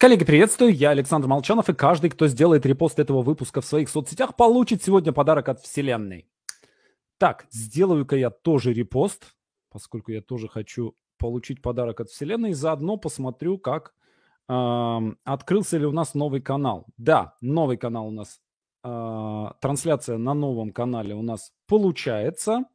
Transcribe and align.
Коллеги, 0.00 0.24
приветствую, 0.24 0.72
я 0.72 0.90
Александр 0.90 1.26
Молчанов, 1.26 1.68
и 1.68 1.74
каждый, 1.74 2.08
кто 2.10 2.28
сделает 2.28 2.64
репост 2.64 3.00
этого 3.00 3.20
выпуска 3.20 3.60
в 3.60 3.64
своих 3.64 3.88
соцсетях, 3.88 4.36
получит 4.36 4.80
сегодня 4.80 5.12
подарок 5.12 5.48
от 5.48 5.60
Вселенной. 5.60 6.28
Так, 7.18 7.48
сделаю-ка 7.50 8.14
я 8.14 8.30
тоже 8.30 8.72
репост, 8.72 9.34
поскольку 9.70 10.12
я 10.12 10.22
тоже 10.22 10.46
хочу 10.46 10.94
получить 11.18 11.60
подарок 11.60 11.98
от 11.98 12.10
Вселенной, 12.10 12.50
и 12.50 12.54
заодно 12.54 12.96
посмотрю, 12.96 13.58
как 13.58 13.92
э, 14.48 15.00
открылся 15.24 15.78
ли 15.78 15.86
у 15.86 15.90
нас 15.90 16.14
новый 16.14 16.40
канал. 16.42 16.86
Да, 16.96 17.34
новый 17.40 17.76
канал 17.76 18.06
у 18.06 18.12
нас, 18.12 18.40
э, 18.84 19.46
трансляция 19.60 20.16
на 20.16 20.32
новом 20.32 20.70
канале 20.70 21.16
у 21.16 21.22
нас 21.22 21.52
получается, 21.66 22.66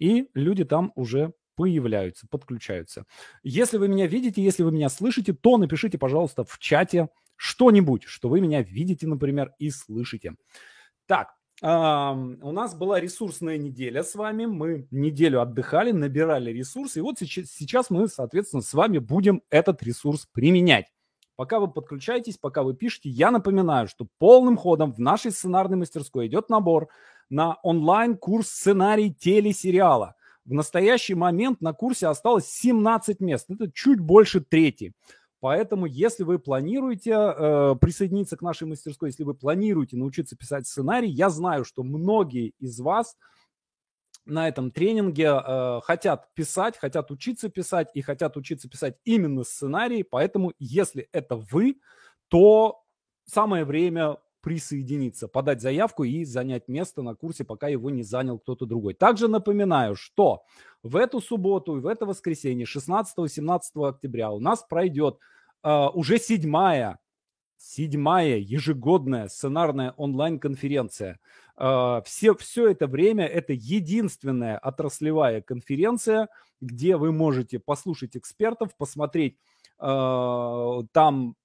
и 0.00 0.28
люди 0.34 0.64
там 0.64 0.90
уже 0.96 1.32
появляются, 1.54 2.26
подключаются. 2.28 3.04
Если 3.42 3.78
вы 3.78 3.88
меня 3.88 4.06
видите, 4.06 4.42
если 4.42 4.62
вы 4.62 4.72
меня 4.72 4.88
слышите, 4.88 5.32
то 5.32 5.58
напишите, 5.58 5.98
пожалуйста, 5.98 6.44
в 6.44 6.58
чате 6.58 7.08
что-нибудь, 7.36 8.04
что 8.04 8.28
вы 8.28 8.40
меня 8.40 8.62
видите, 8.62 9.06
например, 9.06 9.52
и 9.58 9.70
слышите. 9.70 10.34
Так, 11.06 11.34
у 11.60 12.52
нас 12.52 12.74
была 12.74 12.98
ресурсная 13.00 13.56
неделя 13.56 14.02
с 14.02 14.14
вами. 14.14 14.46
Мы 14.46 14.88
неделю 14.90 15.40
отдыхали, 15.40 15.92
набирали 15.92 16.50
ресурсы. 16.50 16.98
И 16.98 17.02
вот 17.02 17.18
сейчас, 17.18 17.90
мы, 17.90 18.08
соответственно, 18.08 18.62
с 18.62 18.74
вами 18.74 18.98
будем 18.98 19.42
этот 19.50 19.82
ресурс 19.82 20.26
применять. 20.32 20.86
Пока 21.36 21.60
вы 21.60 21.68
подключаетесь, 21.68 22.36
пока 22.36 22.62
вы 22.62 22.74
пишете, 22.74 23.08
я 23.08 23.30
напоминаю, 23.30 23.88
что 23.88 24.06
полным 24.18 24.56
ходом 24.56 24.92
в 24.92 24.98
нашей 24.98 25.30
сценарной 25.32 25.76
мастерской 25.76 26.26
идет 26.26 26.50
набор 26.50 26.88
на 27.30 27.54
онлайн-курс 27.62 28.48
сценарий 28.48 29.14
телесериала– 29.14 30.14
в 30.44 30.52
настоящий 30.52 31.14
момент 31.14 31.60
на 31.60 31.72
курсе 31.72 32.08
осталось 32.08 32.46
17 32.48 33.20
мест. 33.20 33.50
Это 33.50 33.70
чуть 33.70 34.00
больше 34.00 34.40
трети. 34.40 34.92
Поэтому, 35.40 35.86
если 35.86 36.22
вы 36.22 36.38
планируете 36.38 37.10
э, 37.12 37.74
присоединиться 37.80 38.36
к 38.36 38.42
нашей 38.42 38.68
мастерской, 38.68 39.08
если 39.08 39.24
вы 39.24 39.34
планируете 39.34 39.96
научиться 39.96 40.36
писать 40.36 40.68
сценарий, 40.68 41.10
я 41.10 41.30
знаю, 41.30 41.64
что 41.64 41.82
многие 41.82 42.54
из 42.60 42.78
вас 42.78 43.16
на 44.24 44.46
этом 44.46 44.70
тренинге 44.70 45.32
э, 45.34 45.80
хотят 45.82 46.32
писать, 46.34 46.76
хотят 46.76 47.10
учиться 47.10 47.48
писать 47.48 47.90
и 47.94 48.02
хотят 48.02 48.36
учиться 48.36 48.68
писать 48.68 48.96
именно 49.04 49.42
сценарий. 49.42 50.04
Поэтому, 50.04 50.52
если 50.60 51.08
это 51.10 51.34
вы, 51.36 51.80
то 52.28 52.84
самое 53.24 53.64
время 53.64 54.18
присоединиться, 54.42 55.28
подать 55.28 55.62
заявку 55.62 56.04
и 56.04 56.24
занять 56.24 56.68
место 56.68 57.02
на 57.02 57.14
курсе, 57.14 57.44
пока 57.44 57.68
его 57.68 57.90
не 57.90 58.02
занял 58.02 58.38
кто-то 58.38 58.66
другой. 58.66 58.92
Также 58.92 59.28
напоминаю, 59.28 59.94
что 59.94 60.42
в 60.82 60.96
эту 60.96 61.20
субботу 61.20 61.76
и 61.76 61.80
в 61.80 61.86
это 61.86 62.04
воскресенье, 62.04 62.66
16-17 62.66 63.88
октября, 63.88 64.30
у 64.30 64.40
нас 64.40 64.64
пройдет 64.68 65.18
э, 65.62 65.86
уже 65.94 66.18
седьмая, 66.18 66.98
седьмая 67.56 68.38
ежегодная 68.38 69.28
сценарная 69.28 69.92
онлайн-конференция. 69.92 71.20
Э, 71.56 72.02
все, 72.04 72.34
все 72.34 72.68
это 72.68 72.88
время 72.88 73.26
это 73.26 73.52
единственная 73.52 74.58
отраслевая 74.58 75.40
конференция, 75.40 76.28
где 76.60 76.96
вы 76.96 77.12
можете 77.12 77.60
послушать 77.60 78.16
экспертов, 78.16 78.76
посмотреть 78.76 79.38
э, 79.78 80.82
там 80.92 81.36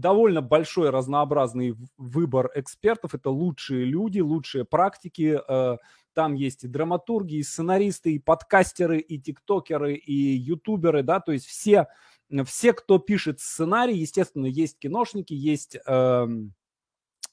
довольно 0.00 0.42
большой 0.42 0.90
разнообразный 0.90 1.74
выбор 1.96 2.50
экспертов. 2.54 3.14
Это 3.14 3.30
лучшие 3.30 3.84
люди, 3.84 4.20
лучшие 4.20 4.64
практики. 4.64 5.40
Э, 5.48 5.76
там 6.12 6.34
есть 6.34 6.64
и 6.64 6.68
драматурги, 6.68 7.36
и 7.36 7.42
сценаристы, 7.42 8.14
и 8.14 8.18
подкастеры, 8.18 9.00
и 9.00 9.18
тиктокеры, 9.18 9.94
и 9.94 10.12
ютуберы, 10.12 11.02
да, 11.02 11.20
то 11.20 11.32
есть 11.32 11.46
все, 11.46 11.88
все, 12.46 12.72
кто 12.72 12.98
пишет 12.98 13.40
сценарий, 13.40 13.98
естественно, 13.98 14.46
есть 14.46 14.78
киношники, 14.78 15.34
есть 15.34 15.76
э, 15.86 16.26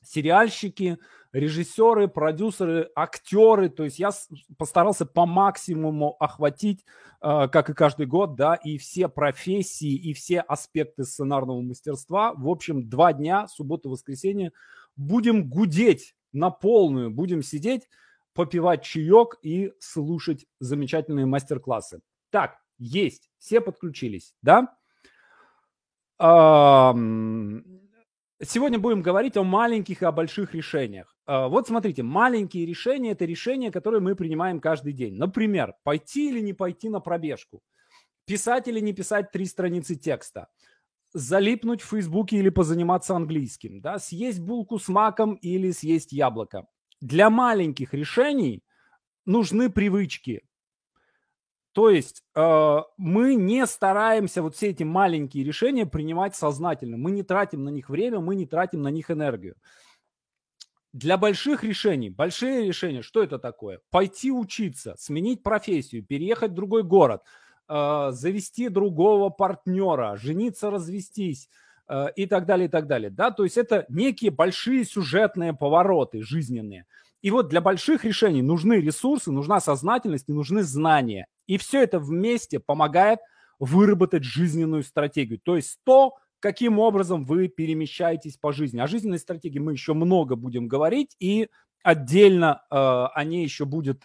сериальщики, 0.02 0.97
режиссеры, 1.34 2.08
продюсеры, 2.08 2.89
актеры. 2.95 3.67
То 3.70 3.84
есть 3.84 4.00
я 4.00 4.12
постарался 4.57 5.06
по 5.06 5.25
максимуму 5.25 6.16
охватить, 6.19 6.85
э, 7.22 7.50
как 7.50 7.69
и 7.69 7.74
каждый 7.74 8.06
год, 8.06 8.35
да, 8.35 8.56
и 8.56 8.78
все 8.78 9.09
профессии, 9.09 9.94
и 9.94 10.13
все 10.13 10.40
аспекты 10.40 11.03
сценарного 11.03 11.62
мастерства. 11.62 12.34
В 12.34 12.47
общем, 12.47 12.88
два 12.88 13.12
дня, 13.13 13.47
суббота, 13.47 13.90
воскресенье, 13.90 14.53
будем 14.96 15.50
гудеть 15.50 16.16
на 16.31 16.52
полную, 16.52 17.12
будем 17.12 17.41
сидеть, 17.41 17.90
попивать 18.34 18.84
чаек 18.84 19.38
и 19.41 19.74
слушать 19.80 20.46
замечательные 20.59 21.25
мастер-классы. 21.25 22.02
Так, 22.30 22.59
есть, 22.78 23.30
все 23.38 23.62
подключились, 23.62 24.34
да? 24.41 24.75
Сегодня 26.19 27.63
будем 28.80 29.02
говорить 29.02 29.38
о 29.38 29.44
маленьких 29.44 30.02
и 30.02 30.06
о 30.06 30.12
больших 30.12 30.56
решениях. 30.56 31.12
А, 31.25 31.47
вот 31.47 31.67
смотрите, 31.67 32.03
маленькие 32.03 32.66
решения– 32.66 33.11
это 33.13 33.25
решения, 33.25 33.72
которые 33.72 34.01
мы 34.01 34.16
принимаем 34.16 34.59
каждый 34.59 34.94
день. 34.94 35.16
Например, 35.16 35.73
пойти 35.84 36.29
или 36.29 36.41
не 36.41 36.53
пойти 36.53 36.89
на 36.89 37.00
пробежку, 37.00 37.61
писать 38.25 38.67
или 38.67 38.79
не 38.79 38.94
писать 38.94 39.31
три 39.31 39.45
страницы 39.45 39.95
текста, 39.95 40.47
залипнуть 41.13 41.81
в 41.81 41.89
Фейсбуке 41.89 42.38
или 42.38 42.50
позаниматься 42.50 43.16
английским, 43.16 43.81
да, 43.81 44.00
съесть 44.00 44.39
булку 44.39 44.79
с 44.79 44.88
маком 44.88 45.35
или 45.35 45.72
съесть 45.72 46.12
яблоко. 46.12 46.66
Для 47.01 47.29
маленьких 47.29 47.94
решений 47.94 48.63
нужны 49.25 49.69
привычки, 49.69 50.44
то 51.73 51.89
есть 51.89 52.23
э, 52.35 52.78
мы 52.97 53.35
не 53.35 53.66
стараемся 53.66 54.44
вот 54.44 54.56
все 54.56 54.69
эти 54.69 54.83
маленькие 54.83 55.44
решения 55.44 55.88
принимать 55.88 56.35
сознательно. 56.35 56.97
Мы 56.97 57.12
не 57.12 57.23
тратим 57.23 57.63
на 57.63 57.69
них 57.69 57.89
время, 57.89 58.19
мы 58.19 58.35
не 58.35 58.45
тратим 58.45 58.83
на 58.83 58.89
них 58.89 59.09
энергию. 59.09 59.56
Для 60.94 61.18
больших 61.18 61.64
решений, 61.64 62.12
большие 62.12 62.68
решения, 62.68 63.02
что 63.02 63.24
это 63.24 63.40
такое? 63.40 63.80
Пойти 63.90 64.31
учиться, 64.31 64.94
сменить 65.00 65.42
профессию, 65.42 66.06
переехать 66.06 66.52
в 66.52 66.54
другой 66.54 66.84
город, 66.84 67.24
э, 67.68 68.09
завести 68.12 68.70
другого 68.70 69.30
партнера, 69.31 70.16
жениться, 70.18 70.70
развестись 70.70 71.50
э, 71.88 72.09
и 72.16 72.28
так 72.28 72.46
далее, 72.46 72.68
и 72.68 72.70
так 72.70 72.86
далее. 72.86 73.09
Да? 73.09 73.31
То 73.31 73.44
есть 73.44 73.58
это 73.58 73.86
некие 73.90 74.30
большие 74.30 74.86
сюжетные 74.86 75.54
повороты 75.54 76.22
жизненные. 76.22 76.86
И 77.24 77.31
вот 77.31 77.48
для 77.48 77.62
больших 77.62 78.06
решений 78.06 78.44
нужны 78.44 78.75
ресурсы, 78.75 79.31
нужна 79.31 79.60
сознательность 79.62 80.30
и 80.30 80.34
нужны 80.34 80.62
знания. 80.62 81.25
И 81.48 81.58
все 81.58 81.81
это 81.81 81.98
вместе 81.98 82.60
помогает 82.60 83.20
выработать 83.58 84.24
жизненную 84.24 84.84
стратегию. 84.84 85.40
То 85.40 85.56
есть 85.56 85.80
то, 85.86 86.18
каким 86.44 86.78
образом 86.78 87.24
вы 87.24 87.48
перемещаетесь 87.48 88.36
по 88.36 88.52
жизни. 88.52 88.81
О 88.81 88.86
жизненной 88.86 89.18
стратегии 89.18 89.59
мы 89.59 89.72
еще 89.72 89.94
много 89.94 90.36
будем 90.36 90.68
говорить, 90.68 91.16
и 91.18 91.48
отдельно 91.84 92.64
э, 92.70 92.76
о 92.76 93.24
ней 93.24 93.44
еще 93.44 93.64
будет 93.64 94.04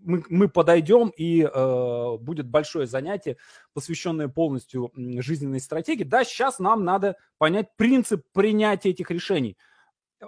мы, 0.00 0.24
мы 0.28 0.48
подойдем, 0.48 1.12
и 1.16 1.42
э, 1.42 2.16
будет 2.18 2.48
большое 2.48 2.88
занятие, 2.88 3.36
посвященное 3.74 4.26
полностью 4.26 4.90
жизненной 4.96 5.60
стратегии. 5.60 6.02
Да, 6.02 6.24
сейчас 6.24 6.58
нам 6.58 6.84
надо 6.84 7.14
понять 7.38 7.68
принцип 7.76 8.24
принятия 8.32 8.90
этих 8.90 9.12
решений 9.12 9.56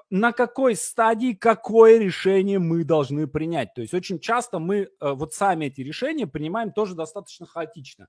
на 0.09 0.31
какой 0.31 0.77
стадии 0.77 1.33
какое 1.33 1.99
решение 1.99 2.61
мы 2.61 2.85
должны 2.85 3.27
принять. 3.27 3.75
То 3.75 3.81
есть 3.81 3.93
очень 3.93 4.21
часто 4.21 4.61
мы 4.61 4.77
э, 4.77 4.89
вот 5.01 5.35
сами 5.35 5.65
эти 5.65 5.81
решения 5.81 6.29
принимаем 6.29 6.71
тоже 6.71 6.95
достаточно 6.95 7.45
хаотично. 7.45 8.07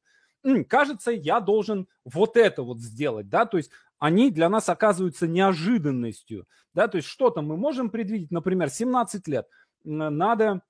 Кажется, 0.68 1.12
я 1.12 1.40
должен 1.40 1.88
вот 2.06 2.38
это 2.38 2.63
вот 2.63 2.79
сделать, 2.79 3.29
да, 3.29 3.46
то 3.46 3.57
есть 3.57 3.72
они 4.00 4.31
для 4.31 4.50
нас 4.50 4.69
оказываются 4.69 5.28
неожиданностью, 5.28 6.47
да, 6.74 6.88
то 6.88 6.97
есть 6.97 7.07
что-то 7.07 7.41
мы 7.41 7.57
можем 7.57 7.90
предвидеть, 7.90 8.31
например, 8.31 8.69
17 8.69 9.28
лет, 9.28 9.47
надо 9.84 10.62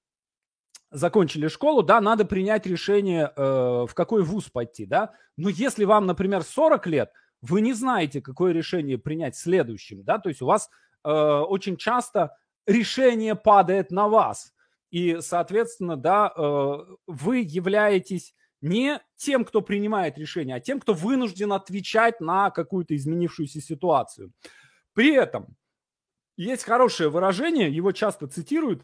закончили 0.89 1.47
школу, 1.47 1.83
да, 1.83 2.01
надо 2.01 2.25
принять 2.25 2.65
решение, 2.65 3.31
э, 3.35 3.41
в 3.41 3.91
какой 3.93 4.23
вуз 4.23 4.49
пойти, 4.49 4.85
да. 4.85 5.13
Но 5.37 5.47
если 5.47 5.85
вам, 5.85 6.05
например, 6.05 6.43
40 6.43 6.85
лет, 6.87 7.11
вы 7.41 7.61
не 7.61 7.73
знаете, 7.73 8.21
какое 8.21 8.51
решение 8.51 8.97
принять 8.97 9.37
следующим, 9.37 10.03
да, 10.03 10.19
то 10.19 10.27
есть 10.27 10.41
у 10.41 10.45
вас 10.45 10.69
Э, 11.03 11.43
очень 11.47 11.77
часто 11.77 12.37
решение 12.67 13.35
падает 13.35 13.91
на 13.91 14.07
вас. 14.07 14.53
И, 14.91 15.19
соответственно, 15.21 15.95
да, 15.95 16.31
э, 16.35 16.77
вы 17.07 17.37
являетесь 17.39 18.35
не 18.61 19.01
тем, 19.15 19.43
кто 19.43 19.61
принимает 19.61 20.17
решение, 20.17 20.55
а 20.55 20.59
тем, 20.59 20.79
кто 20.79 20.93
вынужден 20.93 21.51
отвечать 21.53 22.21
на 22.21 22.51
какую-то 22.51 22.95
изменившуюся 22.95 23.61
ситуацию. 23.61 24.31
При 24.93 25.13
этом 25.13 25.55
есть 26.37 26.63
хорошее 26.63 27.09
выражение, 27.09 27.71
его 27.71 27.91
часто 27.91 28.27
цитируют, 28.27 28.83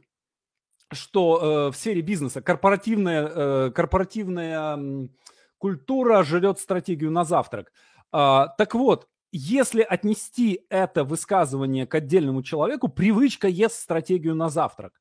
что 0.92 1.68
э, 1.68 1.72
в 1.72 1.76
сфере 1.76 2.02
бизнеса 2.02 2.42
корпоративная, 2.42 3.28
э, 3.28 3.72
корпоративная 3.72 5.10
культура 5.58 6.24
жрет 6.24 6.60
стратегию 6.60 7.12
на 7.12 7.26
завтрак. 7.26 7.72
Э, 8.14 8.46
так 8.58 8.74
вот, 8.74 9.08
если 9.32 9.82
отнести 9.82 10.66
это 10.70 11.04
высказывание 11.04 11.86
к 11.86 11.96
отдельному 11.96 12.42
человеку, 12.42 12.88
привычка 12.88 13.48
ест 13.48 13.76
стратегию 13.76 14.36
на 14.36 14.50
завтрак. 14.50 14.94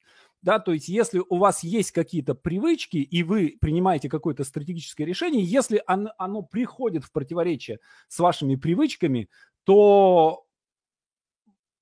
Да, 0.43 0.59
то 0.59 0.73
есть 0.73 0.89
если 0.89 1.23
у 1.29 1.39
вас 1.39 1.65
есть 1.65 1.93
какие-то 1.93 2.35
привычки, 2.35 2.99
и 2.99 3.23
вы 3.23 3.57
принимаете 3.61 4.09
какое-то 4.09 4.45
стратегическое 4.45 5.05
решение, 5.05 5.43
если 5.43 5.83
оно, 5.87 6.13
оно 6.19 6.43
приходит 6.43 7.05
в 7.05 7.11
противоречие 7.11 7.79
с 8.09 8.19
вашими 8.19 8.55
привычками, 8.55 9.29
то 9.65 10.47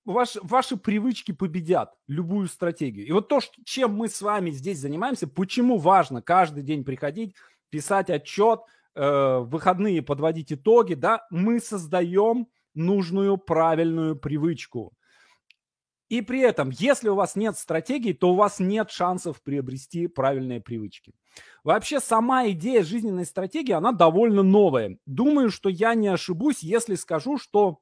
ваш, 0.05 0.37
ваши 0.43 0.77
привычки 0.77 1.33
победят 1.33 1.95
любую 2.06 2.49
стратегию. 2.49 3.06
И 3.06 3.12
вот 3.12 3.29
то, 3.29 3.41
что, 3.41 3.53
чем 3.65 3.95
мы 3.95 4.09
с 4.09 4.21
вами 4.23 4.51
здесь 4.51 4.79
занимаемся, 4.79 5.27
почему 5.27 5.79
важно 5.79 6.23
каждый 6.23 6.62
день 6.62 6.85
приходить, 6.85 7.35
писать 7.71 8.11
отчет, 8.11 8.61
э, 8.95 9.39
выходные 9.41 10.03
подводить 10.03 10.53
итоги, 10.53 10.95
да, 10.95 11.27
мы 11.31 11.61
создаем 11.61 12.47
нужную 12.75 13.37
правильную 13.37 14.17
привычку. 14.17 14.93
И 16.09 16.21
при 16.21 16.41
этом, 16.41 16.71
если 16.71 17.09
у 17.09 17.15
вас 17.15 17.35
нет 17.35 17.56
стратегии, 17.56 18.12
то 18.12 18.33
у 18.33 18.35
вас 18.35 18.61
нет 18.61 18.91
шансов 18.91 19.43
приобрести 19.43 20.06
правильные 20.06 20.61
привычки. 20.61 21.15
Вообще 21.65 21.99
сама 21.99 22.49
идея 22.51 22.83
жизненной 22.83 23.25
стратегии, 23.25 23.73
она 23.73 23.93
довольно 23.93 24.43
новая. 24.43 24.99
Думаю, 25.06 25.51
что 25.51 25.69
я 25.69 25.95
не 25.95 26.09
ошибусь, 26.09 26.62
если 26.62 26.95
скажу, 26.95 27.39
что 27.39 27.81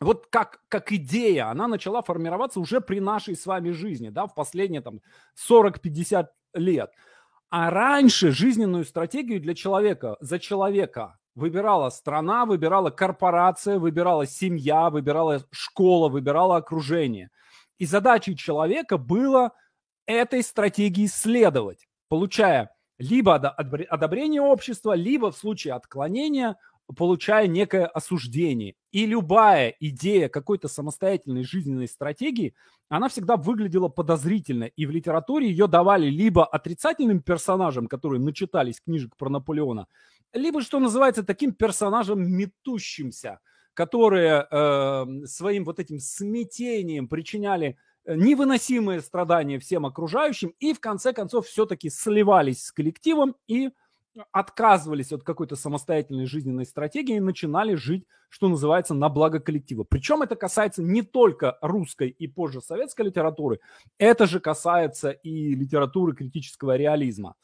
вот 0.00 0.26
как, 0.30 0.60
как 0.68 0.92
идея, 0.92 1.50
она 1.50 1.66
начала 1.66 2.02
формироваться 2.02 2.60
уже 2.60 2.80
при 2.80 3.00
нашей 3.00 3.36
с 3.36 3.46
вами 3.46 3.70
жизни, 3.70 4.10
да, 4.10 4.26
в 4.26 4.34
последние 4.34 4.80
там 4.80 5.00
40-50 5.48 6.26
лет. 6.54 6.90
А 7.50 7.70
раньше 7.70 8.30
жизненную 8.30 8.84
стратегию 8.84 9.40
для 9.40 9.54
человека, 9.54 10.16
за 10.20 10.38
человека 10.38 11.18
выбирала 11.34 11.90
страна, 11.90 12.46
выбирала 12.46 12.90
корпорация, 12.90 13.78
выбирала 13.78 14.26
семья, 14.26 14.90
выбирала 14.90 15.44
школа, 15.50 16.08
выбирала 16.08 16.56
окружение. 16.56 17.30
И 17.78 17.86
задачей 17.86 18.36
человека 18.36 18.98
было 18.98 19.52
этой 20.06 20.42
стратегии 20.42 21.06
следовать, 21.06 21.88
получая 22.08 22.70
либо 22.98 23.34
одобрение 23.34 24.40
общества, 24.40 24.94
либо 24.94 25.32
в 25.32 25.36
случае 25.36 25.74
отклонения 25.74 26.56
получая 26.96 27.46
некое 27.46 27.86
осуждение. 27.86 28.74
И 28.92 29.06
любая 29.06 29.74
идея 29.80 30.28
какой-то 30.28 30.68
самостоятельной 30.68 31.42
жизненной 31.42 31.88
стратегии, 31.88 32.54
она 32.88 33.08
всегда 33.08 33.36
выглядела 33.36 33.88
подозрительно. 33.88 34.64
И 34.64 34.86
в 34.86 34.90
литературе 34.90 35.48
ее 35.48 35.66
давали 35.66 36.06
либо 36.06 36.44
отрицательным 36.44 37.20
персонажам, 37.20 37.86
которые 37.86 38.20
начитались 38.20 38.80
книжек 38.80 39.16
про 39.16 39.30
Наполеона, 39.30 39.86
либо, 40.34 40.60
что 40.60 40.78
называется, 40.80 41.22
таким 41.22 41.52
персонажем 41.52 42.30
метущимся, 42.30 43.40
которые 43.72 44.46
э, 44.50 45.04
своим 45.26 45.64
вот 45.64 45.78
этим 45.78 45.98
смятением 45.98 47.08
причиняли 47.08 47.78
э, 48.04 48.14
невыносимые 48.16 49.00
страдания 49.00 49.58
всем 49.58 49.86
окружающим 49.86 50.52
и 50.58 50.74
в 50.74 50.80
конце 50.80 51.12
концов 51.12 51.46
все-таки 51.46 51.88
сливались 51.88 52.64
с 52.64 52.72
коллективом 52.72 53.36
и 53.46 53.70
отказывались 54.32 55.12
от 55.12 55.24
какой-то 55.24 55.56
самостоятельной 55.56 56.26
жизненной 56.26 56.66
стратегии 56.66 57.16
и 57.16 57.20
начинали 57.20 57.74
жить, 57.74 58.04
что 58.28 58.48
называется, 58.48 58.94
на 58.94 59.08
благо 59.08 59.40
коллектива. 59.40 59.84
Причем 59.84 60.22
это 60.22 60.36
касается 60.36 60.82
не 60.82 61.02
только 61.02 61.58
русской 61.60 62.08
и 62.08 62.28
позже 62.28 62.60
советской 62.60 63.06
литературы, 63.06 63.60
это 63.98 64.26
же 64.26 64.40
касается 64.40 65.10
и 65.10 65.54
литературы 65.54 66.14
критического 66.14 66.76
реализма. 66.76 67.34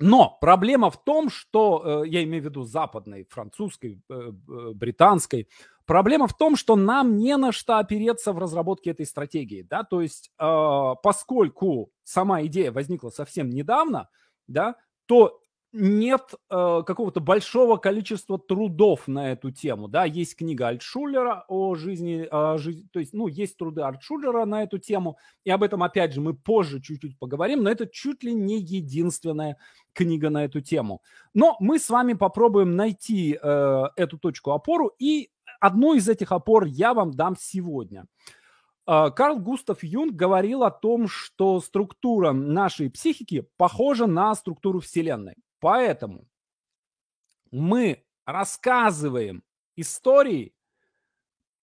Но 0.00 0.38
проблема 0.40 0.90
в 0.90 1.02
том, 1.04 1.28
что, 1.28 2.02
э, 2.04 2.08
я 2.08 2.24
имею 2.24 2.42
в 2.42 2.46
виду 2.46 2.64
западной, 2.64 3.26
французской, 3.28 4.02
э, 4.08 4.12
э, 4.14 4.72
британской, 4.74 5.46
проблема 5.84 6.26
в 6.26 6.34
том, 6.34 6.56
что 6.56 6.74
нам 6.74 7.18
не 7.18 7.36
на 7.36 7.52
что 7.52 7.78
опереться 7.78 8.32
в 8.32 8.38
разработке 8.38 8.90
этой 8.90 9.04
стратегии. 9.04 9.62
Да? 9.62 9.84
То 9.84 10.00
есть, 10.00 10.30
поскольку 10.38 11.90
сама 12.04 12.42
идея 12.44 12.72
возникла 12.72 13.10
совсем 13.10 13.50
недавно, 13.50 14.08
да, 14.46 14.76
то 15.06 15.39
нет 15.72 16.34
э, 16.50 16.82
какого-то 16.84 17.20
большого 17.20 17.76
количества 17.76 18.38
трудов 18.38 19.06
на 19.06 19.30
эту 19.32 19.52
тему, 19.52 19.88
да, 19.88 20.04
есть 20.04 20.36
книга 20.36 20.68
Альтшулера 20.68 21.44
о 21.48 21.74
жизни, 21.76 22.26
о 22.30 22.58
жизни, 22.58 22.86
то 22.92 22.98
есть, 22.98 23.12
ну, 23.12 23.28
есть 23.28 23.56
труды 23.56 23.82
Альтшулера 23.82 24.44
на 24.46 24.64
эту 24.64 24.78
тему, 24.78 25.16
и 25.44 25.50
об 25.50 25.62
этом, 25.62 25.82
опять 25.82 26.12
же, 26.12 26.20
мы 26.20 26.34
позже 26.34 26.80
чуть-чуть 26.80 27.18
поговорим, 27.18 27.62
но 27.62 27.70
это 27.70 27.86
чуть 27.86 28.24
ли 28.24 28.34
не 28.34 28.58
единственная 28.58 29.58
книга 29.92 30.28
на 30.30 30.44
эту 30.44 30.60
тему. 30.60 31.02
Но 31.34 31.56
мы 31.60 31.78
с 31.78 31.88
вами 31.88 32.14
попробуем 32.14 32.74
найти 32.74 33.38
э, 33.40 33.82
эту 33.96 34.18
точку 34.18 34.50
опору, 34.50 34.92
и 34.98 35.30
одну 35.60 35.94
из 35.94 36.08
этих 36.08 36.32
опор 36.32 36.64
я 36.64 36.94
вам 36.94 37.12
дам 37.12 37.36
сегодня. 37.38 38.06
Э, 38.88 39.10
Карл 39.14 39.38
Густав 39.38 39.84
Юнг 39.84 40.14
говорил 40.14 40.64
о 40.64 40.72
том, 40.72 41.06
что 41.06 41.60
структура 41.60 42.32
нашей 42.32 42.90
психики 42.90 43.46
похожа 43.56 44.08
на 44.08 44.34
структуру 44.34 44.80
Вселенной. 44.80 45.36
Поэтому 45.60 46.26
мы 47.50 48.04
рассказываем 48.24 49.44
истории 49.76 50.54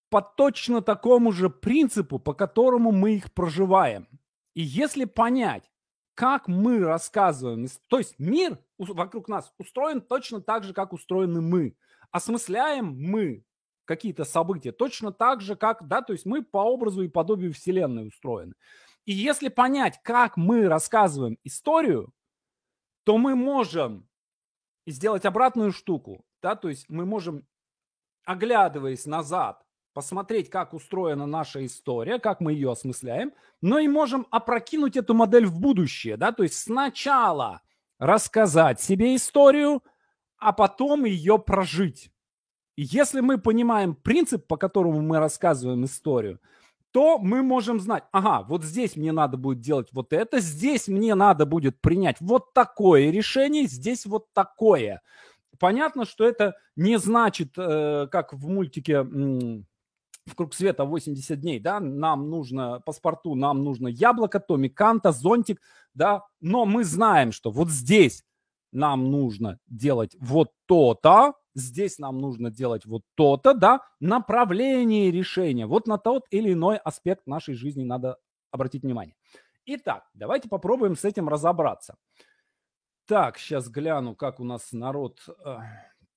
по 0.09 0.21
точно 0.21 0.81
такому 0.81 1.31
же 1.31 1.49
принципу, 1.49 2.19
по 2.19 2.33
которому 2.33 2.91
мы 2.91 3.15
их 3.15 3.33
проживаем. 3.33 4.07
И 4.53 4.61
если 4.61 5.05
понять, 5.05 5.69
как 6.13 6.47
мы 6.47 6.79
рассказываем, 6.79 7.67
то 7.87 7.97
есть 7.97 8.15
мир 8.17 8.57
вокруг 8.77 9.27
нас 9.27 9.53
устроен 9.57 10.01
точно 10.01 10.41
так 10.41 10.63
же, 10.63 10.73
как 10.73 10.93
устроены 10.93 11.41
мы. 11.41 11.75
Осмысляем 12.11 12.95
мы 12.97 13.43
какие-то 13.85 14.25
события 14.25 14.71
точно 14.71 15.11
так 15.11 15.41
же, 15.41 15.55
как, 15.55 15.87
да, 15.87 16.01
то 16.01 16.13
есть 16.13 16.25
мы 16.25 16.43
по 16.43 16.59
образу 16.59 17.03
и 17.03 17.07
подобию 17.07 17.53
Вселенной 17.53 18.07
устроены. 18.07 18.53
И 19.05 19.13
если 19.13 19.47
понять, 19.47 19.99
как 20.03 20.37
мы 20.37 20.67
рассказываем 20.67 21.37
историю, 21.43 22.13
то 23.07 23.17
мы 23.17 23.35
можем 23.37 24.05
сделать 24.85 25.23
обратную 25.23 25.71
штуку, 25.71 26.25
да, 26.41 26.55
то 26.55 26.67
есть 26.67 26.89
мы 26.89 27.05
можем, 27.05 27.47
оглядываясь 28.25 29.05
назад, 29.05 29.65
посмотреть, 29.93 30.49
как 30.49 30.73
устроена 30.73 31.25
наша 31.25 31.65
история, 31.65 32.19
как 32.19 32.41
мы 32.41 32.51
ее 32.51 32.69
осмысляем, 32.69 33.31
но 33.61 33.79
и 33.79 33.87
можем 33.87 34.27
опрокинуть 34.29 34.97
эту 34.97 35.13
модель 35.13 35.45
в 35.45 35.57
будущее, 35.57 36.17
да, 36.17 36.33
то 36.33 36.43
есть 36.43 36.59
сначала 36.59 37.61
рассказать 37.97 38.81
себе 38.81 39.15
историю, 39.15 39.81
а 40.37 40.51
потом 40.51 41.05
ее 41.05 41.39
прожить. 41.39 42.11
Если 42.75 43.21
мы 43.21 43.37
понимаем 43.37 43.95
принцип, 43.95 44.47
по 44.47 44.57
которому 44.57 44.99
мы 44.99 45.19
рассказываем 45.19 45.85
историю, 45.85 46.41
то 46.91 47.19
мы 47.19 47.43
можем 47.43 47.79
знать, 47.79 48.03
ага, 48.11 48.43
вот 48.47 48.63
здесь 48.63 48.95
мне 48.95 49.11
надо 49.11 49.37
будет 49.37 49.59
делать 49.61 49.89
вот 49.91 50.13
это, 50.13 50.39
здесь 50.39 50.87
мне 50.87 51.15
надо 51.15 51.45
будет 51.45 51.79
принять 51.81 52.17
вот 52.19 52.53
такое 52.53 53.11
решение, 53.11 53.65
здесь 53.65 54.05
вот 54.05 54.31
такое. 54.33 55.01
Понятно, 55.59 56.05
что 56.05 56.25
это 56.25 56.55
не 56.75 56.97
значит, 56.97 57.53
э, 57.57 58.07
как 58.11 58.33
в 58.33 58.47
мультике 58.47 59.03
в 60.27 60.35
круг 60.35 60.53
света 60.53 60.85
80 60.85 61.39
дней, 61.39 61.59
да, 61.59 61.79
нам 61.79 62.29
нужно 62.29 62.81
паспорту, 62.85 63.33
нам 63.35 63.63
нужно 63.63 63.87
яблоко, 63.87 64.39
Томи 64.39 64.69
Канта, 64.69 65.11
зонтик, 65.11 65.61
да, 65.93 66.23
но 66.41 66.65
мы 66.65 66.83
знаем, 66.83 67.31
что 67.31 67.49
вот 67.49 67.69
здесь 67.69 68.23
нам 68.71 69.11
нужно 69.11 69.59
делать 69.67 70.15
вот 70.19 70.51
то-то, 70.65 71.33
здесь 71.55 71.99
нам 71.99 72.19
нужно 72.19 72.51
делать 72.51 72.85
вот 72.85 73.03
то-то, 73.15 73.53
да, 73.53 73.81
направление 73.99 75.11
решения. 75.11 75.65
Вот 75.65 75.87
на 75.87 75.97
тот 75.97 76.25
или 76.29 76.53
иной 76.53 76.77
аспект 76.77 77.27
нашей 77.27 77.55
жизни 77.55 77.83
надо 77.83 78.17
обратить 78.51 78.83
внимание. 78.83 79.15
Итак, 79.65 80.07
давайте 80.13 80.47
попробуем 80.47 80.95
с 80.95 81.03
этим 81.03 81.27
разобраться. 81.27 81.95
Так, 83.05 83.37
сейчас 83.37 83.69
гляну, 83.69 84.15
как 84.15 84.39
у 84.39 84.43
нас 84.43 84.71
народ 84.71 85.19
э, 85.27 85.57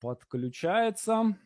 подключается. 0.00 1.36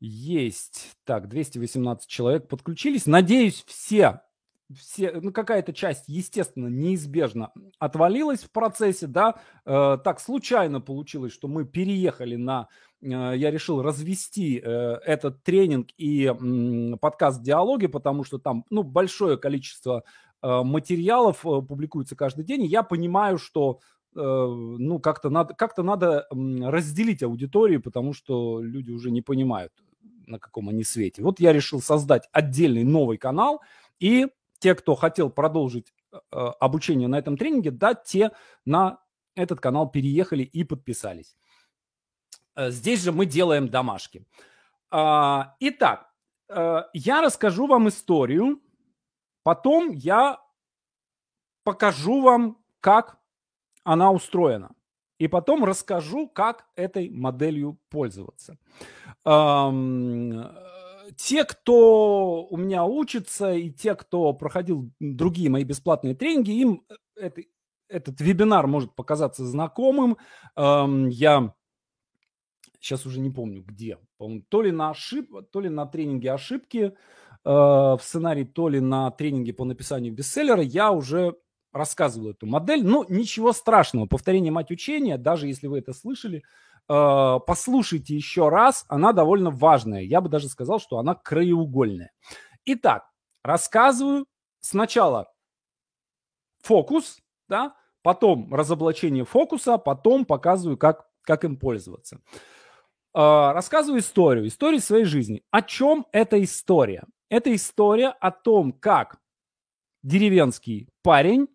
Есть. 0.00 0.96
Так, 1.04 1.28
218 1.28 2.08
человек 2.08 2.48
подключились. 2.48 3.06
Надеюсь, 3.06 3.62
все 3.66 4.22
все, 4.78 5.12
ну, 5.20 5.32
какая-то 5.32 5.72
часть, 5.72 6.04
естественно, 6.08 6.68
неизбежно 6.68 7.52
отвалилась 7.78 8.40
в 8.40 8.50
процессе, 8.50 9.06
да, 9.06 9.36
э, 9.64 9.98
так 10.02 10.20
случайно 10.20 10.80
получилось, 10.80 11.32
что 11.32 11.48
мы 11.48 11.64
переехали 11.64 12.36
на, 12.36 12.68
э, 13.00 13.06
я 13.06 13.50
решил 13.50 13.82
развести 13.82 14.58
э, 14.58 14.68
этот 15.04 15.42
тренинг 15.42 15.88
и 15.96 16.26
э, 16.26 16.96
подкаст 16.98 17.42
«Диалоги», 17.42 17.86
потому 17.86 18.24
что 18.24 18.38
там, 18.38 18.64
ну, 18.70 18.82
большое 18.82 19.36
количество 19.36 20.04
э, 20.42 20.62
материалов 20.62 21.46
э, 21.46 21.62
публикуется 21.62 22.16
каждый 22.16 22.44
день, 22.44 22.64
и 22.64 22.68
я 22.68 22.82
понимаю, 22.82 23.38
что 23.38 23.80
э, 24.14 24.18
ну, 24.18 24.98
как-то 24.98 25.30
надо, 25.30 25.54
как-то 25.54 25.82
надо 25.82 26.26
разделить 26.30 27.22
аудиторию, 27.22 27.82
потому 27.82 28.12
что 28.12 28.60
люди 28.60 28.90
уже 28.90 29.10
не 29.10 29.22
понимают, 29.22 29.72
на 30.26 30.38
каком 30.38 30.68
они 30.68 30.84
свете. 30.84 31.22
Вот 31.22 31.40
я 31.40 31.52
решил 31.52 31.80
создать 31.80 32.28
отдельный 32.32 32.84
новый 32.84 33.18
канал 33.18 33.60
и 33.98 34.28
те, 34.62 34.76
кто 34.76 34.94
хотел 34.94 35.28
продолжить 35.28 35.92
э, 36.12 36.18
э, 36.30 36.36
обучение 36.60 37.08
на 37.08 37.18
этом 37.18 37.36
тренинге, 37.36 37.72
да, 37.72 37.94
те 37.94 38.30
на 38.64 38.98
этот 39.34 39.60
канал 39.60 39.90
переехали 39.90 40.44
и 40.44 40.62
подписались. 40.62 41.36
Э, 42.54 42.70
здесь 42.70 43.02
же 43.02 43.10
мы 43.10 43.26
делаем 43.26 43.68
домашки. 43.68 44.24
А, 44.90 45.56
итак, 45.60 46.08
я 46.92 47.22
расскажу 47.22 47.66
вам 47.66 47.88
историю, 47.88 48.60
потом 49.42 49.90
я 49.90 50.38
покажу 51.64 52.20
вам, 52.20 52.58
как 52.80 53.18
она 53.84 54.12
устроена. 54.12 54.70
и 55.22 55.28
потом 55.28 55.64
расскажу, 55.64 56.28
как 56.28 56.66
этой 56.76 57.08
моделью 57.08 57.78
пользоваться. 57.88 58.58
Те, 61.24 61.44
кто 61.44 62.44
у 62.50 62.56
меня 62.56 62.84
учится, 62.84 63.52
и 63.52 63.70
те, 63.70 63.94
кто 63.94 64.32
проходил 64.32 64.90
другие 64.98 65.50
мои 65.50 65.62
бесплатные 65.62 66.16
тренинги, 66.16 66.50
им 66.50 66.84
это, 67.14 67.42
этот 67.86 68.20
вебинар 68.20 68.66
может 68.66 68.96
показаться 68.96 69.44
знакомым. 69.44 70.18
Эм, 70.56 71.06
я 71.06 71.54
сейчас 72.80 73.06
уже 73.06 73.20
не 73.20 73.30
помню 73.30 73.62
где, 73.62 73.98
то 74.48 74.62
ли 74.62 74.72
на 74.72 74.90
ошиб, 74.90 75.30
то 75.52 75.60
ли 75.60 75.68
на 75.68 75.86
тренинге 75.86 76.32
ошибки 76.32 76.78
э, 76.86 76.92
в 77.44 78.00
сценарии, 78.02 78.42
то 78.42 78.68
ли 78.68 78.80
на 78.80 79.08
тренинге 79.12 79.52
по 79.52 79.64
написанию 79.64 80.12
бестселлера, 80.12 80.62
я 80.62 80.90
уже 80.90 81.36
рассказывал 81.72 82.30
эту 82.30 82.46
модель. 82.46 82.84
Но 82.84 83.04
ничего 83.08 83.52
страшного, 83.52 84.06
повторение 84.06 84.52
мать 84.52 84.70
учения, 84.70 85.18
даже 85.18 85.46
если 85.46 85.66
вы 85.66 85.78
это 85.78 85.92
слышали, 85.92 86.42
э, 86.88 87.38
послушайте 87.46 88.14
еще 88.14 88.48
раз, 88.48 88.84
она 88.88 89.12
довольно 89.12 89.50
важная. 89.50 90.02
Я 90.02 90.20
бы 90.20 90.28
даже 90.28 90.48
сказал, 90.48 90.80
что 90.80 90.98
она 90.98 91.14
краеугольная. 91.14 92.12
Итак, 92.64 93.08
рассказываю 93.42 94.26
сначала 94.60 95.32
фокус, 96.62 97.18
да, 97.48 97.74
потом 98.02 98.52
разоблачение 98.54 99.24
фокуса, 99.24 99.78
потом 99.78 100.24
показываю, 100.24 100.76
как, 100.76 101.06
как 101.22 101.44
им 101.44 101.56
пользоваться. 101.56 102.20
Э, 103.14 103.52
рассказываю 103.52 104.00
историю, 104.00 104.46
историю 104.46 104.80
своей 104.80 105.04
жизни. 105.04 105.42
О 105.50 105.62
чем 105.62 106.06
эта 106.12 106.42
история? 106.42 107.04
Это 107.28 107.54
история 107.54 108.08
о 108.08 108.30
том, 108.30 108.72
как 108.72 109.18
деревенский 110.02 110.88
парень, 111.02 111.48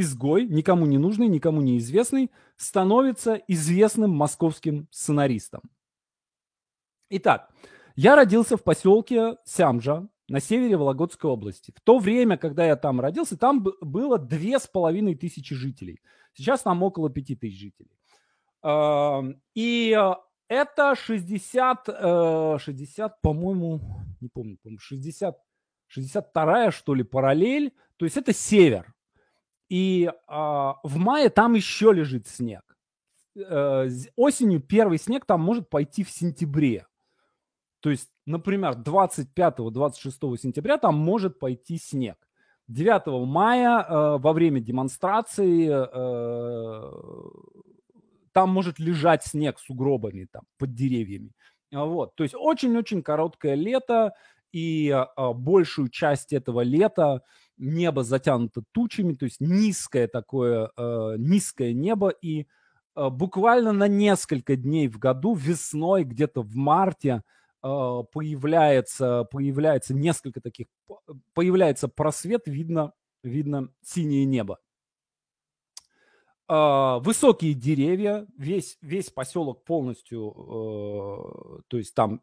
изгой, 0.00 0.46
никому 0.46 0.86
не 0.86 0.98
нужный, 0.98 1.28
никому 1.28 1.60
не 1.60 1.78
известный, 1.78 2.30
становится 2.56 3.34
известным 3.48 4.10
московским 4.10 4.88
сценаристом. 4.90 5.62
Итак, 7.10 7.50
я 7.96 8.16
родился 8.16 8.56
в 8.56 8.62
поселке 8.62 9.36
Сямжа 9.44 10.08
на 10.28 10.40
севере 10.40 10.76
Вологодской 10.76 11.28
области. 11.28 11.72
В 11.76 11.80
то 11.80 11.98
время, 11.98 12.36
когда 12.36 12.64
я 12.64 12.76
там 12.76 13.00
родился, 13.00 13.36
там 13.36 13.66
было 13.80 14.16
две 14.18 14.58
с 14.58 14.66
половиной 14.68 15.16
тысячи 15.16 15.54
жителей. 15.54 16.00
Сейчас 16.34 16.62
там 16.62 16.82
около 16.82 17.10
пяти 17.10 17.34
тысяч 17.34 17.58
жителей. 17.58 17.90
И 19.54 19.96
э, 19.98 20.14
это 20.48 20.94
60, 20.94 22.60
60 22.60 23.10
э, 23.10 23.14
по-моему, 23.22 23.80
не 24.20 24.28
помню, 24.28 24.58
по-моему, 24.62 24.78
60, 24.78 25.36
62 25.88 26.70
что 26.70 26.94
ли, 26.94 27.02
параллель. 27.02 27.74
То 27.96 28.04
есть 28.04 28.16
это 28.16 28.32
север. 28.32 28.94
И 29.70 30.10
а, 30.26 30.76
в 30.82 30.96
мае 30.98 31.30
там 31.30 31.54
еще 31.54 31.92
лежит 31.92 32.26
снег. 32.26 32.62
Э, 33.36 33.88
осенью 34.16 34.60
первый 34.60 34.98
снег 34.98 35.24
там 35.24 35.40
может 35.40 35.70
пойти 35.70 36.02
в 36.04 36.10
сентябре. 36.10 36.86
То 37.80 37.90
есть, 37.90 38.10
например, 38.26 38.72
25-26 38.72 40.36
сентября 40.36 40.76
там 40.76 40.96
может 40.96 41.38
пойти 41.38 41.78
снег. 41.78 42.16
9 42.68 43.26
мая 43.26 43.82
э, 43.82 44.18
во 44.18 44.32
время 44.32 44.60
демонстрации 44.60 45.68
э, 45.70 46.90
там 48.32 48.50
может 48.50 48.78
лежать 48.78 49.24
снег 49.24 49.58
с 49.58 49.70
угробами 49.70 50.26
там 50.30 50.42
под 50.58 50.74
деревьями. 50.74 51.32
Вот, 51.72 52.16
то 52.16 52.24
есть 52.24 52.34
очень-очень 52.36 53.00
короткое 53.00 53.54
лето, 53.54 54.12
и 54.52 54.90
а, 54.90 55.32
большую 55.32 55.88
часть 55.88 56.32
этого 56.32 56.62
лета 56.62 57.22
небо 57.60 58.02
затянуто 58.02 58.62
тучами, 58.72 59.14
то 59.14 59.26
есть 59.26 59.40
низкое 59.40 60.08
такое, 60.08 60.70
а, 60.76 61.14
низкое 61.16 61.72
небо, 61.72 62.08
и 62.08 62.46
а, 62.94 63.10
буквально 63.10 63.72
на 63.72 63.86
несколько 63.88 64.56
дней 64.56 64.88
в 64.88 64.98
году, 64.98 65.34
весной, 65.34 66.04
где-то 66.04 66.42
в 66.42 66.56
марте, 66.56 67.22
а, 67.62 68.02
появляется, 68.04 69.24
появляется 69.30 69.94
несколько 69.94 70.40
таких, 70.40 70.66
появляется 71.34 71.88
просвет, 71.88 72.42
видно, 72.46 72.92
видно 73.22 73.68
синее 73.82 74.24
небо. 74.24 74.58
А, 76.52 76.98
высокие 76.98 77.54
деревья, 77.54 78.26
весь, 78.36 78.76
весь 78.82 79.08
поселок 79.08 79.62
полностью, 79.62 80.34
э, 80.36 81.60
то 81.68 81.78
есть 81.78 81.94
там 81.94 82.22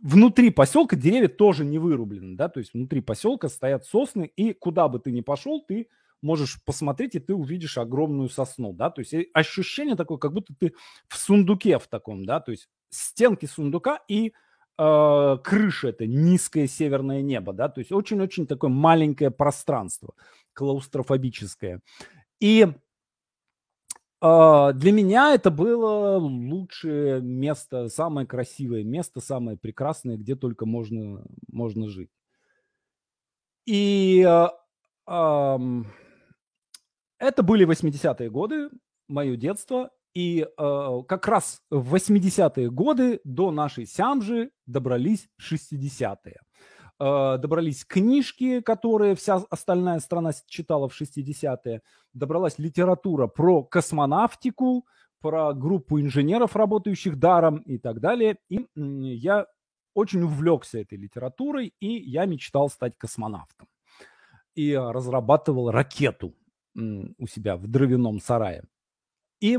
внутри 0.00 0.48
поселка 0.48 0.96
деревья 0.96 1.28
тоже 1.28 1.66
не 1.66 1.78
вырублены, 1.78 2.34
да, 2.34 2.48
то 2.48 2.60
есть 2.60 2.72
внутри 2.72 3.02
поселка 3.02 3.50
стоят 3.50 3.84
сосны, 3.84 4.24
и 4.24 4.54
куда 4.54 4.88
бы 4.88 5.00
ты 5.00 5.12
ни 5.12 5.20
пошел, 5.20 5.62
ты 5.62 5.88
можешь 6.22 6.64
посмотреть, 6.64 7.14
и 7.16 7.18
ты 7.18 7.34
увидишь 7.34 7.76
огромную 7.76 8.30
сосну, 8.30 8.72
да, 8.72 8.88
то 8.88 9.00
есть 9.00 9.14
ощущение 9.34 9.96
такое, 9.96 10.16
как 10.16 10.32
будто 10.32 10.54
ты 10.58 10.72
в 11.06 11.18
сундуке 11.18 11.78
в 11.78 11.88
таком, 11.88 12.24
да, 12.24 12.40
то 12.40 12.52
есть 12.52 12.70
стенки 12.88 13.44
сундука 13.44 14.00
и 14.08 14.32
э, 14.78 15.36
крыша 15.44 15.88
это 15.88 16.06
низкое 16.06 16.68
северное 16.68 17.20
небо, 17.20 17.52
да, 17.52 17.68
то 17.68 17.80
есть 17.80 17.92
очень-очень 17.92 18.46
такое 18.46 18.70
маленькое 18.70 19.30
пространство, 19.30 20.14
клаустрофобическое. 20.54 21.82
И 22.40 22.68
для 24.20 24.92
меня 24.92 25.34
это 25.34 25.50
было 25.50 26.18
лучшее 26.18 27.20
место, 27.20 27.88
самое 27.88 28.26
красивое 28.26 28.84
место, 28.84 29.20
самое 29.20 29.56
прекрасное, 29.56 30.16
где 30.16 30.34
только 30.34 30.66
можно, 30.66 31.24
можно 31.48 31.88
жить. 31.88 32.10
И 33.66 34.24
а, 35.06 35.58
это 37.18 37.42
были 37.42 37.66
80-е 37.66 38.30
годы, 38.30 38.70
мое 39.08 39.36
детство. 39.36 39.90
И 40.14 40.40
э, 40.40 41.02
как 41.06 41.28
раз 41.28 41.60
в 41.70 41.94
80-е 41.94 42.70
годы 42.70 43.20
до 43.24 43.50
нашей 43.50 43.86
Сямжи 43.86 44.50
добрались 44.66 45.28
60-е. 45.40 46.40
Э, 47.00 47.38
добрались 47.38 47.84
книжки, 47.84 48.60
которые 48.60 49.14
вся 49.14 49.36
остальная 49.50 50.00
страна 50.00 50.32
читала 50.46 50.88
в 50.88 51.00
60-е, 51.00 51.82
добралась 52.12 52.58
литература 52.58 53.28
про 53.28 53.62
космонавтику, 53.62 54.86
про 55.20 55.52
группу 55.52 56.00
инженеров, 56.00 56.56
работающих 56.56 57.18
даром 57.18 57.58
и 57.58 57.78
так 57.78 58.00
далее. 58.00 58.38
И 58.48 58.66
я 58.74 59.46
очень 59.94 60.22
увлекся 60.22 60.78
этой 60.80 60.98
литературой, 60.98 61.72
и 61.80 61.86
я 61.86 62.26
мечтал 62.26 62.68
стать 62.68 62.96
космонавтом. 62.98 63.68
И 64.54 64.74
разрабатывал 64.74 65.70
ракету 65.70 66.34
у 66.74 67.26
себя 67.26 67.56
в 67.56 67.68
дровяном 67.68 68.20
сарае. 68.20 68.64
И 69.40 69.58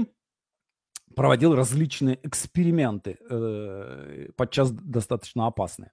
проводил 1.16 1.56
различные 1.56 2.20
эксперименты, 2.24 3.18
э, 3.30 4.30
подчас 4.36 4.72
достаточно 4.72 5.48
опасные. 5.48 5.92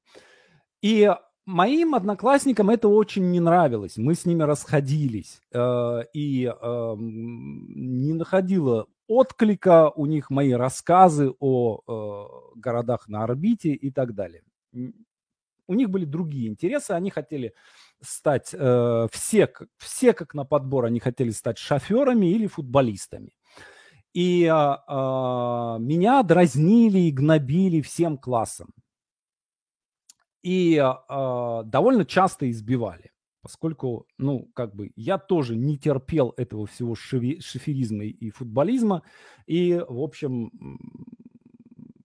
И 0.83 1.09
Моим 1.47 1.95
одноклассникам 1.95 2.71
это 2.71 2.89
очень 2.89 3.31
не 3.31 3.39
нравилось. 3.39 3.97
Мы 3.97 4.17
с 4.17 4.27
ними 4.27 4.43
расходились. 4.43 5.41
Э, 5.53 6.03
и 6.13 6.45
э, 6.45 6.95
не 6.99 8.15
находило 8.15 8.89
отклика 9.07 9.91
у 9.91 10.07
них 10.07 10.31
мои 10.31 10.51
рассказы 10.53 11.33
о 11.39 11.81
э, 11.87 12.59
городах 12.59 13.09
на 13.09 13.23
орбите 13.23 13.71
и 13.71 13.93
так 13.93 14.15
далее. 14.17 14.43
У 15.69 15.75
них 15.75 15.89
были 15.89 16.05
другие 16.05 16.49
интересы. 16.49 16.93
Они 16.93 17.11
хотели 17.11 17.55
стать, 18.01 18.53
э, 18.53 19.07
все, 19.13 19.53
все 19.77 20.13
как 20.15 20.35
на 20.35 20.45
подбор, 20.45 20.87
они 20.87 20.99
хотели 20.99 21.31
стать 21.31 21.59
шоферами 21.59 22.27
или 22.27 22.49
футболистами. 22.49 23.31
И 24.13 24.47
э, 24.47 24.49
меня 24.49 26.25
дразнили 26.25 26.99
и 26.99 27.13
гнобили 27.13 27.83
всем 27.83 28.19
классом 28.19 28.71
и 30.47 30.77
э, 30.77 31.63
довольно 31.65 32.05
часто 32.05 32.49
избивали, 32.49 33.11
поскольку, 33.43 34.07
ну, 34.17 34.49
как 34.55 34.77
бы 34.77 34.93
я 34.95 35.19
тоже 35.19 35.57
не 35.57 35.77
терпел 35.77 36.35
этого 36.37 36.67
всего 36.67 36.95
шеви, 36.95 37.41
шиферизма 37.41 38.05
и 38.05 38.31
футболизма, 38.31 39.03
и, 39.47 39.85
в 39.89 40.01
общем, 40.01 40.53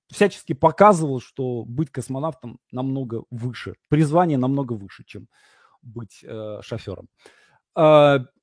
всячески 0.09 0.53
показывал, 0.53 1.21
что 1.21 1.65
быть 1.65 1.91
космонавтом 1.91 2.57
намного 2.71 3.25
выше, 3.29 3.75
призвание 3.89 4.39
намного 4.39 4.73
выше, 4.73 5.03
чем 5.05 5.27
быть 5.83 6.23
э, 6.23 6.61
шофером. 6.63 7.09
Э, 7.23 7.40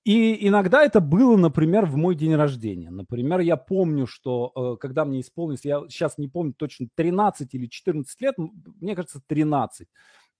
и 0.08 0.48
иногда 0.48 0.82
это 0.82 1.02
было, 1.02 1.36
например, 1.36 1.84
в 1.84 1.96
мой 1.96 2.14
день 2.14 2.34
рождения. 2.34 2.88
Например, 2.88 3.40
я 3.40 3.58
помню, 3.58 4.06
что 4.06 4.52
э, 4.56 4.80
когда 4.80 5.04
мне 5.04 5.20
исполнилось, 5.20 5.66
я 5.66 5.82
сейчас 5.90 6.16
не 6.16 6.28
помню 6.28 6.54
точно, 6.54 6.88
13 6.94 7.52
или 7.52 7.66
14 7.66 8.18
лет, 8.22 8.34
мне 8.38 8.96
кажется, 8.96 9.20
13. 9.26 9.86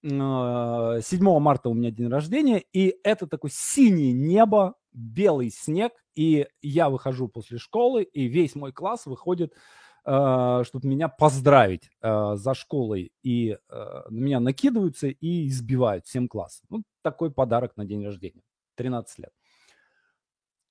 7 0.01 0.11
э, 0.11 1.39
марта 1.39 1.69
у 1.69 1.75
меня 1.75 1.91
день 1.91 2.09
рождения, 2.09 2.65
и 2.73 2.97
это 3.05 3.27
такое 3.27 3.51
синее 3.53 4.15
небо, 4.15 4.75
белый 4.95 5.51
снег, 5.51 5.93
и 6.15 6.47
я 6.63 6.89
выхожу 6.89 7.29
после 7.29 7.59
школы, 7.59 8.05
и 8.05 8.25
весь 8.25 8.55
мой 8.55 8.73
класс 8.73 9.05
выходит, 9.05 9.53
э, 10.07 10.63
чтобы 10.65 10.89
меня 10.89 11.09
поздравить 11.09 11.91
за 12.01 12.55
школой, 12.55 13.13
и 13.23 13.59
на 13.69 14.07
меня 14.09 14.41
накидываются 14.41 15.09
и 15.09 15.47
избивают 15.49 16.07
всем 16.07 16.27
классом. 16.27 16.65
Ну, 16.71 16.83
такой 17.03 17.31
подарок 17.31 17.77
на 17.77 17.85
день 17.85 18.03
рождения, 18.03 18.41
13 18.79 19.19
лет. 19.19 19.33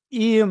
И 0.10 0.40
э, 0.40 0.48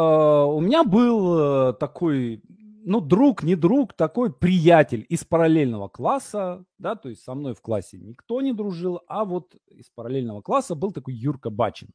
у 0.00 0.60
меня 0.60 0.84
был 0.84 1.70
э, 1.70 1.74
такой, 1.74 2.42
ну, 2.84 3.00
друг, 3.00 3.42
не 3.42 3.54
друг, 3.54 3.92
такой 3.92 4.32
приятель 4.32 5.04
из 5.10 5.24
параллельного 5.24 5.88
класса, 5.88 6.64
да, 6.78 6.96
то 6.96 7.10
есть 7.10 7.22
со 7.22 7.34
мной 7.34 7.54
в 7.54 7.60
классе 7.60 7.98
никто 7.98 8.40
не 8.40 8.54
дружил, 8.54 9.02
а 9.06 9.26
вот 9.26 9.54
из 9.66 9.90
параллельного 9.90 10.40
класса 10.40 10.74
был 10.74 10.92
такой 10.92 11.14
Юрка 11.14 11.50
Бачин, 11.50 11.90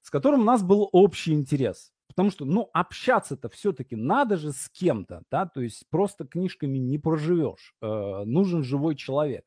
с 0.00 0.08
которым 0.08 0.40
у 0.40 0.44
нас 0.44 0.62
был 0.62 0.88
общий 0.92 1.34
интерес. 1.34 1.92
Потому 2.08 2.30
что, 2.30 2.46
ну, 2.46 2.70
общаться-то 2.72 3.50
все-таки 3.50 3.94
надо 3.94 4.38
же 4.38 4.52
с 4.52 4.70
кем-то, 4.70 5.22
да, 5.30 5.44
то 5.44 5.60
есть 5.60 5.84
просто 5.90 6.26
книжками 6.26 6.78
не 6.78 6.98
проживешь, 6.98 7.74
э, 7.82 8.22
нужен 8.24 8.64
живой 8.64 8.96
человек. 8.96 9.44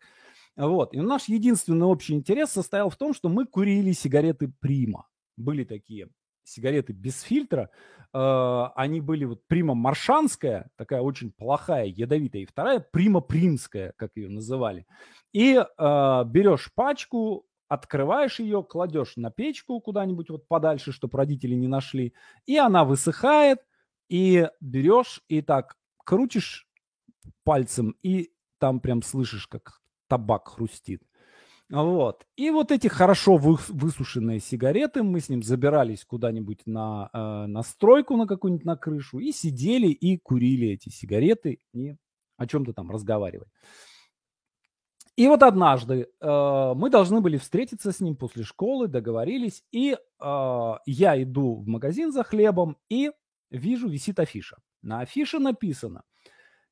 Вот, 0.58 0.93
и 0.93 1.00
наш 1.00 1.29
единственный 1.29 1.86
общий 1.86 2.13
интерес 2.13 2.51
состоял 2.51 2.89
в 2.89 2.98
том, 2.98 3.13
что 3.13 3.29
мы 3.29 3.46
курили 3.46 3.93
сигареты 3.93 4.51
Прима. 4.60 5.08
Были 5.38 5.63
такие 5.63 6.10
сигареты 6.43 6.93
без 6.93 7.22
фильтра, 7.22 7.70
э, 8.13 8.63
они 8.75 9.00
были 9.01 9.25
вот 9.25 9.48
Прима 9.48 9.74
Маршанская, 9.74 10.70
такая 10.75 11.01
очень 11.01 11.31
плохая, 11.31 11.86
ядовитая, 11.86 12.41
и 12.41 12.46
вторая 12.46 12.79
Прима 12.79 13.22
Примская, 13.22 13.93
как 13.96 14.12
ее 14.15 14.29
называли. 14.29 14.86
И 15.34 15.55
э, 15.55 16.24
берешь 16.25 16.72
пачку, 16.75 17.46
открываешь 17.67 18.39
ее, 18.39 18.63
кладешь 18.63 19.15
на 19.15 19.31
печку 19.31 19.79
куда-нибудь 19.79 20.29
вот 20.29 20.48
подальше, 20.48 20.91
чтобы 20.91 21.17
родители 21.17 21.55
не 21.55 21.67
нашли, 21.67 22.13
и 22.46 22.58
она 22.58 22.84
высыхает, 22.84 23.60
и 24.10 24.50
берешь 24.60 25.22
и 25.29 25.41
так 25.41 25.77
крутишь 25.98 26.67
пальцем, 27.46 27.96
и 28.03 28.34
там 28.60 28.81
прям 28.81 29.01
слышишь, 29.01 29.48
как 29.48 29.80
табак 30.12 30.50
хрустит. 30.50 31.01
Вот. 31.70 32.25
И 32.36 32.50
вот 32.51 32.70
эти 32.72 32.89
хорошо 32.89 33.38
вы, 33.38 33.58
высушенные 33.70 34.41
сигареты, 34.41 35.03
мы 35.03 35.22
с 35.22 35.30
ним 35.30 35.41
забирались 35.41 36.03
куда-нибудь 36.03 36.63
на, 36.65 37.10
э, 37.13 37.46
на 37.48 37.63
стройку, 37.63 38.18
на 38.18 38.27
какую-нибудь 38.27 38.65
на 38.65 38.75
крышу, 38.75 39.20
и 39.20 39.32
сидели 39.32 39.88
и 39.88 40.18
курили 40.18 40.68
эти 40.68 40.89
сигареты, 40.89 41.60
и 41.74 41.96
о 42.36 42.46
чем-то 42.46 42.74
там 42.74 42.91
разговаривали. 42.91 43.50
И 45.15 45.27
вот 45.30 45.44
однажды 45.44 46.10
э, 46.20 46.74
мы 46.75 46.89
должны 46.89 47.22
были 47.22 47.38
встретиться 47.38 47.94
с 47.94 48.01
ним 48.01 48.18
после 48.18 48.44
школы, 48.44 48.89
договорились, 48.89 49.63
и 49.72 49.94
э, 49.94 50.74
я 50.86 51.24
иду 51.24 51.56
в 51.56 51.68
магазин 51.68 52.12
за 52.12 52.24
хлебом 52.24 52.75
и 52.89 53.12
вижу, 53.50 53.88
висит 53.88 54.20
афиша. 54.20 54.58
На 54.82 55.00
афише 55.00 55.39
написано 55.39 56.03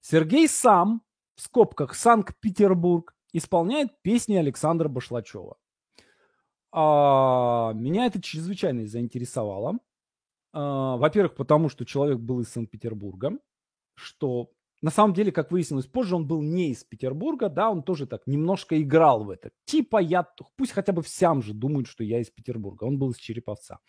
«Сергей 0.02 0.50
сам, 0.50 1.04
в 1.36 1.42
скобках 1.42 1.96
Санкт-Петербург, 1.96 3.14
исполняет 3.34 4.02
песни 4.02 4.36
Александра 4.36 4.88
Башлачева». 4.88 5.58
А, 6.72 7.74
меня 7.74 8.06
это 8.06 8.22
чрезвычайно 8.22 8.86
заинтересовало. 8.86 9.80
А, 10.54 10.98
во-первых, 10.98 11.36
потому 11.36 11.70
что 11.70 11.86
человек 11.86 12.20
был 12.20 12.42
из 12.42 12.50
Санкт-Петербурга, 12.50 13.38
что 13.96 14.52
на 14.82 14.92
самом 14.92 15.14
деле, 15.14 15.32
как 15.32 15.52
выяснилось 15.52 15.88
позже, 15.88 16.16
он 16.16 16.26
был 16.26 16.42
не 16.42 16.72
из 16.72 16.84
Петербурга, 16.84 17.50
да, 17.50 17.70
он 17.70 17.84
тоже 17.84 18.08
так 18.08 18.26
немножко 18.28 18.82
играл 18.82 19.26
в 19.26 19.30
это. 19.30 19.52
Типа 19.66 19.98
я, 19.98 20.26
пусть 20.56 20.72
хотя 20.72 20.94
бы 20.94 21.02
всем 21.02 21.42
же 21.42 21.54
думают, 21.54 21.88
что 21.88 22.04
я 22.04 22.20
из 22.20 22.30
Петербурга, 22.30 22.86
он 22.86 22.98
был 22.98 23.12
из 23.12 23.18
Череповца. 23.18 23.80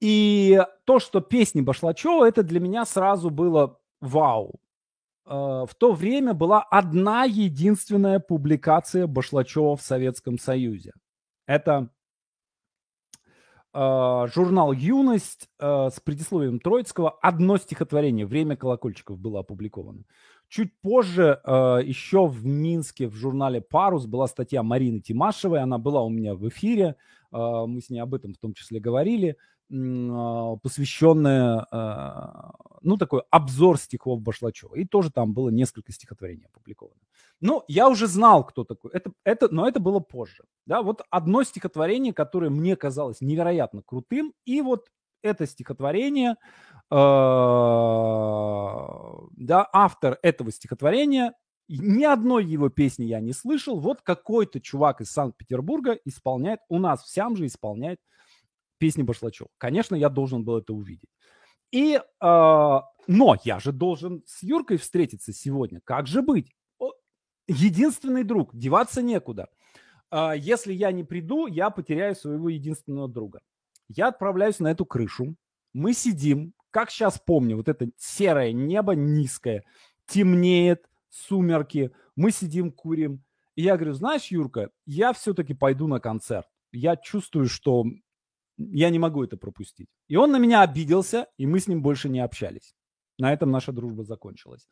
И 0.00 0.60
то, 0.84 0.98
что 0.98 1.20
песни 1.20 1.60
Башлачева, 1.60 2.28
это 2.28 2.42
для 2.42 2.60
меня 2.60 2.84
сразу 2.84 3.30
было 3.30 3.80
вау. 4.00 4.60
Э, 5.28 5.66
в 5.68 5.74
то 5.78 5.92
время 5.92 6.32
была 6.32 6.62
одна 6.62 7.24
единственная 7.24 8.18
публикация 8.18 9.06
Башлачева 9.06 9.76
в 9.76 9.82
Советском 9.82 10.38
Союзе. 10.38 10.92
Это 11.46 11.90
э, 13.74 14.26
журнал 14.34 14.72
«Юность» 14.72 15.48
э, 15.58 15.90
с 15.90 16.00
предисловием 16.00 16.60
Троицкого. 16.60 17.10
Одно 17.20 17.58
стихотворение 17.58 18.24
«Время 18.24 18.56
колокольчиков» 18.56 19.18
было 19.18 19.40
опубликовано. 19.40 20.04
Чуть 20.48 20.72
позже 20.80 21.42
еще 21.44 22.26
в 22.26 22.46
Минске 22.46 23.06
в 23.06 23.14
журнале 23.14 23.60
«Парус» 23.60 24.06
была 24.06 24.26
статья 24.28 24.62
Марины 24.62 25.00
Тимашевой. 25.00 25.60
Она 25.60 25.76
была 25.76 26.02
у 26.02 26.08
меня 26.08 26.34
в 26.34 26.48
эфире. 26.48 26.96
Мы 27.30 27.82
с 27.82 27.90
ней 27.90 27.98
об 27.98 28.14
этом 28.14 28.32
в 28.32 28.38
том 28.38 28.54
числе 28.54 28.80
говорили. 28.80 29.36
А, 29.70 30.56
посвященное, 30.56 31.66
а, 31.70 32.52
ну, 32.80 32.96
такой 32.96 33.22
обзор 33.30 33.78
стихов 33.78 34.22
Башлачева. 34.22 34.74
И 34.76 34.84
тоже 34.86 35.10
там 35.10 35.34
было 35.34 35.50
несколько 35.50 35.92
стихотворений 35.92 36.46
опубликовано. 36.46 37.00
Ну, 37.40 37.62
я 37.68 37.88
уже 37.88 38.06
знал, 38.06 38.44
кто 38.44 38.64
такой. 38.64 38.92
Это, 38.92 39.12
это, 39.24 39.48
но 39.52 39.68
это 39.68 39.78
было 39.78 40.00
позже. 40.00 40.44
Да, 40.66 40.82
вот 40.82 41.02
одно 41.10 41.42
стихотворение, 41.42 42.14
которое 42.14 42.50
мне 42.50 42.76
казалось 42.76 43.20
невероятно 43.20 43.82
крутым, 43.84 44.32
и 44.46 44.62
вот 44.62 44.86
это 45.22 45.46
стихотворение, 45.46 46.30
э, 46.30 46.34
да, 49.36 49.68
автор 49.72 50.18
этого 50.22 50.50
стихотворения, 50.50 51.34
ни 51.68 52.04
одной 52.04 52.46
его 52.46 52.70
песни 52.70 53.04
я 53.04 53.20
не 53.20 53.34
слышал. 53.34 53.78
Вот 53.78 54.00
какой-то 54.00 54.60
чувак 54.60 55.02
из 55.02 55.10
Санкт-Петербурга 55.10 55.98
исполняет, 56.06 56.60
у 56.70 56.78
нас 56.78 57.02
всем 57.02 57.36
же 57.36 57.46
исполняет 57.46 58.00
песни 58.78 59.02
Башлачева. 59.02 59.48
Конечно, 59.58 59.94
я 59.94 60.08
должен 60.08 60.44
был 60.44 60.58
это 60.58 60.72
увидеть. 60.72 61.10
И, 61.70 61.94
э, 61.96 62.00
но 62.20 63.36
я 63.44 63.60
же 63.60 63.72
должен 63.72 64.22
с 64.26 64.42
Юркой 64.42 64.78
встретиться 64.78 65.32
сегодня. 65.32 65.80
Как 65.84 66.06
же 66.06 66.22
быть? 66.22 66.54
Единственный 67.46 68.24
друг, 68.24 68.54
деваться 68.54 69.02
некуда. 69.02 69.48
Э, 70.10 70.32
если 70.36 70.72
я 70.72 70.92
не 70.92 71.04
приду, 71.04 71.46
я 71.46 71.70
потеряю 71.70 72.14
своего 72.14 72.48
единственного 72.48 73.08
друга. 73.08 73.40
Я 73.88 74.08
отправляюсь 74.08 74.60
на 74.60 74.70
эту 74.70 74.84
крышу. 74.84 75.34
Мы 75.72 75.92
сидим, 75.92 76.54
как 76.70 76.90
сейчас 76.90 77.18
помню, 77.18 77.56
вот 77.56 77.68
это 77.68 77.90
серое 77.96 78.52
небо 78.52 78.94
низкое, 78.94 79.64
темнеет, 80.06 80.88
сумерки, 81.08 81.92
мы 82.16 82.30
сидим, 82.30 82.72
курим. 82.72 83.22
И 83.54 83.62
я 83.62 83.76
говорю, 83.76 83.92
знаешь, 83.94 84.26
Юрка, 84.26 84.70
я 84.86 85.12
все-таки 85.12 85.54
пойду 85.54 85.86
на 85.86 86.00
концерт. 86.00 86.46
Я 86.72 86.96
чувствую, 86.96 87.48
что 87.48 87.84
я 88.58 88.90
не 88.90 88.98
могу 88.98 89.24
это 89.24 89.36
пропустить. 89.36 89.88
И 90.08 90.16
он 90.16 90.32
на 90.32 90.38
меня 90.38 90.62
обиделся, 90.62 91.26
и 91.38 91.46
мы 91.46 91.60
с 91.60 91.68
ним 91.68 91.80
больше 91.82 92.08
не 92.08 92.20
общались. 92.20 92.74
На 93.18 93.32
этом 93.32 93.50
наша 93.50 93.72
дружба 93.72 94.04
закончилась. 94.04 94.68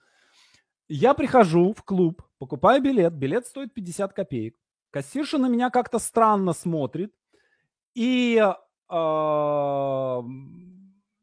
Я 0.89 1.15
прихожу 1.15 1.73
в 1.73 1.83
клуб, 1.83 2.23
покупаю 2.39 2.83
билет. 2.83 3.15
Билет 3.15 3.47
стоит 3.47 3.75
50 3.75 4.13
копеек. 4.13 4.57
Кассирша 4.91 5.39
на 5.39 5.49
меня 5.49 5.71
как-то 5.71 5.99
странно 5.99 6.53
смотрит. 6.53 7.13
И 7.95 8.37
э, 8.37 8.53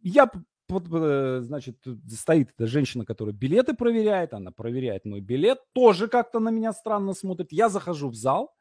я, 0.01 0.31
э, 0.69 1.39
значит, 1.41 1.77
стоит 2.09 2.49
эта 2.57 2.67
женщина, 2.67 3.05
которая 3.05 3.33
билеты 3.33 3.73
проверяет. 3.73 4.33
Она 4.33 4.51
проверяет 4.51 5.05
мой 5.05 5.21
билет. 5.21 5.59
Тоже 5.73 6.07
как-то 6.07 6.39
на 6.39 6.49
меня 6.49 6.73
странно 6.73 7.13
смотрит. 7.13 7.53
Я 7.53 7.69
захожу 7.69 8.09
в 8.09 8.15
зал 8.15 8.53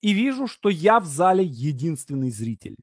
и 0.00 0.12
вижу, 0.12 0.48
что 0.48 0.68
я 0.68 0.98
в 0.98 1.04
зале 1.04 1.44
единственный 1.44 2.30
зритель. 2.30 2.76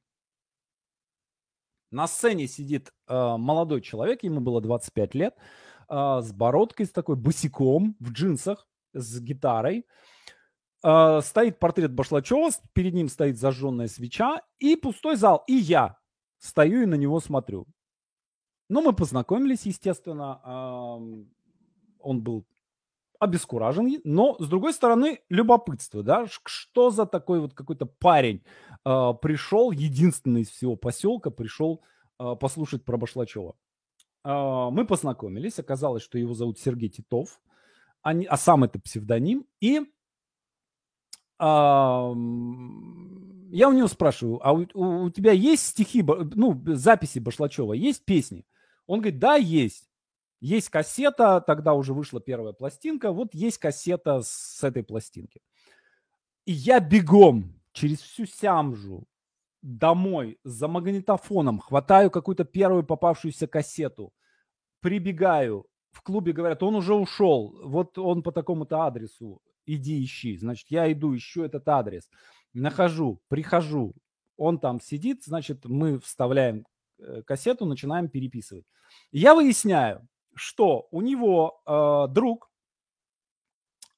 На 1.90 2.06
сцене 2.06 2.48
сидит 2.48 2.92
э, 3.08 3.36
молодой 3.36 3.80
человек, 3.80 4.22
ему 4.22 4.40
было 4.40 4.60
25 4.60 5.14
лет, 5.14 5.34
э, 5.88 6.20
с 6.20 6.32
бородкой, 6.32 6.86
с 6.86 6.90
такой 6.90 7.16
босиком, 7.16 7.96
в 8.00 8.10
джинсах, 8.10 8.68
с 8.92 9.20
гитарой. 9.20 9.86
Э, 10.82 11.20
стоит 11.22 11.58
портрет 11.58 11.92
Башлачева, 11.92 12.50
перед 12.72 12.94
ним 12.94 13.08
стоит 13.08 13.38
зажженная 13.38 13.88
свеча 13.88 14.42
и 14.58 14.76
пустой 14.76 15.16
зал. 15.16 15.44
И 15.46 15.54
я 15.54 15.98
стою 16.38 16.82
и 16.82 16.86
на 16.86 16.94
него 16.94 17.20
смотрю. 17.20 17.66
Ну, 18.68 18.82
мы 18.82 18.92
познакомились, 18.92 19.66
естественно. 19.66 20.40
Э, 20.44 21.24
он 22.00 22.22
был 22.22 22.46
обескуражен, 23.18 24.00
но, 24.04 24.36
с 24.38 24.48
другой 24.48 24.72
стороны, 24.72 25.20
любопытство, 25.28 26.02
да, 26.02 26.26
что 26.44 26.90
за 26.90 27.06
такой 27.06 27.40
вот 27.40 27.54
какой-то 27.54 27.86
парень 27.86 28.42
э, 28.84 29.12
пришел, 29.20 29.70
единственный 29.70 30.42
из 30.42 30.50
всего 30.50 30.76
поселка, 30.76 31.30
пришел 31.30 31.82
э, 32.18 32.34
послушать 32.38 32.84
про 32.84 32.96
Башлачева. 32.96 33.54
Э, 34.24 34.68
мы 34.70 34.86
познакомились, 34.86 35.58
оказалось, 35.58 36.02
что 36.02 36.18
его 36.18 36.34
зовут 36.34 36.58
Сергей 36.58 36.88
Титов, 36.88 37.40
а, 38.02 38.12
не, 38.12 38.26
а 38.26 38.36
сам 38.36 38.64
это 38.64 38.78
псевдоним, 38.78 39.46
и 39.60 39.78
э, 39.78 39.82
я 41.38 43.68
у 43.68 43.72
него 43.72 43.88
спрашиваю, 43.88 44.46
а 44.46 44.52
у, 44.52 44.66
у, 44.74 45.10
тебя 45.10 45.32
есть 45.32 45.66
стихи, 45.66 46.02
ну, 46.02 46.60
записи 46.66 47.18
Башлачева, 47.18 47.72
есть 47.72 48.04
песни? 48.04 48.46
Он 48.86 49.00
говорит, 49.00 49.18
да, 49.18 49.36
есть. 49.36 49.88
Есть 50.46 50.68
кассета, 50.68 51.40
тогда 51.40 51.74
уже 51.74 51.92
вышла 51.92 52.20
первая 52.20 52.52
пластинка, 52.52 53.10
вот 53.10 53.34
есть 53.34 53.58
кассета 53.58 54.20
с 54.22 54.62
этой 54.62 54.84
пластинки. 54.84 55.40
И 56.44 56.52
я 56.52 56.78
бегом 56.78 57.60
через 57.72 58.00
всю 58.00 58.26
Сямжу 58.26 59.08
домой 59.60 60.38
за 60.44 60.68
магнитофоном, 60.68 61.58
хватаю 61.58 62.12
какую-то 62.12 62.44
первую 62.44 62.84
попавшуюся 62.84 63.48
кассету, 63.48 64.12
прибегаю, 64.80 65.66
в 65.90 66.00
клубе 66.02 66.32
говорят, 66.32 66.62
он 66.62 66.76
уже 66.76 66.94
ушел, 66.94 67.58
вот 67.64 67.98
он 67.98 68.22
по 68.22 68.30
такому-то 68.30 68.82
адресу, 68.82 69.42
иди 69.66 70.04
ищи. 70.04 70.36
Значит, 70.36 70.70
я 70.70 70.92
иду, 70.92 71.16
ищу 71.16 71.42
этот 71.42 71.68
адрес, 71.68 72.08
нахожу, 72.52 73.20
прихожу, 73.26 73.96
он 74.36 74.60
там 74.60 74.80
сидит, 74.80 75.24
значит, 75.24 75.64
мы 75.64 75.98
вставляем 75.98 76.66
э, 77.00 77.22
кассету, 77.22 77.66
начинаем 77.66 78.08
переписывать. 78.08 78.64
Я 79.10 79.34
выясняю, 79.34 80.06
что 80.36 80.86
у 80.90 81.00
него 81.00 81.60
э, 81.66 82.12
друг 82.12 82.50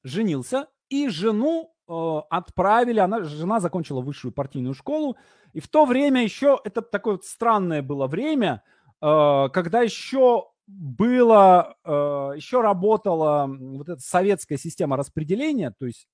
женился, 0.05 0.69
и 0.89 1.09
жену 1.09 1.75
э, 1.89 2.21
отправили, 2.31 3.01
она, 3.01 3.23
жена 3.25 3.61
закончила 3.61 4.01
высшую 4.01 4.33
партийную 4.33 4.75
школу, 4.75 5.17
и 5.53 5.61
в 5.61 5.69
то 5.69 5.85
время 5.85 6.23
еще, 6.23 6.59
это 6.65 6.81
такое 6.81 7.15
вот 7.15 7.25
странное 7.25 7.83
было 7.83 8.07
время, 8.07 8.63
э, 9.03 9.49
когда 9.53 9.83
еще 9.83 10.47
было, 10.67 11.77
э, 11.85 11.91
еще 12.37 12.61
работала 12.61 13.47
вот 13.49 13.89
эта 13.89 14.01
советская 14.01 14.59
система 14.59 14.97
распределения, 14.97 15.75
то 15.79 15.87
есть 15.87 16.09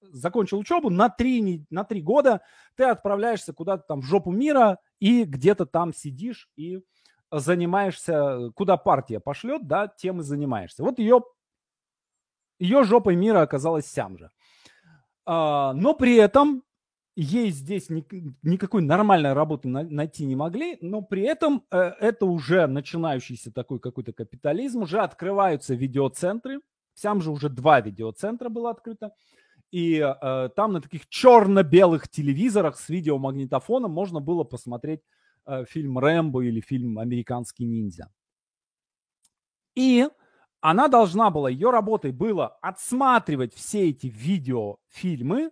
закончил 0.00 0.58
учебу, 0.58 0.90
на 0.90 1.08
три, 1.08 1.64
на 1.70 1.84
три 1.84 2.02
года 2.02 2.42
ты 2.76 2.84
отправляешься 2.84 3.52
куда-то 3.52 3.84
там 3.88 4.00
в 4.02 4.04
жопу 4.04 4.30
мира 4.30 4.78
и 4.98 5.24
где-то 5.24 5.66
там 5.66 5.94
сидишь 5.94 6.48
и 6.56 6.80
занимаешься, 7.30 8.50
куда 8.54 8.76
партия 8.76 9.20
пошлет, 9.20 9.66
да, 9.66 9.88
тем 9.88 10.20
и 10.20 10.24
занимаешься. 10.24 10.82
Вот 10.82 10.98
ее, 10.98 11.22
ее 12.58 12.84
жопой 12.84 13.16
мира 13.16 13.42
оказалась 13.42 13.86
сям 13.86 14.18
же. 14.18 14.30
А, 15.24 15.72
но 15.72 15.94
при 15.94 16.16
этом 16.16 16.62
ей 17.16 17.50
здесь 17.50 17.88
ни, 17.88 18.04
никакой 18.42 18.82
нормальной 18.82 19.32
работы 19.32 19.68
на, 19.68 19.82
найти 19.82 20.24
не 20.26 20.36
могли, 20.36 20.78
но 20.82 21.02
при 21.02 21.22
этом 21.22 21.64
э, 21.70 21.78
это 21.78 22.26
уже 22.26 22.66
начинающийся 22.66 23.50
такой 23.50 23.80
какой-то 23.80 24.12
капитализм, 24.12 24.82
уже 24.82 25.00
открываются 25.00 25.74
видеоцентры, 25.74 26.60
сам 26.94 27.22
же 27.22 27.30
уже 27.30 27.48
два 27.48 27.80
видеоцентра 27.80 28.50
было 28.50 28.70
открыто, 28.70 29.12
и 29.72 29.96
э, 29.98 30.48
там 30.54 30.74
на 30.74 30.80
таких 30.82 31.08
черно-белых 31.08 32.08
телевизорах 32.08 32.78
с 32.78 32.88
видеомагнитофоном 32.88 33.90
можно 33.90 34.20
было 34.20 34.44
посмотреть 34.44 35.00
фильм 35.68 35.98
«Рэмбо» 35.98 36.44
или 36.44 36.60
фильм 36.60 36.98
«Американский 36.98 37.64
ниндзя». 37.64 38.10
И 39.74 40.08
она 40.60 40.88
должна 40.88 41.30
была, 41.30 41.50
ее 41.50 41.70
работой 41.70 42.12
было 42.12 42.48
отсматривать 42.60 43.54
все 43.54 43.90
эти 43.90 44.08
видеофильмы 44.08 45.50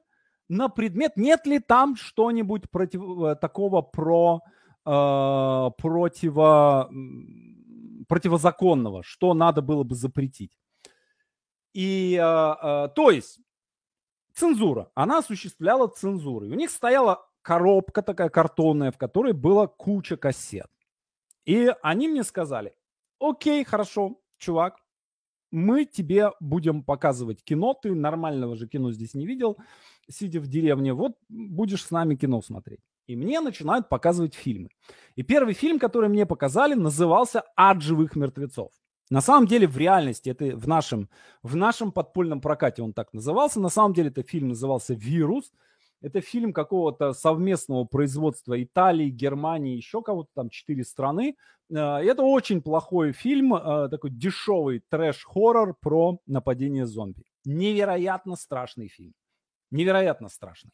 на 0.48 0.68
предмет, 0.68 1.16
нет 1.16 1.46
ли 1.46 1.59
там 1.59 1.96
что-нибудь 1.96 2.70
против, 2.70 3.02
э, 3.02 3.37
такого 3.37 3.83
про 3.83 4.40
э, 4.85 5.70
противо, 5.78 6.90
противозаконного, 8.09 9.02
что 9.02 9.35
надо 9.35 9.62
было 9.62 9.85
бы 9.85 9.94
запретить. 9.94 10.59
И, 11.72 12.18
э, 12.20 12.22
э, 12.22 12.88
то 12.94 13.11
есть, 13.11 13.40
цензура. 14.35 14.90
Она 14.94 15.18
осуществляла 15.18 15.88
цензуру. 15.88 16.46
И 16.46 16.50
у 16.50 16.54
них 16.54 16.70
стояла 16.70 17.26
коробка 17.44 18.02
такая 18.02 18.30
картонная, 18.30 18.90
в 18.90 18.98
которой 18.98 19.33
была 19.33 19.66
куча 19.66 20.16
кассет. 20.16 20.70
И 21.44 21.72
они 21.83 22.09
мне 22.09 22.24
сказали, 22.24 22.74
окей, 23.20 23.64
хорошо, 23.64 24.18
чувак, 24.38 24.78
мы 25.52 25.85
тебе 25.85 26.30
будем 26.40 26.83
показывать 26.83 27.44
кино, 27.44 27.74
ты 27.74 27.94
нормального 27.94 28.57
же 28.57 28.66
кино 28.66 28.92
здесь 28.92 29.14
не 29.14 29.26
видел, 29.26 29.59
сидя 30.09 30.40
в 30.40 30.46
деревне, 30.48 30.94
вот 30.94 31.12
будешь 31.28 31.85
с 31.85 31.90
нами 31.90 32.16
кино 32.16 32.42
смотреть. 32.42 32.80
И 33.07 33.14
мне 33.14 33.40
начинают 33.40 33.90
показывать 33.90 34.35
фильмы. 34.35 34.70
И 35.14 35.22
первый 35.22 35.52
фильм, 35.52 35.78
который 35.78 36.09
мне 36.09 36.24
показали, 36.24 36.74
назывался 36.74 37.42
«Ад 37.57 37.83
живых 37.83 38.16
мертвецов». 38.16 38.72
На 39.11 39.20
самом 39.20 39.46
деле 39.46 39.66
в 39.66 39.76
реальности, 39.76 40.30
это 40.30 40.57
в 40.57 40.66
нашем, 40.66 41.11
в 41.42 41.57
нашем 41.57 41.92
подпольном 41.92 42.40
прокате 42.40 42.83
он 42.83 42.94
так 42.94 43.12
назывался, 43.12 43.61
на 43.61 43.68
самом 43.68 43.92
деле 43.92 44.09
это 44.09 44.22
фильм 44.22 44.48
назывался 44.48 44.94
«Вирус», 44.94 45.52
это 46.05 46.21
фильм 46.21 46.53
какого-то 46.53 47.14
совместного 47.14 47.85
производства 47.85 48.62
Италии, 48.62 49.09
Германии, 49.09 49.77
еще 49.77 50.03
кого-то 50.03 50.29
там, 50.35 50.51
четыре 50.51 50.85
страны. 50.85 51.37
Э, 51.71 51.97
это 51.97 52.23
очень 52.23 52.61
плохой 52.61 53.12
фильм, 53.12 53.55
э, 53.55 53.88
такой 53.88 54.11
дешевый 54.11 54.83
трэш-хоррор 54.90 55.75
про 55.81 56.19
нападение 56.27 56.85
зомби. 56.85 57.25
Невероятно 57.47 58.37
страшный 58.37 58.88
фильм. 58.88 59.14
Невероятно 59.71 60.29
страшный. 60.29 60.73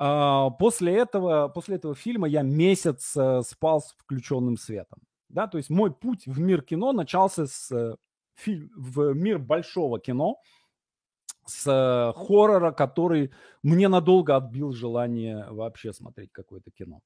Э, 0.00 0.48
после 0.58 0.96
этого, 0.96 1.48
после 1.48 1.76
этого 1.76 1.94
фильма 1.94 2.26
я 2.26 2.42
месяц 2.42 3.16
спал 3.46 3.80
с 3.80 3.94
включенным 3.96 4.56
светом. 4.56 4.98
Да, 5.28 5.46
то 5.46 5.58
есть 5.58 5.70
мой 5.70 5.92
путь 5.92 6.26
в 6.26 6.40
мир 6.40 6.62
кино 6.62 6.92
начался 6.92 7.46
с 7.46 7.70
э, 7.70 7.94
фильм, 8.34 8.70
в 8.74 9.12
мир 9.12 9.38
большого 9.38 10.00
кино, 10.00 10.40
с 11.48 11.66
э, 11.66 12.12
хоррора, 12.18 12.72
который 12.72 13.32
мне 13.62 13.88
надолго 13.88 14.36
отбил 14.36 14.72
желание 14.72 15.46
вообще 15.50 15.92
смотреть 15.92 16.30
какое-то 16.32 16.70
кино. 16.70 17.00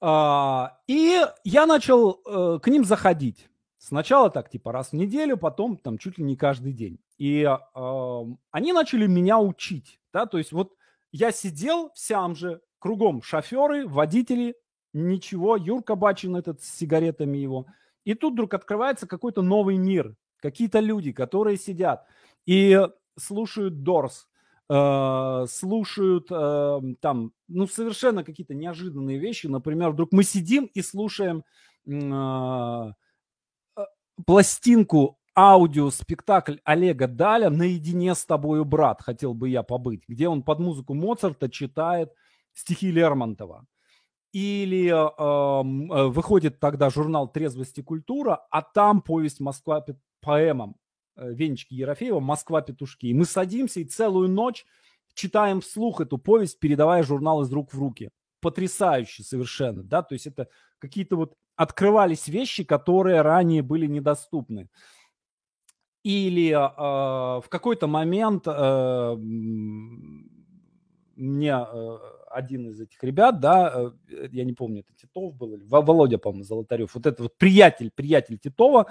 А, 0.00 0.78
и 0.86 1.20
я 1.44 1.66
начал 1.66 2.20
э, 2.24 2.58
к 2.60 2.68
ним 2.68 2.84
заходить. 2.84 3.48
Сначала 3.78 4.30
так, 4.30 4.50
типа 4.50 4.72
раз 4.72 4.90
в 4.90 4.92
неделю, 4.92 5.36
потом 5.36 5.78
там 5.78 5.98
чуть 5.98 6.18
ли 6.18 6.24
не 6.24 6.36
каждый 6.36 6.72
день. 6.72 6.98
И 7.18 7.42
э, 7.42 8.24
они 8.50 8.72
начали 8.72 9.06
меня 9.06 9.38
учить, 9.38 9.98
да, 10.12 10.26
то 10.26 10.38
есть 10.38 10.52
вот 10.52 10.74
я 11.12 11.32
сидел 11.32 11.90
в 11.94 11.98
Сямже, 11.98 12.60
кругом 12.78 13.22
шоферы, 13.22 13.86
водители, 13.86 14.54
ничего, 14.92 15.56
Юрка 15.56 15.94
Бачин 15.94 16.36
этот 16.36 16.62
с 16.62 16.68
сигаретами 16.78 17.38
его. 17.38 17.66
И 18.04 18.14
тут 18.14 18.34
вдруг 18.34 18.54
открывается 18.54 19.06
какой-то 19.06 19.42
новый 19.42 19.76
мир, 19.76 20.14
какие-то 20.40 20.80
люди, 20.80 21.12
которые 21.12 21.56
сидят 21.56 22.06
и 22.46 22.80
слушают 23.18 23.82
Дорс, 23.82 24.28
э, 24.68 25.46
слушают 25.48 26.28
э, 26.30 26.80
там, 27.00 27.32
ну, 27.48 27.66
совершенно 27.66 28.24
какие-то 28.24 28.54
неожиданные 28.54 29.18
вещи. 29.18 29.46
Например, 29.46 29.90
вдруг 29.90 30.12
мы 30.12 30.24
сидим 30.24 30.66
и 30.66 30.82
слушаем 30.82 31.44
э, 31.86 32.92
э 33.76 33.84
пластинку 34.26 35.18
аудиоспектакль 35.34 36.56
Олега 36.64 37.08
Даля 37.08 37.48
«Наедине 37.50 38.14
с 38.14 38.24
тобою, 38.26 38.64
брат, 38.64 39.00
хотел 39.02 39.32
бы 39.32 39.48
я 39.48 39.62
побыть», 39.62 40.02
где 40.08 40.28
он 40.28 40.42
под 40.42 40.58
музыку 40.58 40.94
Моцарта 40.94 41.48
читает 41.48 42.12
стихи 42.52 42.90
Лермонтова. 42.90 43.66
Или 44.32 44.88
э, 44.88 46.08
выходит 46.08 46.60
тогда 46.60 46.90
журнал 46.90 47.32
«Трезвость 47.32 47.78
и 47.78 47.82
культура», 47.82 48.46
а 48.50 48.62
там 48.62 49.00
повесть 49.00 49.40
«Москва» 49.40 49.84
поэмам 50.20 50.76
Венечки 51.20 51.74
Ерофеева 51.74 52.20
«Москва 52.20 52.62
петушки». 52.62 53.06
И 53.06 53.14
мы 53.14 53.24
садимся 53.24 53.80
и 53.80 53.84
целую 53.84 54.28
ночь 54.28 54.64
читаем 55.14 55.60
вслух 55.60 56.00
эту 56.00 56.18
повесть, 56.18 56.58
передавая 56.60 57.02
журнал 57.02 57.42
из 57.42 57.52
рук 57.52 57.72
в 57.72 57.78
руки. 57.78 58.10
Потрясающе 58.40 59.22
совершенно, 59.22 59.82
да, 59.82 60.02
то 60.02 60.14
есть 60.14 60.26
это 60.26 60.48
какие-то 60.78 61.16
вот 61.16 61.34
открывались 61.56 62.26
вещи, 62.26 62.64
которые 62.64 63.20
ранее 63.20 63.62
были 63.62 63.86
недоступны. 63.86 64.68
Или 66.02 66.48
э, 66.52 66.56
в 66.56 67.44
какой-то 67.50 67.86
момент 67.86 68.44
э, 68.46 69.16
мне 71.16 71.50
э, 71.50 71.98
один 72.30 72.70
из 72.70 72.80
этих 72.80 73.02
ребят, 73.04 73.40
да, 73.40 73.92
э, 74.08 74.28
я 74.32 74.44
не 74.44 74.54
помню, 74.54 74.80
это 74.80 74.94
Титов 74.94 75.36
был, 75.36 75.52
или 75.54 75.64
Володя, 75.64 76.16
по-моему, 76.16 76.44
Золотарев, 76.44 76.94
вот 76.94 77.04
этот 77.04 77.20
вот 77.20 77.36
приятель, 77.36 77.90
приятель 77.94 78.38
Титова, 78.38 78.86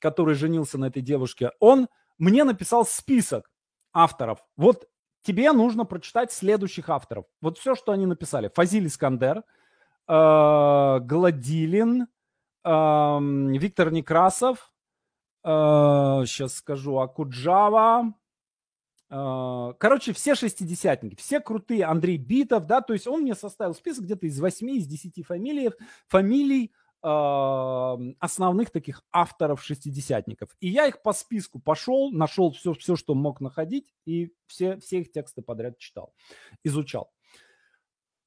который 0.00 0.34
женился 0.34 0.78
на 0.78 0.86
этой 0.86 1.02
девушке, 1.02 1.52
он 1.60 1.88
мне 2.18 2.44
написал 2.44 2.84
список 2.84 3.50
авторов. 3.92 4.42
Вот 4.56 4.88
тебе 5.22 5.52
нужно 5.52 5.84
прочитать 5.84 6.32
следующих 6.32 6.88
авторов. 6.88 7.26
Вот 7.40 7.58
все, 7.58 7.74
что 7.74 7.92
они 7.92 8.06
написали. 8.06 8.50
Фазиль 8.54 8.86
Искандер, 8.86 9.44
э, 10.08 10.98
Гладилин, 11.02 12.08
э, 12.64 13.18
Виктор 13.58 13.92
Некрасов, 13.92 14.72
э, 15.44 15.48
сейчас 15.48 16.54
скажу, 16.54 16.98
Акуджава, 16.98 18.14
а, 19.12 19.72
короче, 19.74 20.12
все 20.12 20.36
шестидесятники, 20.36 21.16
все 21.16 21.40
крутые. 21.40 21.84
Андрей 21.84 22.16
Битов, 22.16 22.66
да, 22.66 22.80
то 22.80 22.92
есть 22.92 23.08
он 23.08 23.22
мне 23.22 23.34
составил 23.34 23.74
список 23.74 24.04
где-то 24.04 24.26
из 24.26 24.38
восьми, 24.38 24.78
из 24.78 24.86
десяти 24.86 25.24
фамилий, 25.24 25.70
фамилий 26.06 26.72
э, 26.72 26.79
основных 27.02 28.70
таких 28.70 29.02
авторов 29.10 29.62
шестидесятников. 29.62 30.50
И 30.60 30.68
я 30.68 30.86
их 30.86 31.02
по 31.02 31.12
списку 31.12 31.58
пошел, 31.58 32.10
нашел 32.10 32.52
все, 32.52 32.74
все, 32.74 32.96
что 32.96 33.14
мог 33.14 33.40
находить, 33.40 33.94
и 34.04 34.32
все, 34.46 34.78
все 34.78 35.00
их 35.00 35.12
тексты 35.12 35.42
подряд 35.42 35.78
читал, 35.78 36.12
изучал. 36.62 37.10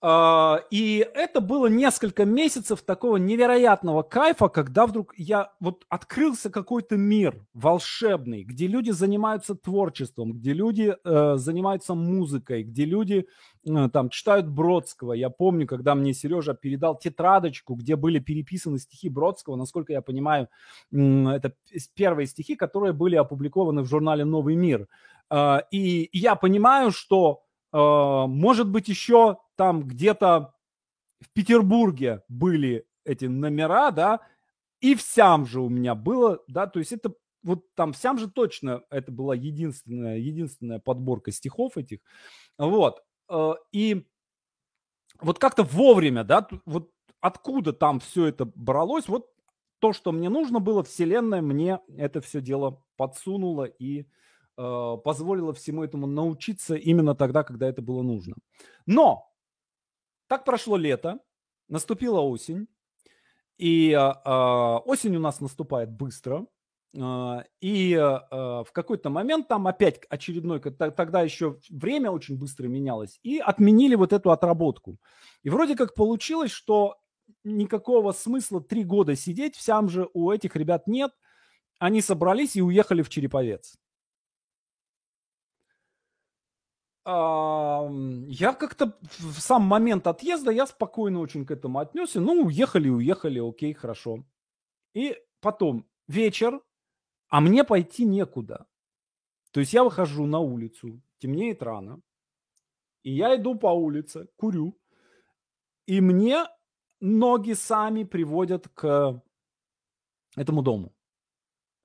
А, 0.05 0.59
и 0.69 1.07
это 1.15 1.39
было 1.39 1.67
несколько 1.67 2.25
месяцев 2.25 2.81
такого 2.81 3.15
невероятного 3.15 4.03
кайфа, 4.03 4.49
когда 4.49 4.85
вдруг 4.85 5.13
я 5.15 5.53
вот 5.61 5.85
открылся 5.87 6.49
какой-то 6.49 6.97
мир 6.97 7.41
волшебный, 7.53 8.43
где 8.43 8.67
люди 8.67 8.91
занимаются 8.91 9.55
творчеством, 9.55 10.33
где 10.33 10.51
люди 10.51 10.93
э, 11.05 11.35
занимаются 11.37 11.93
музыкой, 11.93 12.63
где 12.63 12.83
люди 12.83 13.27
э, 13.65 13.89
там 13.93 14.09
читают 14.09 14.49
Бродского. 14.49 15.13
Я 15.13 15.29
помню, 15.29 15.67
когда 15.67 15.95
мне 15.95 16.13
Сережа 16.13 16.53
передал 16.53 16.97
тетрадочку, 16.99 17.75
где 17.75 17.95
были 17.95 18.19
переписаны 18.19 18.79
стихи 18.79 19.07
Бродского, 19.07 19.55
насколько 19.55 19.93
я 19.93 20.01
понимаю, 20.01 20.49
э, 20.91 20.97
это 20.97 21.53
первые 21.95 22.27
стихи, 22.27 22.57
которые 22.57 22.91
были 22.91 23.15
опубликованы 23.15 23.83
в 23.83 23.87
журнале 23.87 24.25
Новый 24.25 24.55
мир. 24.55 24.89
Э, 25.29 25.59
и 25.71 26.09
я 26.11 26.35
понимаю, 26.35 26.91
что 26.91 27.43
э, 27.71 27.77
может 27.77 28.69
быть 28.69 28.89
еще 28.89 29.37
там 29.55 29.83
где-то 29.83 30.53
в 31.21 31.29
Петербурге 31.33 32.23
были 32.27 32.85
эти 33.05 33.25
номера, 33.25 33.91
да, 33.91 34.21
и 34.81 34.95
в 34.95 35.01
сям 35.01 35.45
же 35.45 35.61
у 35.61 35.69
меня 35.69 35.95
было, 35.95 36.43
да, 36.47 36.67
то 36.67 36.79
есть 36.79 36.91
это 36.91 37.13
вот 37.43 37.73
там 37.75 37.93
в 37.93 37.97
сям 37.97 38.17
же 38.17 38.29
точно 38.29 38.83
это 38.89 39.11
была 39.11 39.35
единственная, 39.35 40.17
единственная 40.17 40.79
подборка 40.79 41.31
стихов 41.31 41.77
этих, 41.77 41.99
вот, 42.57 43.03
э, 43.29 43.53
и 43.71 44.05
вот 45.21 45.39
как-то 45.39 45.63
вовремя, 45.63 46.23
да, 46.23 46.47
вот 46.65 46.91
откуда 47.21 47.73
там 47.73 47.99
все 47.99 48.27
это 48.27 48.45
бралось, 48.45 49.07
вот 49.07 49.29
то, 49.79 49.91
что 49.93 50.11
мне 50.11 50.29
нужно 50.29 50.59
было, 50.59 50.83
Вселенная 50.83 51.41
мне 51.41 51.79
это 51.97 52.21
все 52.21 52.41
дело 52.41 52.83
подсунула 52.95 53.65
и 53.65 54.05
э, 54.57 54.97
позволила 55.03 55.53
всему 55.53 55.83
этому 55.83 56.07
научиться 56.07 56.75
именно 56.75 57.15
тогда, 57.15 57.43
когда 57.43 57.67
это 57.67 57.81
было 57.81 58.01
нужно. 58.01 58.35
Но 58.85 59.32
так 60.33 60.45
прошло 60.45 60.77
лето, 60.77 61.19
наступила 61.69 62.19
осень, 62.19 62.67
и 63.59 63.91
э, 63.91 64.79
осень 64.85 65.15
у 65.15 65.19
нас 65.19 65.39
наступает 65.41 65.91
быстро, 65.91 66.47
э, 66.95 67.43
и 67.61 67.95
в 67.95 68.67
какой-то 68.71 69.11
момент 69.11 69.47
там 69.47 69.67
опять 69.67 70.01
очередной, 70.09 70.59
тогда 70.59 71.21
еще 71.21 71.59
время 71.69 72.09
очень 72.09 72.39
быстро 72.39 72.67
менялось, 72.67 73.19
и 73.21 73.37
отменили 73.37 73.93
вот 73.93 74.11
эту 74.11 74.31
отработку. 74.31 74.97
И 75.43 75.51
вроде 75.51 75.75
как 75.75 75.93
получилось, 75.93 76.51
что 76.51 76.97
никакого 77.43 78.11
смысла 78.11 78.59
три 78.59 78.83
года 78.83 79.15
сидеть, 79.15 79.55
всям 79.55 79.87
же 79.87 80.09
у 80.15 80.31
этих 80.31 80.55
ребят 80.55 80.87
нет. 80.87 81.11
Они 81.77 82.01
собрались 82.01 82.55
и 82.55 82.61
уехали 82.63 83.03
в 83.03 83.09
Череповец. 83.09 83.75
Я 87.05 88.53
как-то 88.53 88.97
в 89.19 89.39
сам 89.39 89.63
момент 89.63 90.07
отъезда, 90.07 90.51
я 90.51 90.65
спокойно 90.65 91.19
очень 91.19 91.45
к 91.45 91.51
этому 91.51 91.79
отнесся. 91.79 92.21
Ну, 92.21 92.45
уехали, 92.45 92.89
уехали, 92.89 93.39
окей, 93.39 93.73
хорошо. 93.73 94.23
И 94.93 95.17
потом 95.41 95.85
вечер, 96.07 96.61
а 97.27 97.41
мне 97.41 97.63
пойти 97.63 98.05
некуда. 98.05 98.67
То 99.51 99.59
есть 99.59 99.73
я 99.73 99.83
выхожу 99.83 100.25
на 100.25 100.39
улицу, 100.39 101.01
темнеет 101.19 101.61
рано, 101.61 101.99
и 103.03 103.11
я 103.11 103.35
иду 103.35 103.55
по 103.55 103.67
улице, 103.67 104.29
курю, 104.37 104.79
и 105.85 105.99
мне 105.99 106.45
ноги 107.01 107.53
сами 107.53 108.05
приводят 108.05 108.69
к 108.69 109.21
этому 110.37 110.61
дому. 110.61 110.93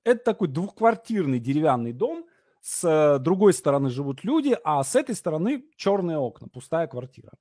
Это 0.05 0.23
такой 0.23 0.47
двухквартирный 0.47 1.39
деревянный 1.39 1.91
дом, 1.91 2.25
с 2.61 3.19
другой 3.19 3.53
стороны 3.53 3.89
живут 3.89 4.23
люди, 4.23 4.57
а 4.63 4.83
с 4.83 4.95
этой 4.95 5.15
стороны 5.15 5.63
черные 5.75 6.17
окна, 6.17 6.47
пустая 6.47 6.87
квартира. 6.87 7.31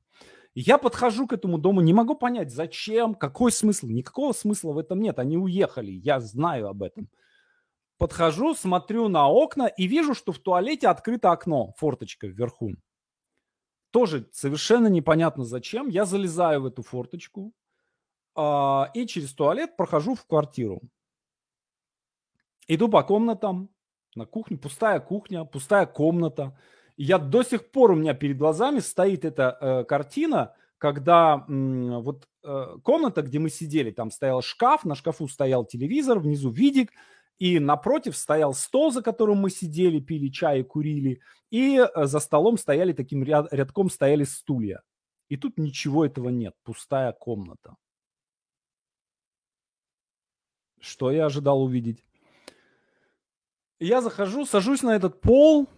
я 0.54 0.78
подхожу 0.78 1.26
к 1.26 1.32
этому 1.32 1.58
дому, 1.58 1.80
не 1.80 1.92
могу 1.92 2.14
понять, 2.14 2.50
зачем, 2.50 3.14
какой 3.14 3.52
смысл. 3.52 3.86
Никакого 3.86 4.32
смысла 4.32 4.72
в 4.72 4.78
этом 4.78 5.00
нет, 5.00 5.18
они 5.18 5.36
уехали, 5.36 5.90
я 5.90 6.20
знаю 6.20 6.68
об 6.68 6.82
этом. 6.82 7.08
Подхожу, 7.98 8.54
смотрю 8.54 9.08
на 9.08 9.28
окна 9.28 9.66
и 9.66 9.88
вижу, 9.88 10.14
что 10.14 10.32
в 10.32 10.38
туалете 10.38 10.88
открыто 10.88 11.32
окно, 11.32 11.74
форточка 11.78 12.28
вверху. 12.28 12.70
Тоже 13.90 14.28
совершенно 14.32 14.86
непонятно 14.86 15.44
зачем. 15.44 15.88
Я 15.88 16.04
залезаю 16.04 16.62
в 16.62 16.66
эту 16.66 16.82
форточку 16.82 17.52
э, 18.36 18.84
и 18.94 19.06
через 19.06 19.34
туалет 19.34 19.76
прохожу 19.76 20.14
в 20.14 20.26
квартиру. 20.26 20.80
Иду 22.68 22.88
по 22.88 23.02
комнатам, 23.02 23.70
на 24.18 24.26
кухню, 24.26 24.58
пустая 24.58 25.00
кухня, 25.00 25.44
пустая 25.44 25.86
комната. 25.86 26.58
И 26.96 27.04
я 27.04 27.18
до 27.18 27.42
сих 27.42 27.70
пор 27.70 27.92
у 27.92 27.94
меня 27.94 28.14
перед 28.14 28.36
глазами 28.36 28.80
стоит 28.80 29.24
эта 29.24 29.56
э, 29.60 29.84
картина, 29.84 30.54
когда 30.78 31.44
м, 31.48 32.02
вот 32.02 32.28
э, 32.44 32.76
комната, 32.82 33.22
где 33.22 33.38
мы 33.38 33.50
сидели, 33.50 33.90
там 33.90 34.10
стоял 34.10 34.42
шкаф, 34.42 34.84
на 34.84 34.94
шкафу 34.94 35.28
стоял 35.28 35.64
телевизор, 35.64 36.18
внизу 36.18 36.50
видик, 36.50 36.90
и 37.38 37.60
напротив 37.60 38.16
стоял 38.16 38.52
стол, 38.52 38.92
за 38.92 39.00
которым 39.02 39.38
мы 39.38 39.50
сидели, 39.50 40.00
пили 40.00 40.28
чай 40.28 40.60
и 40.60 40.64
курили, 40.64 41.20
и 41.50 41.78
э, 41.78 42.04
за 42.06 42.18
столом 42.20 42.58
стояли 42.58 42.92
таким 42.92 43.22
ряд, 43.22 43.52
рядком 43.52 43.90
стояли 43.90 44.24
стулья. 44.24 44.82
И 45.28 45.36
тут 45.36 45.58
ничего 45.58 46.04
этого 46.04 46.30
нет, 46.30 46.54
пустая 46.64 47.12
комната. 47.12 47.76
Что 50.80 51.10
я 51.10 51.26
ожидал 51.26 51.62
увидеть? 51.62 52.07
Я 53.80 54.00
захожу, 54.00 54.44
сажусь 54.44 54.82
на 54.82 54.96
этот 54.96 55.20
пол 55.20 55.68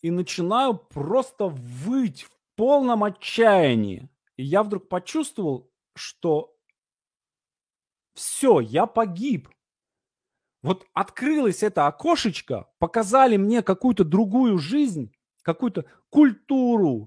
и 0.00 0.10
начинаю 0.10 0.74
просто 0.76 1.46
выть 1.48 2.22
в 2.22 2.30
полном 2.54 3.02
отчаянии. 3.02 4.08
И 4.36 4.44
я 4.44 4.62
вдруг 4.62 4.88
почувствовал, 4.88 5.72
что 5.96 6.56
все, 8.14 8.60
я 8.60 8.86
погиб. 8.86 9.48
Вот 10.62 10.86
открылось 10.92 11.62
это 11.62 11.86
окошечко, 11.86 12.70
показали 12.78 13.36
мне 13.36 13.62
какую-то 13.62 14.04
другую 14.04 14.58
жизнь, 14.58 15.12
какую-то 15.42 15.84
культуру, 16.10 17.06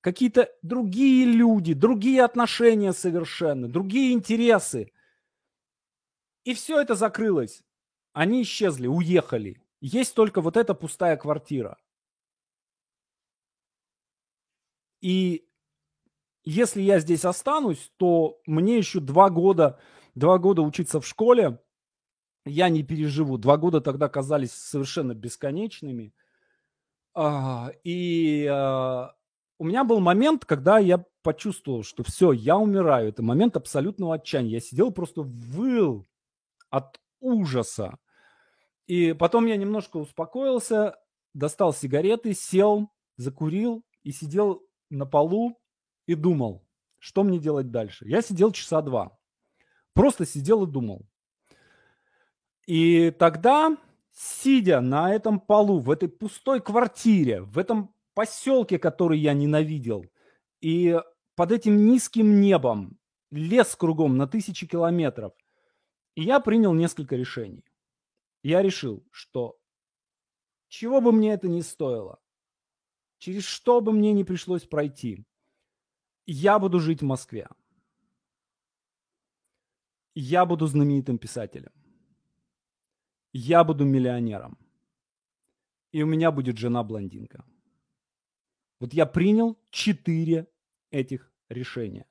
какие-то 0.00 0.50
другие 0.62 1.24
люди, 1.24 1.72
другие 1.74 2.22
отношения 2.22 2.92
совершенно, 2.92 3.68
другие 3.68 4.12
интересы. 4.12 4.92
И 6.44 6.54
все 6.54 6.80
это 6.80 6.94
закрылось. 6.94 7.64
Они 8.12 8.42
исчезли, 8.42 8.86
уехали. 8.86 9.62
Есть 9.80 10.14
только 10.14 10.40
вот 10.40 10.56
эта 10.56 10.74
пустая 10.74 11.16
квартира. 11.16 11.78
И 15.00 15.48
если 16.44 16.82
я 16.82 17.00
здесь 17.00 17.24
останусь, 17.24 17.92
то 17.96 18.40
мне 18.46 18.78
еще 18.78 19.00
два 19.00 19.30
года, 19.30 19.80
два 20.14 20.38
года 20.38 20.62
учиться 20.62 21.00
в 21.00 21.06
школе. 21.06 21.60
Я 22.44 22.68
не 22.68 22.82
переживу. 22.82 23.38
Два 23.38 23.56
года 23.56 23.80
тогда 23.80 24.08
казались 24.08 24.52
совершенно 24.52 25.14
бесконечными. 25.14 26.14
А, 27.14 27.70
и 27.84 28.46
а, 28.46 29.14
у 29.58 29.64
меня 29.64 29.84
был 29.84 30.00
момент, 30.00 30.44
когда 30.44 30.78
я 30.78 31.04
почувствовал, 31.22 31.84
что 31.84 32.02
все, 32.02 32.32
я 32.32 32.56
умираю. 32.56 33.08
Это 33.08 33.22
момент 33.22 33.56
абсолютного 33.56 34.14
отчаяния. 34.16 34.54
Я 34.54 34.60
сидел 34.60 34.90
просто 34.90 35.22
выл 35.22 36.06
от 36.70 37.00
ужаса. 37.20 37.98
И 38.86 39.12
потом 39.12 39.46
я 39.46 39.56
немножко 39.56 39.96
успокоился, 39.98 40.96
достал 41.34 41.72
сигареты, 41.72 42.34
сел, 42.34 42.90
закурил 43.16 43.84
и 44.02 44.12
сидел 44.12 44.62
на 44.90 45.06
полу 45.06 45.60
и 46.06 46.14
думал, 46.14 46.66
что 46.98 47.22
мне 47.22 47.38
делать 47.38 47.70
дальше. 47.70 48.06
Я 48.08 48.22
сидел 48.22 48.52
часа 48.52 48.82
два. 48.82 49.18
Просто 49.94 50.26
сидел 50.26 50.64
и 50.64 50.70
думал. 50.70 51.06
И 52.66 53.10
тогда, 53.10 53.76
сидя 54.12 54.80
на 54.80 55.12
этом 55.14 55.40
полу, 55.40 55.80
в 55.80 55.90
этой 55.90 56.08
пустой 56.08 56.60
квартире, 56.60 57.42
в 57.42 57.58
этом 57.58 57.94
поселке, 58.14 58.78
который 58.78 59.18
я 59.18 59.32
ненавидел, 59.34 60.04
и 60.60 61.00
под 61.34 61.52
этим 61.52 61.86
низким 61.86 62.40
небом, 62.40 62.98
лес 63.30 63.74
кругом 63.74 64.16
на 64.16 64.26
тысячи 64.26 64.66
километров, 64.66 65.32
я 66.14 66.40
принял 66.40 66.72
несколько 66.74 67.16
решений. 67.16 67.64
Я 68.42 68.62
решил, 68.62 69.06
что 69.10 69.60
чего 70.68 71.00
бы 71.00 71.12
мне 71.12 71.32
это 71.32 71.48
ни 71.48 71.60
стоило, 71.60 72.20
через 73.18 73.44
что 73.44 73.80
бы 73.80 73.92
мне 73.92 74.12
не 74.12 74.24
пришлось 74.24 74.64
пройти, 74.64 75.24
я 76.26 76.58
буду 76.58 76.80
жить 76.80 77.02
в 77.02 77.04
Москве. 77.04 77.48
Я 80.14 80.44
буду 80.44 80.66
знаменитым 80.66 81.18
писателем. 81.18 81.72
Я 83.32 83.64
буду 83.64 83.84
миллионером. 83.84 84.58
И 85.90 86.02
у 86.02 86.06
меня 86.06 86.30
будет 86.30 86.58
жена-блондинка. 86.58 87.44
Вот 88.80 88.92
я 88.92 89.06
принял 89.06 89.58
четыре 89.70 90.48
этих 90.90 91.32
решения. 91.48 92.06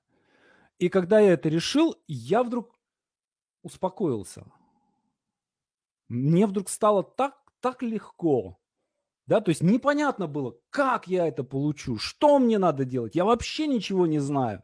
И 0.79 0.89
когда 0.89 1.19
я 1.19 1.33
это 1.33 1.49
решил, 1.49 1.95
я 2.07 2.43
вдруг 2.43 2.79
успокоился. 3.61 4.45
Мне 6.11 6.45
вдруг 6.45 6.67
стало 6.67 7.03
так, 7.03 7.37
так 7.61 7.81
легко. 7.81 8.59
Да, 9.27 9.39
то 9.39 9.47
есть 9.47 9.63
непонятно 9.63 10.27
было, 10.27 10.57
как 10.69 11.07
я 11.07 11.25
это 11.25 11.45
получу, 11.45 11.97
что 11.97 12.37
мне 12.37 12.57
надо 12.57 12.83
делать. 12.83 13.15
Я 13.15 13.23
вообще 13.23 13.65
ничего 13.65 14.05
не 14.07 14.19
знаю. 14.19 14.61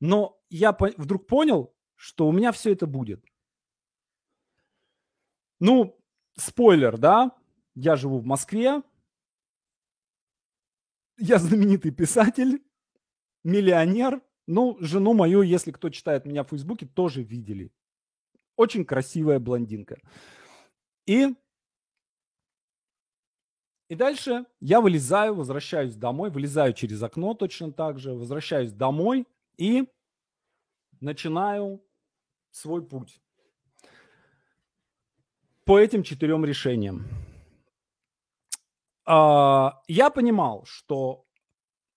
Но 0.00 0.38
я 0.50 0.74
по- 0.74 0.92
вдруг 0.98 1.26
понял, 1.26 1.74
что 1.94 2.28
у 2.28 2.32
меня 2.32 2.52
все 2.52 2.72
это 2.72 2.86
будет. 2.86 3.24
Ну, 5.60 5.98
спойлер, 6.36 6.98
да, 6.98 7.30
я 7.74 7.96
живу 7.96 8.18
в 8.18 8.26
Москве, 8.26 8.82
я 11.16 11.38
знаменитый 11.38 11.90
писатель, 11.90 12.62
миллионер. 13.44 14.20
Ну, 14.46 14.76
жену 14.80 15.14
мою, 15.14 15.40
если 15.40 15.70
кто 15.70 15.88
читает 15.88 16.26
меня 16.26 16.44
в 16.44 16.48
Фейсбуке, 16.48 16.84
тоже 16.84 17.22
видели. 17.22 17.72
Очень 18.56 18.84
красивая 18.84 19.38
блондинка. 19.38 19.98
И, 21.06 21.34
и 23.88 23.94
дальше 23.94 24.46
я 24.60 24.80
вылезаю, 24.80 25.34
возвращаюсь 25.34 25.94
домой, 25.96 26.30
вылезаю 26.30 26.72
через 26.72 27.02
окно 27.02 27.34
точно 27.34 27.72
так 27.72 27.98
же, 27.98 28.12
возвращаюсь 28.12 28.72
домой 28.72 29.26
и 29.56 29.88
начинаю 31.00 31.84
свой 32.50 32.84
путь 32.86 33.20
по 35.64 35.78
этим 35.78 36.02
четырем 36.02 36.44
решениям. 36.44 37.06
А, 39.04 39.82
я 39.88 40.10
понимал, 40.10 40.64
что 40.64 41.26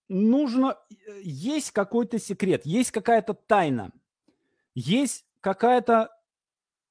нужно, 0.08 0.78
э, 0.90 1.20
есть 1.22 1.70
какой-то 1.70 2.18
секрет, 2.18 2.66
есть 2.66 2.90
какая-то 2.90 3.34
тайна, 3.34 3.92
есть 4.74 5.24
какая-то 5.40 6.10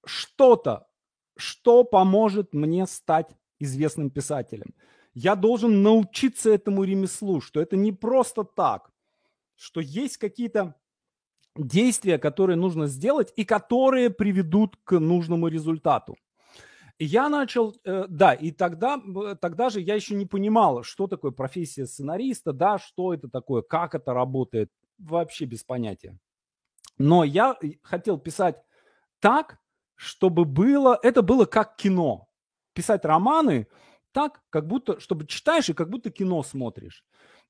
что-то, 0.06 0.85
что 1.38 1.84
поможет 1.84 2.54
мне 2.54 2.86
стать 2.88 3.28
известным 3.60 4.10
писателем. 4.10 4.74
Я 5.14 5.36
должен 5.36 5.82
научиться 5.82 6.50
этому 6.50 6.84
ремеслу, 6.84 7.42
что 7.42 7.62
это 7.62 7.78
не 7.78 7.92
просто 7.92 8.44
так, 8.44 8.92
что 9.56 9.80
есть 9.80 10.18
какие-то 10.18 10.76
действия, 11.56 12.18
которые 12.18 12.58
нужно 12.58 12.88
сделать 12.88 13.32
и 13.36 13.46
которые 13.46 14.10
приведут 14.10 14.78
к 14.84 15.00
нужному 15.00 15.48
результату. 15.48 16.18
Я 16.98 17.28
начал, 17.30 17.76
э, 17.84 18.06
да, 18.08 18.34
и 18.34 18.52
тогда, 18.52 19.02
тогда 19.42 19.70
же 19.70 19.82
я 19.82 19.96
еще 19.96 20.16
не 20.16 20.26
понимал, 20.26 20.84
что 20.84 21.08
такое 21.08 21.32
профессия 21.32 21.88
сценариста, 21.88 22.54
да, 22.54 22.78
что 22.78 23.14
это 23.14 23.30
такое, 23.30 23.62
как 23.62 23.96
это 23.96 24.14
работает, 24.14 24.72
вообще 24.98 25.46
без 25.46 25.64
понятия. 25.64 26.18
Но 26.98 27.26
я 27.26 27.58
хотел 27.82 28.18
писать 28.18 28.62
так, 29.20 29.60
чтобы 29.96 30.46
было, 30.46 31.00
это 31.02 31.22
было 31.22 31.46
как 31.46 31.76
кино. 31.76 32.28
Писать 32.74 33.06
романы 33.06 33.68
так, 34.12 34.42
как 34.50 34.68
будто, 34.68 35.00
чтобы 35.00 35.26
читаешь 35.26 35.70
и 35.70 35.74
как 35.74 35.90
будто 35.90 36.10
кино 36.10 36.44
смотришь. 36.44 37.04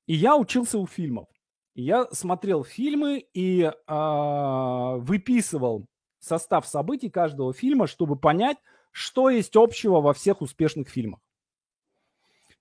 И 0.06 0.14
я 0.14 0.36
учился 0.36 0.78
у 0.78 0.86
фильмов. 0.86 1.26
И 1.74 1.82
я 1.82 2.06
смотрел 2.10 2.64
фильмы 2.64 3.26
и 3.34 3.62
э, 3.62 4.96
выписывал 4.98 5.86
состав 6.18 6.66
событий 6.66 7.10
каждого 7.10 7.52
фильма, 7.52 7.86
чтобы 7.86 8.16
понять, 8.16 8.56
что 8.90 9.28
есть 9.28 9.56
общего 9.56 10.00
во 10.00 10.14
всех 10.14 10.40
успешных 10.40 10.88
фильмах. 10.88 11.20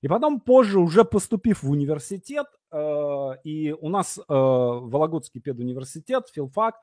И 0.01 0.07
потом 0.07 0.39
позже, 0.39 0.79
уже 0.79 1.05
поступив 1.05 1.63
в 1.63 1.71
университет, 1.71 2.45
э, 2.71 3.29
и 3.43 3.71
у 3.71 3.89
нас 3.89 4.19
э, 4.19 4.23
Вологодский 4.27 5.41
педуниверситет, 5.41 6.27
филфак, 6.31 6.75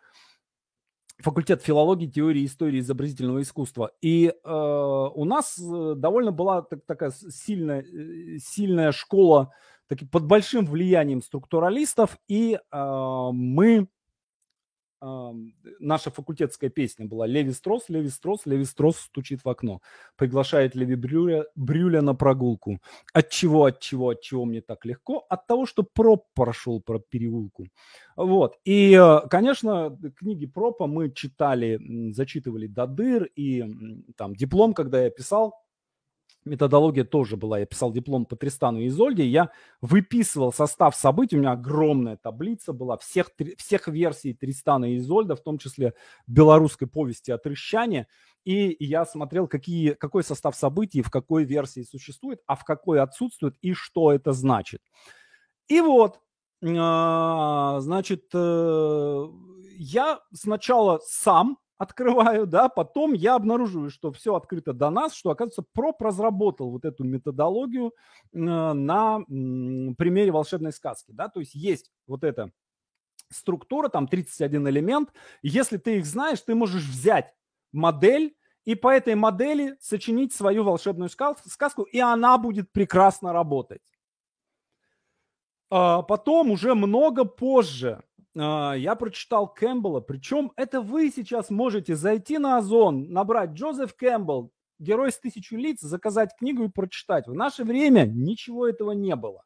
факультет 1.22 1.62
филологии, 1.62 2.06
теории, 2.06 2.44
истории 2.44 2.80
изобразительного 2.80 3.42
искусства. 3.42 3.92
И 4.00 4.32
э, 4.32 4.50
у 5.14 5.24
нас 5.24 5.58
э, 5.58 5.94
довольно 5.96 6.32
была 6.32 6.62
так, 6.62 6.80
такая 6.87 7.11
сильная, 7.11 7.82
э, 7.82 8.38
сильная 8.38 8.92
школа 8.92 9.52
таки, 9.88 10.04
под 10.04 10.26
большим 10.26 10.66
влиянием 10.66 11.22
структуралистов, 11.22 12.18
и 12.28 12.58
э, 12.70 13.28
мы 13.32 13.88
наша 15.03 16.11
факультетская 16.11 16.71
песня 16.71 17.07
была 17.07 17.27
«Леви 17.27 17.53
Строс, 17.53 17.88
Леви 17.88 18.09
Строс, 18.09 18.47
Леви 18.47 18.65
Строс 18.65 18.97
стучит 18.99 19.45
в 19.45 19.49
окно». 19.49 19.81
Приглашает 20.17 20.75
Леви 20.75 20.95
Брюля, 20.95 21.45
Брюля 21.57 22.03
на 22.03 22.15
прогулку. 22.15 22.79
От 23.12 23.31
чего, 23.31 23.65
от 23.65 23.81
чего, 23.81 24.11
от 24.11 24.21
чего 24.21 24.45
мне 24.45 24.61
так 24.61 24.85
легко? 24.85 25.25
От 25.29 25.47
того, 25.47 25.67
что 25.67 25.83
Проп 25.83 26.27
прошел 26.35 26.81
про 26.81 26.99
переулку. 26.99 27.67
Вот. 28.17 28.57
И, 28.65 28.95
э, 28.95 29.29
конечно, 29.29 29.99
книги 30.17 30.47
Пропа 30.47 30.87
мы 30.87 31.11
читали, 31.11 31.81
зачитывали 32.12 32.67
до 32.67 32.87
дыр. 32.87 33.25
И 33.37 33.65
там 34.17 34.35
диплом, 34.35 34.75
когда 34.75 35.03
я 35.03 35.11
писал, 35.11 35.55
методология 36.44 37.05
тоже 37.05 37.37
была. 37.37 37.59
Я 37.59 37.66
писал 37.66 37.92
диплом 37.92 38.24
по 38.26 38.37
Тристану 38.37 38.81
и 38.81 38.88
Изольде, 38.88 39.26
я 39.26 39.50
выписывал 39.81 40.52
состав 40.52 40.96
событий, 40.96 41.37
у 41.37 41.40
меня 41.40 41.52
огромная 41.52 42.16
таблица 42.16 42.72
была 42.72 42.98
всех, 42.98 43.31
всех 43.59 43.88
версий 43.88 44.35
Тристана 44.35 44.92
и 44.92 44.98
Изольда, 44.98 45.37
в 45.37 45.42
том 45.42 45.59
числе 45.59 45.94
белорусской 46.26 46.88
повести 46.88 47.31
о 47.31 47.38
Трещане, 47.38 48.07
и 48.44 48.76
я 48.85 49.05
смотрел, 49.05 49.46
какие, 49.46 49.90
какой 49.90 50.24
состав 50.24 50.57
событий 50.57 51.02
в 51.02 51.11
какой 51.11 51.44
версии 51.44 51.83
существует, 51.83 52.40
а 52.46 52.57
в 52.57 52.64
какой 52.64 53.00
отсутствует 53.00 53.57
и 53.61 53.72
что 53.72 54.12
это 54.12 54.33
значит. 54.33 54.81
И 55.68 55.81
вот, 55.81 56.20
а, 56.64 57.81
значит, 57.81 58.24
э, 58.35 59.26
я 59.76 60.20
сначала 60.33 61.00
сам 61.05 61.59
открываю, 61.83 62.47
да, 62.47 62.68
потом 62.68 63.12
я 63.12 63.35
обнаруживаю, 63.35 63.90
что 63.90 64.12
все 64.12 64.37
открыто 64.37 64.73
до 64.73 64.90
нас, 64.90 65.14
что, 65.14 65.31
оказывается, 65.31 65.64
проб 65.73 66.01
разработал 66.01 66.71
вот 66.71 66.85
эту 66.85 67.03
методологию 67.03 67.88
э, 67.88 68.38
на 68.38 69.18
примере 69.27 70.31
волшебной 70.31 70.73
сказки, 70.73 71.11
да, 71.11 71.29
то 71.29 71.40
есть 71.40 71.55
есть 71.55 71.90
вот 72.07 72.23
эта 72.23 72.53
структура, 73.31 73.88
там 73.88 74.07
31 74.07 74.68
элемент, 74.68 75.12
если 75.42 75.77
ты 75.77 75.99
их 75.99 76.07
знаешь, 76.07 76.40
ты 76.40 76.55
можешь 76.55 76.85
взять 76.85 77.35
модель 77.73 78.37
и 78.64 78.77
по 78.77 78.88
этой 78.88 79.16
модели 79.16 79.77
сочинить 79.81 80.33
свою 80.33 80.62
волшебную 80.62 81.11
сказку, 81.11 81.83
и 81.83 81.99
она 81.99 82.38
будет 82.38 82.71
прекрасно 82.71 83.33
работать. 83.33 83.83
А 85.68 86.03
потом 86.03 86.53
уже 86.53 86.75
много 86.75 87.25
позже 87.25 88.05
я 88.35 88.97
прочитал 88.99 89.53
Кэмпбелла, 89.53 90.01
причем 90.01 90.53
это 90.57 90.81
вы 90.81 91.11
сейчас 91.11 91.51
можете 91.51 91.97
зайти 91.97 92.38
на 92.38 92.59
Озон, 92.59 93.11
набрать 93.12 93.51
Джозеф 93.51 93.95
Кэмпбелл, 93.95 94.51
герой 94.79 95.12
с 95.12 95.18
тысячу 95.18 95.57
лиц, 95.57 95.81
заказать 95.81 96.31
книгу 96.38 96.64
и 96.64 96.68
прочитать. 96.68 97.27
В 97.27 97.35
наше 97.35 97.64
время 97.64 98.07
ничего 98.07 98.66
этого 98.66 98.92
не 98.92 99.16
было. 99.16 99.42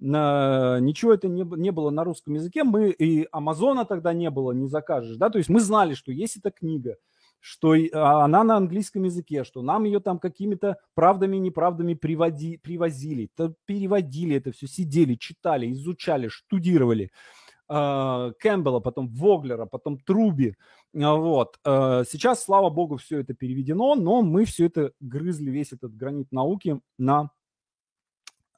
Ничего 0.00 1.14
это 1.14 1.28
не, 1.28 1.70
было 1.70 1.90
на 1.90 2.04
русском 2.04 2.34
языке. 2.34 2.64
Мы 2.64 2.90
и 2.90 3.26
Амазона 3.30 3.84
тогда 3.84 4.12
не 4.12 4.28
было, 4.28 4.52
не 4.52 4.68
закажешь. 4.68 5.16
Да? 5.16 5.30
То 5.30 5.38
есть 5.38 5.48
мы 5.48 5.60
знали, 5.60 5.94
что 5.94 6.12
есть 6.12 6.36
эта 6.36 6.50
книга, 6.50 6.96
что 7.40 7.74
а, 7.74 8.24
она 8.24 8.42
на 8.42 8.56
английском 8.56 9.04
языке, 9.04 9.44
что 9.44 9.62
нам 9.62 9.84
ее 9.84 10.00
там 10.00 10.18
какими-то 10.18 10.78
правдами 10.94 11.36
и 11.36 11.40
неправдами 11.40 11.94
приводи, 11.94 12.56
привозили, 12.56 13.30
переводили 13.66 14.36
это 14.36 14.50
все, 14.52 14.66
сидели, 14.66 15.14
читали, 15.14 15.70
изучали, 15.72 16.28
штудировали. 16.28 17.10
А, 17.68 18.32
Кэмпбелла, 18.38 18.80
потом 18.80 19.08
Воглера, 19.08 19.66
потом 19.66 19.98
Труби. 19.98 20.56
А, 20.94 21.14
вот. 21.14 21.58
А, 21.64 22.04
сейчас, 22.04 22.44
слава 22.44 22.70
богу, 22.70 22.96
все 22.96 23.20
это 23.20 23.34
переведено, 23.34 23.94
но 23.94 24.22
мы 24.22 24.44
все 24.44 24.66
это 24.66 24.92
грызли, 25.00 25.50
весь 25.50 25.72
этот 25.72 25.94
гранит 25.94 26.32
науки 26.32 26.80
на 26.98 27.30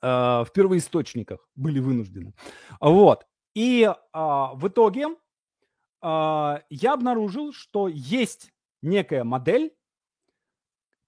в 0.03 0.49
первоисточниках 0.55 1.49
были 1.57 1.81
вынуждены. 1.81 2.35
Вот. 2.81 3.27
И 3.57 3.91
а, 4.13 4.53
в 4.55 4.69
итоге 4.69 5.07
а, 6.03 6.63
я 6.69 6.93
обнаружил, 6.93 7.55
что 7.55 7.89
есть 7.89 8.53
некая 8.83 9.25
модель, 9.25 9.75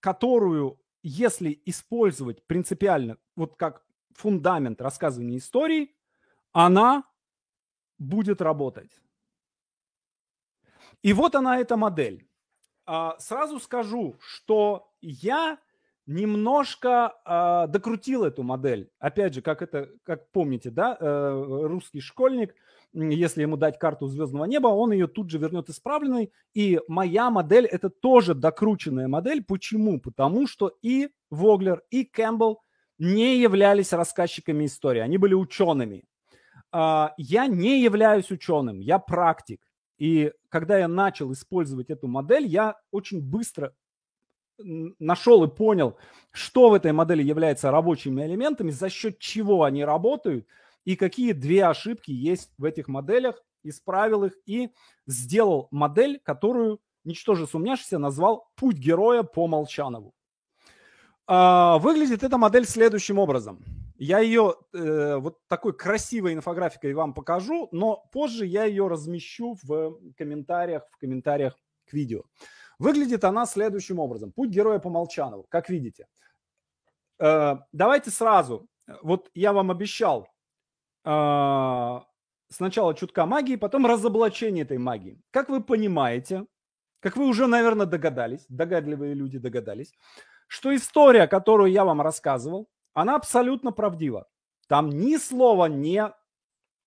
которую, 0.01 0.81
если 1.03 1.61
использовать 1.67 2.45
принципиально, 2.47 3.19
вот 3.37 3.57
как 3.57 3.85
фундамент 4.15 4.81
рассказывания 4.81 5.37
истории, 5.37 5.95
она 6.53 7.05
будет 7.99 8.41
работать. 8.41 8.91
И 11.03 11.13
вот 11.13 11.35
она, 11.35 11.59
эта 11.59 11.77
модель. 11.77 12.27
А, 12.87 13.17
сразу 13.19 13.61
скажу, 13.61 14.17
что 14.21 14.93
я 15.01 15.59
немножко 16.09 17.15
э, 17.25 17.71
докрутил 17.71 18.25
эту 18.25 18.43
модель. 18.43 18.91
Опять 18.99 19.35
же, 19.35 19.43
как 19.43 19.61
это, 19.61 19.91
как 20.05 20.31
помните, 20.33 20.71
да, 20.71 20.97
э, 20.99 21.65
русский 21.67 22.01
школьник, 22.01 22.55
если 22.95 23.43
ему 23.43 23.59
дать 23.59 23.79
карту 23.79 24.07
звездного 24.07 24.47
неба, 24.47 24.69
он 24.69 24.93
ее 24.93 25.07
тут 25.07 25.31
же 25.31 25.37
вернет 25.37 25.69
исправленной. 25.69 26.33
И 26.55 26.81
моя 26.89 27.31
модель 27.31 27.67
это 27.67 27.91
тоже 27.91 28.35
докрученная 28.35 29.07
модель. 29.07 29.45
Почему? 29.45 30.01
Потому 30.01 30.47
что 30.47 30.73
и 30.81 31.11
Воглер, 31.31 31.83
и 31.91 32.05
Кэмпбелл 32.05 32.63
не 32.99 33.37
являлись 33.37 33.93
рассказчиками 33.93 34.65
истории, 34.65 35.01
они 35.01 35.19
были 35.19 35.35
учеными. 35.35 36.05
А, 36.71 37.15
я 37.17 37.47
не 37.47 37.83
являюсь 37.83 38.31
ученым, 38.31 38.81
я 38.81 38.99
практик. 38.99 39.61
И 39.99 40.33
когда 40.49 40.79
я 40.79 40.89
начал 40.89 41.33
использовать 41.33 41.91
эту 41.91 42.07
модель, 42.07 42.47
я 42.47 42.77
очень 42.91 43.21
быстро 43.21 43.75
нашел 44.59 45.45
и 45.45 45.49
понял, 45.49 45.97
что 46.33 46.71
в 46.71 46.75
этой 46.75 46.93
модели 46.93 47.23
является 47.23 47.71
рабочими 47.71 48.23
элементами, 48.23 48.71
за 48.71 48.89
счет 48.89 49.19
чего 49.19 49.65
они 49.65 49.85
работают 49.85 50.47
и 50.85 50.97
какие 50.97 51.33
две 51.33 51.65
ошибки 51.65 52.11
есть 52.11 52.53
в 52.59 52.65
этих 52.65 52.89
моделях, 52.89 53.43
исправил 53.63 54.25
их 54.25 54.33
и 54.47 54.71
сделал 55.07 55.69
модель, 55.71 56.21
которую, 56.25 56.81
ничтоже 57.05 57.47
сумняшися, 57.47 57.99
назвал 57.99 58.49
«Путь 58.57 58.77
героя 58.77 59.23
по 59.23 59.47
Молчанову». 59.47 60.15
А, 61.27 61.79
выглядит 61.79 62.23
эта 62.23 62.39
модель 62.39 62.67
следующим 62.67 63.19
образом– 63.19 63.63
я 63.99 64.21
ее 64.21 64.55
э, 64.73 65.17
вот 65.17 65.39
такой 65.49 65.77
красивой 65.77 66.33
инфографикой 66.33 66.95
вам 66.95 67.15
покажу, 67.15 67.69
но 67.73 68.09
позже 68.13 68.47
я 68.47 68.65
ее 68.65 68.87
размещу 68.87 69.59
в 69.63 69.99
комментариях, 70.17 70.85
в 70.93 70.99
комментариях 70.99 71.59
к 71.85 71.93
видео. 71.93 72.23
Выглядит 72.79 73.25
она 73.25 73.45
следующим 73.45 73.99
образом. 73.99 74.31
Путь 74.31 74.51
героя 74.51 74.79
по 74.79 74.89
Молчанову, 74.89 75.47
как 75.49 75.69
видите. 75.69 76.07
Э, 77.19 77.57
давайте 77.73 78.11
сразу. 78.11 78.69
Вот 79.03 79.31
я 79.35 79.53
вам 79.53 79.73
обещал 79.73 80.29
э, 81.05 82.01
сначала 82.49 82.95
чутка 82.95 83.27
магии, 83.27 83.57
потом 83.57 83.85
разоблачение 83.85 84.65
этой 84.65 84.79
магии. 84.79 85.21
Как 85.33 85.49
вы 85.49 85.61
понимаете, 85.61 86.47
как 87.01 87.17
вы 87.17 87.27
уже, 87.27 87.49
наверное, 87.49 87.87
догадались, 87.87 88.47
догадливые 88.49 89.15
люди 89.15 89.39
догадались, 89.39 89.93
что 90.47 90.75
история, 90.75 91.27
которую 91.27 91.73
я 91.73 91.85
вам 91.85 92.01
рассказывал, 92.01 92.69
она 93.01 93.17
абсолютно 93.17 93.73
правдива. 93.73 94.29
Там 94.67 94.91
ни 94.91 95.17
слова 95.17 95.67
не, 95.67 96.13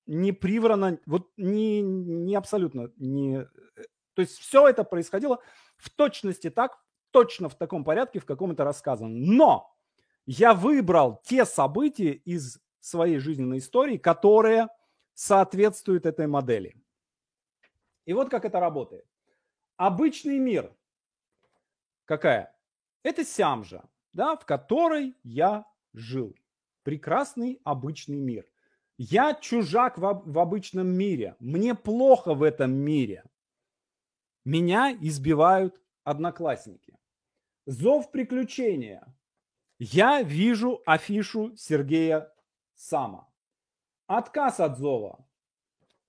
не 0.06 0.32
приврано, 0.32 1.00
вот 1.06 1.32
не, 1.38 1.82
не 1.82 2.36
абсолютно, 2.36 2.92
не, 2.98 3.46
то 4.14 4.22
есть 4.22 4.38
все 4.38 4.68
это 4.68 4.84
происходило 4.84 5.40
в 5.78 5.90
точности 5.90 6.50
так, 6.50 6.78
точно 7.12 7.50
в 7.50 7.56
таком 7.56 7.84
порядке, 7.84 8.20
в 8.20 8.26
каком 8.26 8.52
это 8.52 8.64
рассказано. 8.64 9.10
Но 9.10 9.76
я 10.26 10.54
выбрал 10.54 11.22
те 11.24 11.46
события 11.46 12.12
из 12.12 12.60
своей 12.80 13.18
жизненной 13.20 13.60
истории, 13.60 13.98
которые 13.98 14.68
соответствуют 15.14 16.06
этой 16.06 16.28
модели. 16.28 16.76
И 18.06 18.14
вот 18.14 18.30
как 18.30 18.46
это 18.46 18.60
работает. 18.60 19.06
Обычный 19.78 20.40
мир. 20.40 20.76
Какая? 22.06 22.56
Это 23.04 23.24
Сямжа, 23.24 23.84
да, 24.14 24.36
в 24.36 24.46
которой 24.46 25.16
я 25.24 25.66
жил. 25.94 26.36
Прекрасный 26.84 27.60
обычный 27.64 28.18
мир. 28.18 28.46
Я 28.98 29.34
чужак 29.34 29.98
в, 29.98 30.24
в 30.26 30.40
обычном 30.40 30.88
мире. 30.88 31.36
Мне 31.40 31.76
плохо 31.76 32.34
в 32.34 32.44
этом 32.44 32.72
мире. 32.72 33.24
Меня 34.46 34.92
избивают 34.92 35.80
одноклассники. 36.04 36.98
Зов 37.66 38.12
приключения. 38.12 39.06
Я 39.80 40.22
вижу 40.22 40.82
афишу 40.86 41.56
Сергея 41.56 42.32
Сама. 42.76 43.28
Отказ 44.08 44.60
от 44.60 44.78
зова. 44.78 45.28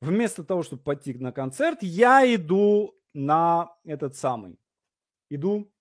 Вместо 0.01 0.43
того, 0.43 0.62
чтобы 0.62 0.83
пойти 0.83 1.14
на 1.14 1.33
концерт, 1.33 1.83
я 1.83 2.22
иду 2.35 2.95
на 3.14 3.74
этот 3.85 4.16
самый. 4.16 4.59
Иду 5.30 5.72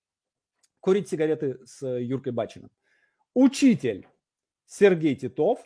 курить 0.80 1.08
сигареты 1.08 1.58
с 1.66 1.86
Юркой 1.86 2.32
Бачиным. 2.32 2.70
Учитель 3.34 4.06
Сергей 4.66 5.16
Титов. 5.16 5.58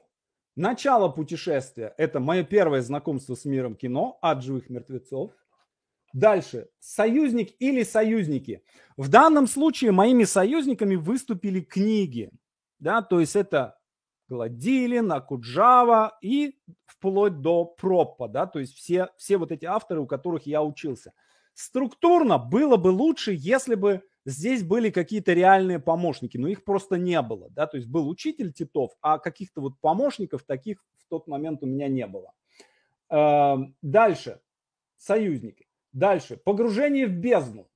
Начало 0.54 1.08
путешествия– 1.08 1.94
это 1.98 2.20
мое 2.20 2.44
первое 2.44 2.80
знакомство 2.80 3.34
с 3.34 3.44
миром 3.44 3.74
кино 3.74 4.18
от 4.22 4.42
живых 4.42 4.70
мертвецов. 4.70 5.32
Дальше. 6.12 6.68
Союзник 6.78 7.54
или 7.58 7.82
союзники. 7.82 8.62
В 8.96 9.08
данном 9.08 9.48
случае 9.48 9.92
моими 9.92 10.24
союзниками 10.24 10.94
выступили 10.94 11.60
книги. 11.60 12.30
Да, 12.78 13.02
то 13.02 13.20
есть 13.20 13.36
это 13.36 13.78
Гладилин, 14.28 15.10
Акуджава 15.12 16.16
и 16.22 16.58
вплоть 16.86 17.40
до 17.40 17.64
Проппа, 17.64 18.28
да, 18.28 18.46
то 18.46 18.58
есть 18.58 18.74
все, 18.74 19.08
все 19.16 19.36
вот 19.36 19.52
эти 19.52 19.64
авторы, 19.64 20.00
у 20.00 20.06
которых 20.06 20.46
я 20.46 20.62
учился. 20.62 21.12
Структурно 21.54 22.38
было 22.38 22.76
бы 22.76 22.88
лучше, 22.88 23.34
если 23.36 23.74
бы 23.74 24.02
здесь 24.26 24.62
были 24.62 24.90
какие-то 24.90 25.32
реальные 25.32 25.78
помощники, 25.78 26.36
но 26.36 26.48
их 26.48 26.64
просто 26.64 26.96
не 26.96 27.20
было, 27.22 27.48
да, 27.50 27.66
то 27.66 27.76
есть 27.76 27.88
был 27.88 28.08
учитель 28.08 28.52
Титов, 28.52 28.92
а 29.00 29.18
каких-то 29.18 29.60
вот 29.60 29.80
помощников 29.80 30.42
таких 30.42 30.84
в 30.98 31.08
тот 31.08 31.28
момент 31.28 31.62
у 31.62 31.66
меня 31.66 31.88
не 31.88 32.06
было. 32.06 32.32
Эм, 33.08 33.76
дальше, 33.82 34.40
союзники. 34.96 35.68
Дальше, 35.92 36.36
погружение 36.36 37.06
в 37.06 37.12
бездну. 37.12 37.68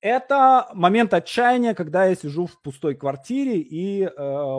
Это 0.00 0.70
момент 0.72 1.12
отчаяния, 1.12 1.74
когда 1.74 2.06
я 2.06 2.14
сижу 2.14 2.46
в 2.46 2.62
пустой 2.62 2.94
квартире 2.94 3.58
и 3.58 4.04
э, 4.04 4.08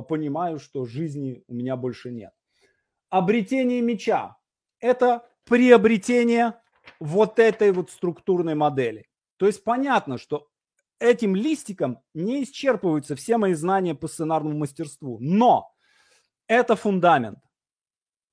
понимаю, 0.07 0.59
что 0.59 0.85
жизни 0.85 1.43
у 1.47 1.55
меня 1.55 1.75
больше 1.75 2.11
нет. 2.11 2.31
Обретение 3.09 3.81
меча– 3.81 4.37
это 4.79 5.27
приобретение 5.45 6.53
вот 6.99 7.39
этой 7.39 7.71
вот 7.71 7.89
структурной 7.89 8.53
модели. 8.53 9.07
То 9.37 9.47
есть 9.47 9.63
понятно, 9.63 10.19
что 10.19 10.50
этим 11.01 11.35
листиком 11.35 11.99
не 12.13 12.43
исчерпываются 12.43 13.15
все 13.15 13.37
мои 13.37 13.53
знания 13.53 13.95
по 13.95 14.07
сценарному 14.07 14.59
мастерству, 14.59 15.17
но 15.19 15.73
это 16.47 16.75
фундамент. 16.75 17.39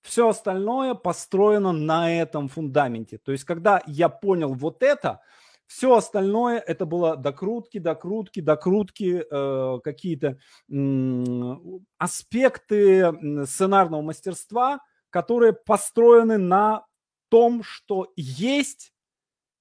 Все 0.02 0.28
остальное 0.28 0.94
построено 0.94 1.72
на 1.72 2.12
этом 2.12 2.48
фундаменте. 2.48 3.18
То 3.18 3.32
есть, 3.32 3.44
когда 3.44 3.82
я 3.86 4.08
понял 4.08 4.54
вот 4.54 4.82
это, 4.82 5.20
все 5.66 5.96
остальное 5.96 6.58
это 6.58 6.86
было 6.86 7.16
докрутки, 7.16 7.78
докрутки, 7.78 8.40
докрутки, 8.40 9.24
э, 9.30 9.80
какие-то 9.82 10.38
э, 10.70 11.54
аспекты 11.98 13.12
сценарного 13.44 14.02
мастерства, 14.02 14.80
которые 15.10 15.52
построены 15.52 16.38
на 16.38 16.86
том, 17.28 17.62
что 17.62 18.12
есть 18.16 18.92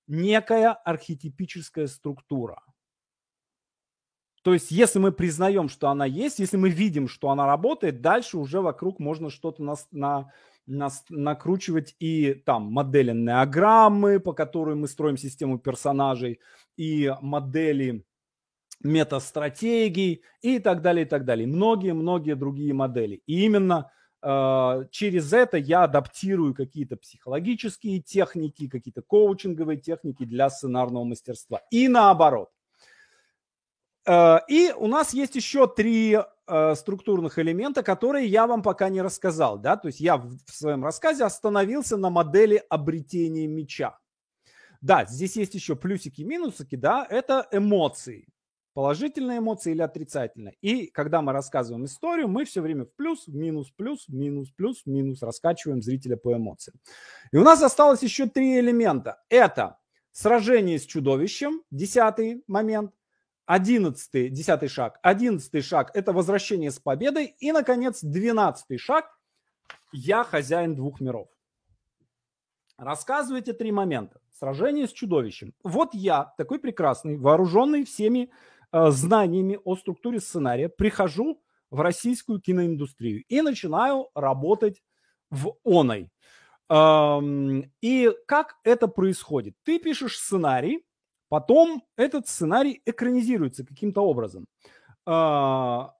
некая 0.07 0.71
архетипическая 0.71 1.87
структура. 1.87 2.61
То 4.47 4.53
есть, 4.53 4.71
если 4.71 4.97
мы 4.97 5.11
признаем, 5.11 5.67
что 5.67 5.89
она 5.89 6.05
есть, 6.05 6.39
если 6.39 6.55
мы 6.55 6.69
видим, 6.69 7.09
что 7.09 7.31
она 7.31 7.45
работает, 7.45 7.99
дальше 7.99 8.37
уже 8.37 8.61
вокруг 8.61 8.97
можно 8.97 9.29
что-то 9.29 9.61
на, 9.61 9.75
на 9.91 10.31
нас, 10.65 11.03
накручивать 11.09 11.97
и 11.99 12.33
там 12.33 12.71
модели 12.71 13.11
неограммы, 13.11 14.21
по 14.21 14.31
которым 14.31 14.79
мы 14.79 14.87
строим 14.87 15.17
систему 15.17 15.59
персонажей, 15.59 16.39
и 16.77 17.13
модели 17.19 18.05
метастратегий 18.79 20.21
и 20.41 20.59
так 20.59 20.81
далее, 20.81 21.05
и 21.05 21.09
так 21.09 21.25
далее. 21.25 21.45
Многие-многие 21.45 22.35
другие 22.35 22.73
модели. 22.73 23.21
И 23.25 23.43
именно 23.43 23.91
э, 24.21 24.85
через 24.91 25.33
это 25.33 25.57
я 25.57 25.83
адаптирую 25.83 26.55
какие-то 26.55 26.95
психологические 26.95 27.99
техники, 27.99 28.69
какие-то 28.69 29.01
коучинговые 29.01 29.77
техники 29.77 30.23
для 30.23 30.49
сценарного 30.49 31.03
мастерства. 31.03 31.63
И 31.69 31.89
наоборот. 31.89 32.47
Э, 34.07 34.39
и 34.47 34.73
у 34.75 34.87
нас 34.87 35.13
есть 35.13 35.35
еще 35.35 35.67
три 35.67 36.17
э, 36.47 36.75
структурных 36.75 37.37
элемента, 37.37 37.83
которые 37.83 38.25
я 38.27 38.47
вам 38.47 38.63
пока 38.63 38.89
не 38.89 39.01
рассказал. 39.01 39.59
Да? 39.59 39.75
То 39.75 39.87
есть 39.87 39.99
я 39.99 40.17
в 40.17 40.39
своем 40.47 40.83
рассказе 40.83 41.25
остановился 41.25 41.97
на 41.97 42.09
модели 42.09 42.63
обретения 42.69 43.47
меча. 43.47 43.99
Да, 44.79 45.05
здесь 45.05 45.35
есть 45.35 45.55
еще 45.55 45.75
плюсики 45.75 46.21
и 46.21 46.23
минусики, 46.23 46.75
да, 46.75 47.05
это 47.09 47.47
эмоции. 47.51 48.27
Положительные 48.75 49.39
эмоции 49.39 49.71
или 49.71 49.81
отрицательные. 49.81 50.55
И 50.61 50.85
когда 50.85 51.23
мы 51.23 51.33
рассказываем 51.33 51.85
историю, 51.85 52.27
мы 52.27 52.45
все 52.45 52.61
время 52.61 52.85
в 52.85 52.93
плюс, 52.93 53.25
в 53.25 53.33
минус, 53.33 53.71
плюс, 53.75 54.07
минус, 54.07 54.51
плюс, 54.51 54.85
минус 54.85 55.23
раскачиваем 55.23 55.81
зрителя 55.81 56.15
по 56.15 56.35
эмоциям. 56.35 56.79
И 57.31 57.37
у 57.37 57.43
нас 57.43 57.63
осталось 57.63 58.03
еще 58.03 58.27
три 58.27 58.59
элемента. 58.59 59.19
Это 59.29 59.79
сражение 60.11 60.77
с 60.77 60.85
чудовищем, 60.85 61.63
десятый 61.71 62.43
момент. 62.45 62.91
Одиннадцатый, 63.47 64.29
десятый 64.29 64.67
шаг. 64.67 64.99
Одиннадцатый 65.01 65.61
шаг– 65.61 65.91
это 65.93 66.11
возвращение 66.11 66.69
с 66.69 66.79
победой. 66.79 67.33
И, 67.39 67.53
наконец, 67.53 68.03
двенадцатый 68.03 68.77
шаг– 68.77 69.17
я 69.93 70.25
хозяин 70.25 70.75
двух 70.75 70.99
миров. 70.99 71.29
Рассказывайте 72.77 73.53
три 73.53 73.71
момента. 73.71 74.19
Сражение 74.37 74.85
с 74.85 74.91
чудовищем. 74.91 75.53
Вот 75.63 75.93
я, 75.93 76.33
такой 76.37 76.59
прекрасный, 76.59 77.17
вооруженный 77.17 77.85
всеми 77.85 78.29
э, 78.73 78.91
знаниями 78.91 79.57
о 79.63 79.77
структуре 79.77 80.19
сценария, 80.19 80.67
прихожу 80.67 81.41
в 81.71 81.79
российскую 81.79 82.41
киноиндустрию 82.41 83.23
и 83.29 83.41
начинаю 83.41 84.09
работать 84.13 84.83
в 85.29 85.53
оной. 85.63 86.11
Эм, 86.69 87.71
и 87.79 88.11
как 88.27 88.57
это 88.65 88.89
происходит? 88.89 89.55
Ты 89.63 89.79
пишешь 89.79 90.17
сценарий, 90.17 90.85
Потом 91.29 91.83
этот 91.95 92.27
сценарий 92.27 92.81
экранизируется 92.85 93.65
каким-то 93.65 94.01
образом. 94.01 94.45
А, 95.05 95.93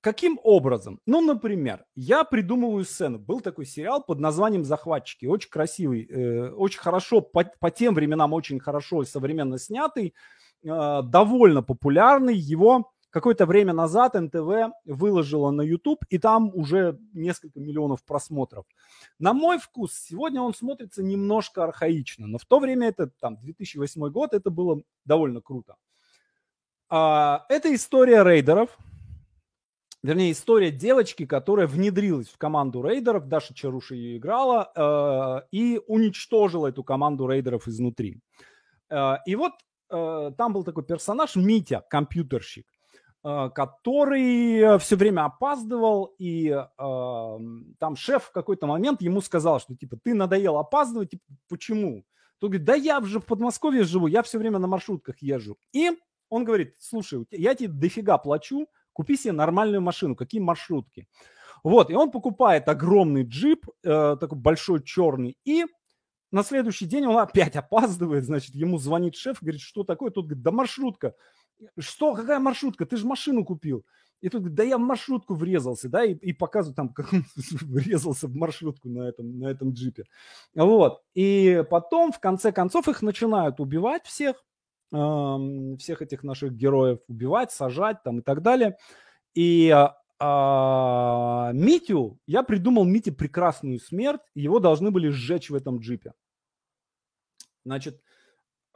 каким 0.00 0.38
образом? 0.42 1.00
Ну, 1.06 1.20
например, 1.20 1.84
я 1.94 2.24
придумываю 2.24 2.84
сцену. 2.84 3.18
Был 3.18 3.40
такой 3.40 3.66
сериал 3.66 4.02
под 4.02 4.20
названием 4.20 4.64
«Захватчики». 4.64 5.26
Очень 5.26 5.50
красивый, 5.50 6.06
э, 6.06 6.50
очень 6.50 6.80
хорошо, 6.80 7.20
по, 7.20 7.44
по 7.60 7.70
тем 7.70 7.94
временам 7.94 8.32
очень 8.32 8.60
хорошо 8.60 9.02
и 9.02 9.06
современно 9.06 9.58
снятый, 9.58 10.14
э, 10.64 11.00
довольно 11.02 11.62
популярный. 11.62 12.36
Его 12.36 12.90
какое-то 13.18 13.46
время 13.46 13.72
назад 13.72 14.14
НТВ 14.14 14.72
выложила 14.84 15.50
на 15.50 15.62
YouTube, 15.62 16.04
и 16.08 16.18
там 16.18 16.50
уже 16.54 16.98
несколько 17.12 17.60
миллионов 17.60 18.04
просмотров. 18.04 18.64
На 19.18 19.32
мой 19.32 19.58
вкус, 19.58 19.92
сегодня 19.92 20.40
он 20.40 20.54
смотрится 20.54 21.02
немножко 21.02 21.64
архаично, 21.64 22.26
но 22.26 22.38
в 22.38 22.44
то 22.44 22.60
время, 22.60 22.88
это 22.88 23.10
там 23.20 23.36
2008 23.36 24.08
год, 24.10 24.34
это 24.34 24.50
было 24.50 24.82
довольно 25.04 25.40
круто. 25.40 25.76
А, 26.88 27.44
это 27.48 27.74
история 27.74 28.22
рейдеров, 28.22 28.78
вернее, 30.02 30.32
история 30.32 30.70
девочки, 30.70 31.26
которая 31.26 31.66
внедрилась 31.66 32.28
в 32.28 32.38
команду 32.38 32.82
рейдеров, 32.82 33.28
Даша 33.28 33.54
Чаруша 33.54 33.94
ее 33.94 34.18
играла, 34.18 34.70
э, 34.74 35.46
и 35.50 35.80
уничтожила 35.86 36.68
эту 36.68 36.84
команду 36.84 37.28
рейдеров 37.28 37.68
изнутри. 37.68 38.20
Э, 38.90 39.16
и 39.26 39.34
вот 39.34 39.52
э, 39.90 40.32
там 40.38 40.52
был 40.52 40.64
такой 40.64 40.84
персонаж 40.84 41.36
Митя, 41.36 41.84
компьютерщик. 41.90 42.66
Э, 43.24 43.50
который 43.52 44.78
все 44.78 44.96
время 44.96 45.24
опаздывал, 45.24 46.14
и 46.18 46.50
э, 46.50 47.38
там 47.78 47.96
шеф 47.96 48.24
в 48.24 48.30
какой-то 48.30 48.68
момент 48.68 49.02
ему 49.02 49.20
сказал, 49.20 49.58
что 49.58 49.74
типа 49.74 49.98
ты 50.02 50.14
надоел 50.14 50.56
опаздывать, 50.56 51.10
типа, 51.10 51.24
почему? 51.48 52.04
Тот 52.38 52.50
говорит, 52.50 52.64
да 52.64 52.74
я 52.74 53.00
же 53.00 53.18
в 53.18 53.26
Подмосковье 53.26 53.82
живу, 53.82 54.06
я 54.06 54.22
все 54.22 54.38
время 54.38 54.60
на 54.60 54.68
маршрутках 54.68 55.20
езжу. 55.20 55.58
И 55.72 55.90
он 56.28 56.44
говорит, 56.44 56.76
слушай, 56.78 57.26
я 57.32 57.56
тебе 57.56 57.70
дофига 57.70 58.18
плачу, 58.18 58.68
купи 58.92 59.16
себе 59.16 59.32
нормальную 59.32 59.80
машину, 59.80 60.14
какие 60.14 60.40
маршрутки. 60.40 61.08
Вот, 61.64 61.90
и 61.90 61.94
он 61.94 62.12
покупает 62.12 62.68
огромный 62.68 63.24
джип, 63.24 63.66
э, 63.82 64.16
такой 64.20 64.38
большой 64.38 64.84
черный, 64.84 65.36
и 65.44 65.66
на 66.30 66.44
следующий 66.44 66.86
день 66.86 67.06
он 67.06 67.18
опять 67.18 67.56
опаздывает, 67.56 68.24
значит, 68.24 68.54
ему 68.54 68.78
звонит 68.78 69.16
шеф, 69.16 69.38
говорит, 69.40 69.60
что 69.60 69.82
такое? 69.82 70.12
Тот 70.12 70.26
говорит, 70.26 70.42
да 70.44 70.52
маршрутка. 70.52 71.14
Что, 71.78 72.14
какая 72.14 72.38
маршрутка? 72.38 72.86
Ты 72.86 72.96
же 72.96 73.06
машину 73.06 73.44
купил. 73.44 73.84
И 74.20 74.28
тут 74.28 74.52
да 74.54 74.64
я 74.64 74.78
в 74.78 74.80
маршрутку 74.80 75.34
врезался, 75.34 75.88
да, 75.88 76.04
и, 76.04 76.14
и 76.14 76.32
показывают 76.32 76.76
там, 76.76 76.88
как 76.88 77.12
он 77.12 77.24
врезался 77.36 78.26
в 78.26 78.34
маршрутку 78.34 78.88
на 78.88 79.08
этом, 79.08 79.38
на 79.38 79.46
этом 79.46 79.72
джипе. 79.72 80.04
Вот. 80.54 81.02
И 81.14 81.64
потом, 81.70 82.12
в 82.12 82.18
конце 82.18 82.50
концов, 82.50 82.88
их 82.88 83.02
начинают 83.02 83.60
убивать 83.60 84.06
всех, 84.06 84.44
э, 84.92 85.76
всех 85.78 86.02
этих 86.02 86.24
наших 86.24 86.52
героев 86.52 86.98
убивать, 87.06 87.52
сажать 87.52 88.02
там 88.02 88.18
и 88.18 88.22
так 88.22 88.42
далее. 88.42 88.76
И 89.34 89.72
а, 90.20 91.52
Митю, 91.54 92.18
я 92.26 92.42
придумал 92.42 92.84
Мите 92.84 93.12
прекрасную 93.12 93.78
смерть, 93.78 94.20
его 94.34 94.58
должны 94.58 94.90
были 94.90 95.10
сжечь 95.10 95.48
в 95.48 95.54
этом 95.54 95.78
джипе. 95.78 96.12
Значит, 97.64 98.02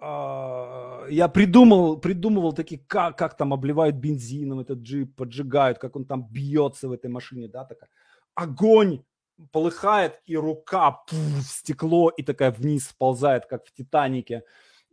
я 0.02 1.28
придумал, 1.28 1.96
придумывал 1.98 2.52
такие, 2.52 2.80
как, 2.86 3.16
как 3.16 3.36
там 3.36 3.52
обливают 3.52 3.96
бензином 3.96 4.60
этот 4.60 4.80
джип, 4.80 5.14
поджигают, 5.16 5.78
как 5.78 5.96
он 5.96 6.04
там 6.04 6.26
бьется 6.28 6.88
в 6.88 6.92
этой 6.92 7.10
машине, 7.10 7.48
да, 7.48 7.64
такая. 7.64 7.88
Огонь 8.34 9.04
полыхает, 9.52 10.20
и 10.24 10.36
рука 10.36 10.90
пуф, 10.90 11.42
стекло, 11.42 12.10
и 12.10 12.22
такая 12.22 12.50
вниз 12.50 12.88
сползает, 12.88 13.46
как 13.46 13.66
в 13.66 13.72
Титанике. 13.72 14.42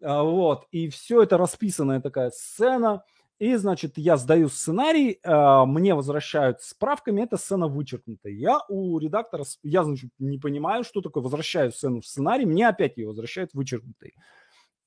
А, 0.01 0.23
вот, 0.23 0.67
и 0.71 0.89
все 0.89 1.23
это 1.23 1.37
расписанная 1.37 2.01
такая 2.01 2.29
сцена– 2.31 3.03
и, 3.39 3.55
значит, 3.55 3.97
я 3.97 4.17
сдаю 4.17 4.49
сценарий, 4.49 5.17
э, 5.23 5.65
мне 5.65 5.95
возвращают 5.95 6.61
справками, 6.61 7.21
эта 7.21 7.37
сцена 7.37 7.69
вычеркнута. 7.69 8.27
Я 8.27 8.59
у 8.67 8.99
редактора, 8.99 9.45
я, 9.63 9.85
значит, 9.85 10.11
не 10.19 10.37
понимаю, 10.37 10.83
что 10.83 10.99
такое, 10.99 11.23
возвращаю 11.23 11.71
сцену 11.71 12.01
в 12.01 12.05
сценарий, 12.05 12.45
мне 12.45 12.67
опять 12.67 12.97
ее 12.97 13.07
возвращают 13.07 13.53
вычеркнутой. 13.53 14.13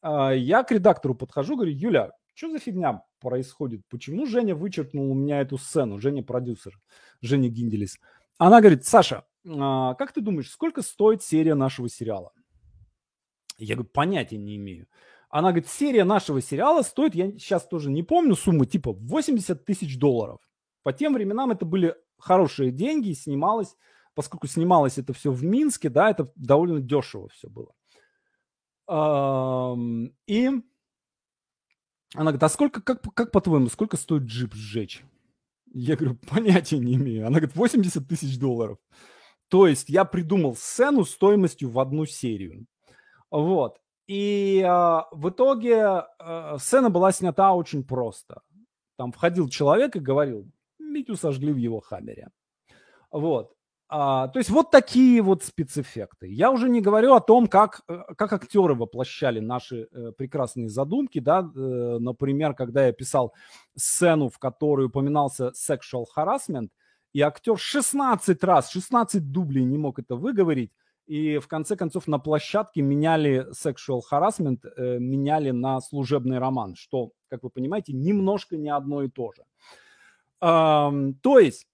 Э, 0.02 0.32
я 0.36 0.62
к 0.62 0.72
редактору 0.72 1.14
подхожу, 1.14 1.56
говорю, 1.56 1.72
Юля, 1.72 2.12
что 2.34 2.50
за 2.50 2.58
фигня 2.58 3.02
происходит? 3.20 3.82
Почему 3.88 4.26
Женя 4.26 4.54
вычеркнул 4.54 5.10
у 5.10 5.14
меня 5.14 5.40
эту 5.40 5.58
сцену? 5.58 5.98
Женя 5.98 6.22
продюсер, 6.22 6.78
Женя 7.20 7.48
Гинделис. 7.48 7.98
Она 8.38 8.60
говорит, 8.60 8.84
Саша, 8.84 9.24
э, 9.44 9.48
как 9.50 10.12
ты 10.12 10.20
думаешь, 10.20 10.50
сколько 10.50 10.82
стоит 10.82 11.22
серия 11.22 11.54
нашего 11.54 11.88
сериала? 11.88 12.32
Я 13.58 13.76
говорю, 13.76 13.90
понятия 13.92 14.38
не 14.38 14.56
имею. 14.56 14.86
Она 15.28 15.48
говорит, 15.48 15.68
серия 15.68 16.04
нашего 16.04 16.42
сериала 16.42 16.82
стоит, 16.82 17.14
я 17.14 17.30
сейчас 17.32 17.66
тоже 17.66 17.90
не 17.90 18.02
помню 18.02 18.34
суммы, 18.34 18.66
типа 18.66 18.92
80 18.92 19.64
тысяч 19.64 19.98
долларов. 19.98 20.40
По 20.82 20.92
тем 20.92 21.14
временам 21.14 21.50
это 21.50 21.64
были 21.64 21.94
хорошие 22.18 22.70
деньги, 22.70 23.12
снималось, 23.12 23.76
поскольку 24.14 24.46
снималось 24.46 24.98
это 24.98 25.12
все 25.12 25.30
в 25.30 25.42
Минске, 25.42 25.88
да, 25.88 26.10
это 26.10 26.30
довольно 26.34 26.80
дешево 26.80 27.28
все 27.28 27.48
было. 27.48 27.72
И 28.88 30.50
она 32.14 32.24
говорит, 32.24 32.42
а 32.42 32.48
сколько, 32.48 32.82
как, 32.82 33.02
как 33.14 33.30
по-твоему, 33.32 33.68
сколько 33.68 33.96
стоит 33.96 34.24
джип 34.24 34.54
сжечь? 34.54 35.04
Я 35.72 35.96
говорю, 35.96 36.16
понятия 36.30 36.78
не 36.78 36.94
имею. 36.94 37.26
Она 37.26 37.38
говорит, 37.38 37.56
80 37.56 38.06
тысяч 38.06 38.38
долларов. 38.38 38.78
То 39.48 39.66
есть 39.66 39.88
я 39.88 40.04
придумал 40.04 40.54
сцену 40.56 41.04
стоимостью 41.04 41.70
в 41.70 41.78
одну 41.78 42.06
серию. 42.06 42.66
Вот. 43.30 43.78
И 44.06 44.60
э, 44.60 44.68
в 45.12 45.30
итоге 45.30 46.04
э, 46.18 46.56
сцена 46.58 46.90
была 46.90 47.12
снята 47.12 47.54
очень 47.54 47.84
просто. 47.84 48.42
Там 48.96 49.12
входил 49.12 49.48
человек 49.48 49.96
и 49.96 50.00
говорил, 50.00 50.50
Митю 50.78 51.16
сожгли 51.16 51.52
в 51.52 51.56
его 51.56 51.80
хаммере. 51.80 52.28
Вот. 53.10 53.54
А, 53.94 54.28
то 54.28 54.38
есть 54.38 54.48
вот 54.48 54.70
такие 54.70 55.20
вот 55.20 55.42
спецэффекты. 55.42 56.26
Я 56.26 56.50
уже 56.50 56.70
не 56.70 56.80
говорю 56.80 57.12
о 57.12 57.20
том, 57.20 57.46
как, 57.46 57.82
э, 57.88 57.98
как 58.16 58.32
актеры 58.32 58.74
воплощали 58.74 59.38
наши 59.38 59.86
э, 59.92 60.12
прекрасные 60.16 60.70
задумки. 60.70 61.18
Да? 61.18 61.40
Э, 61.40 61.98
например, 62.00 62.54
когда 62.54 62.86
я 62.86 62.92
писал 62.92 63.34
сцену, 63.76 64.30
в 64.30 64.38
которой 64.38 64.86
упоминался 64.86 65.52
sexual 65.54 66.06
harassment, 66.16 66.70
и 67.12 67.20
актер 67.20 67.58
16 67.58 68.42
раз, 68.44 68.70
16 68.70 69.30
дублей 69.30 69.64
не 69.64 69.76
мог 69.76 69.98
это 69.98 70.16
выговорить, 70.16 70.72
и 71.06 71.36
в 71.36 71.46
конце 71.46 71.76
концов 71.76 72.06
на 72.06 72.18
площадке 72.18 72.80
меняли 72.80 73.46
sexual 73.50 74.00
harassment, 74.10 74.60
э, 74.74 75.00
меняли 75.00 75.50
на 75.50 75.82
служебный 75.82 76.38
роман, 76.38 76.76
что, 76.76 77.10
как 77.28 77.42
вы 77.42 77.50
понимаете, 77.50 77.92
немножко 77.92 78.56
не 78.56 78.70
одно 78.70 79.02
и 79.02 79.10
то 79.10 79.32
же. 79.32 79.42
Эм, 80.40 81.14
то 81.22 81.38
есть 81.38 81.66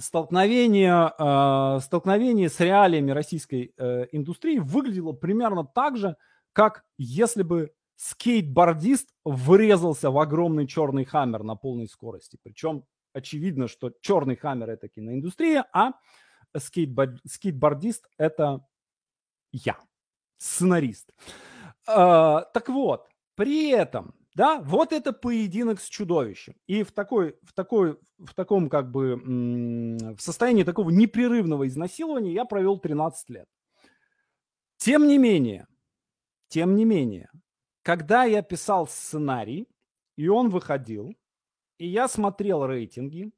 столкновение, 0.00 1.12
э, 1.18 1.80
столкновение 1.80 2.48
с 2.48 2.58
реалиями 2.60 3.10
российской 3.10 3.72
э, 3.76 4.06
индустрии 4.12 4.58
выглядело 4.58 5.12
примерно 5.12 5.64
так 5.64 5.96
же, 5.96 6.16
как 6.52 6.84
если 6.98 7.42
бы 7.42 7.72
скейтбордист 7.96 9.10
врезался 9.24 10.10
в 10.10 10.18
огромный 10.18 10.66
черный 10.66 11.04
хаммер 11.04 11.42
на 11.42 11.54
полной 11.54 11.86
скорости. 11.86 12.38
Причем 12.42 12.84
очевидно, 13.12 13.68
что 13.68 13.92
черный 14.00 14.36
хаммер 14.36 14.70
это 14.70 14.88
киноиндустрия, 14.88 15.66
а 15.72 15.92
скейтборд, 16.56 17.20
скейтбордист– 17.26 18.08
это 18.18 18.66
я, 19.52 19.76
сценарист. 20.38 21.12
А, 21.86 22.42
так 22.42 22.68
вот, 22.68 23.08
при 23.34 23.70
этом, 23.70 24.14
да, 24.34 24.60
вот 24.60 24.92
это 24.92 25.12
поединок 25.12 25.80
с 25.80 25.88
чудовищем. 25.88 26.54
И 26.66 26.82
в, 26.82 26.92
такой, 26.92 27.36
в, 27.42 27.52
такой, 27.52 27.98
в 28.18 28.34
таком 28.34 28.68
как 28.68 28.90
бы 28.90 29.16
в 29.16 30.20
состоянии 30.20 30.62
такого 30.62 30.90
непрерывного 30.90 31.66
изнасилования 31.66 32.32
я 32.32 32.44
провел 32.44 32.78
13 32.78 33.30
лет. 33.30 33.46
Тем 34.76 35.06
не 35.06 35.18
менее, 35.18 35.66
тем 36.48 36.74
не 36.76 36.84
менее, 36.84 37.30
когда 37.82 38.24
я 38.24 38.42
писал 38.42 38.86
сценарий, 38.86 39.68
и 40.16 40.28
он 40.28 40.48
выходил, 40.48 41.14
и 41.78 41.86
я 41.86 42.08
смотрел 42.08 42.66
рейтинги, 42.66 43.32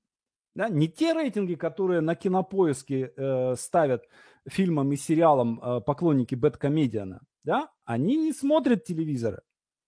да? 0.54 0.68
Не 0.68 0.88
те 0.88 1.14
рейтинги, 1.14 1.54
которые 1.54 2.00
на 2.00 2.14
кинопоиске 2.14 3.12
э, 3.16 3.54
ставят 3.56 4.04
фильмам 4.46 4.92
и 4.92 4.96
сериалам 4.96 5.60
э, 5.60 5.80
поклонники 5.80 6.34
Бэткомедиана. 6.34 7.22
Да? 7.44 7.70
Они 7.84 8.16
не 8.16 8.32
смотрят 8.32 8.84
телевизоры. 8.84 9.42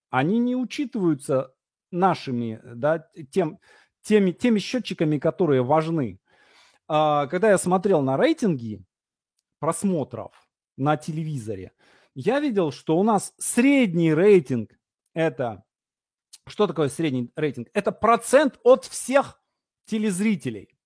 Они 0.09 0.39
не 0.39 0.55
учитываются 0.55 1.53
нашими, 1.91 2.61
да, 2.63 3.07
тем, 3.31 3.59
теми, 4.01 4.31
теми 4.31 4.59
счетчиками, 4.59 5.17
которые 5.17 5.63
важны. 5.63 6.19
А, 6.87 7.27
когда 7.27 7.49
я 7.49 7.57
смотрел 7.57 8.01
на 8.01 8.17
рейтинги 8.17 8.83
просмотров 9.59 10.31
на 10.77 10.97
телевизоре, 10.97 11.71
я 12.13 12.39
видел, 12.39 12.71
что 12.71 12.97
у 12.97 13.03
нас 13.03 13.33
средний 13.37 14.13
рейтинг 14.13 14.71
это... 15.13 15.63
Что 16.47 16.67
такое 16.67 16.89
средний 16.89 17.31
рейтинг? 17.35 17.69
Это 17.73 17.91
процент 17.91 18.59
от 18.63 18.85
всех 18.85 19.41
телезрителей 19.85 20.77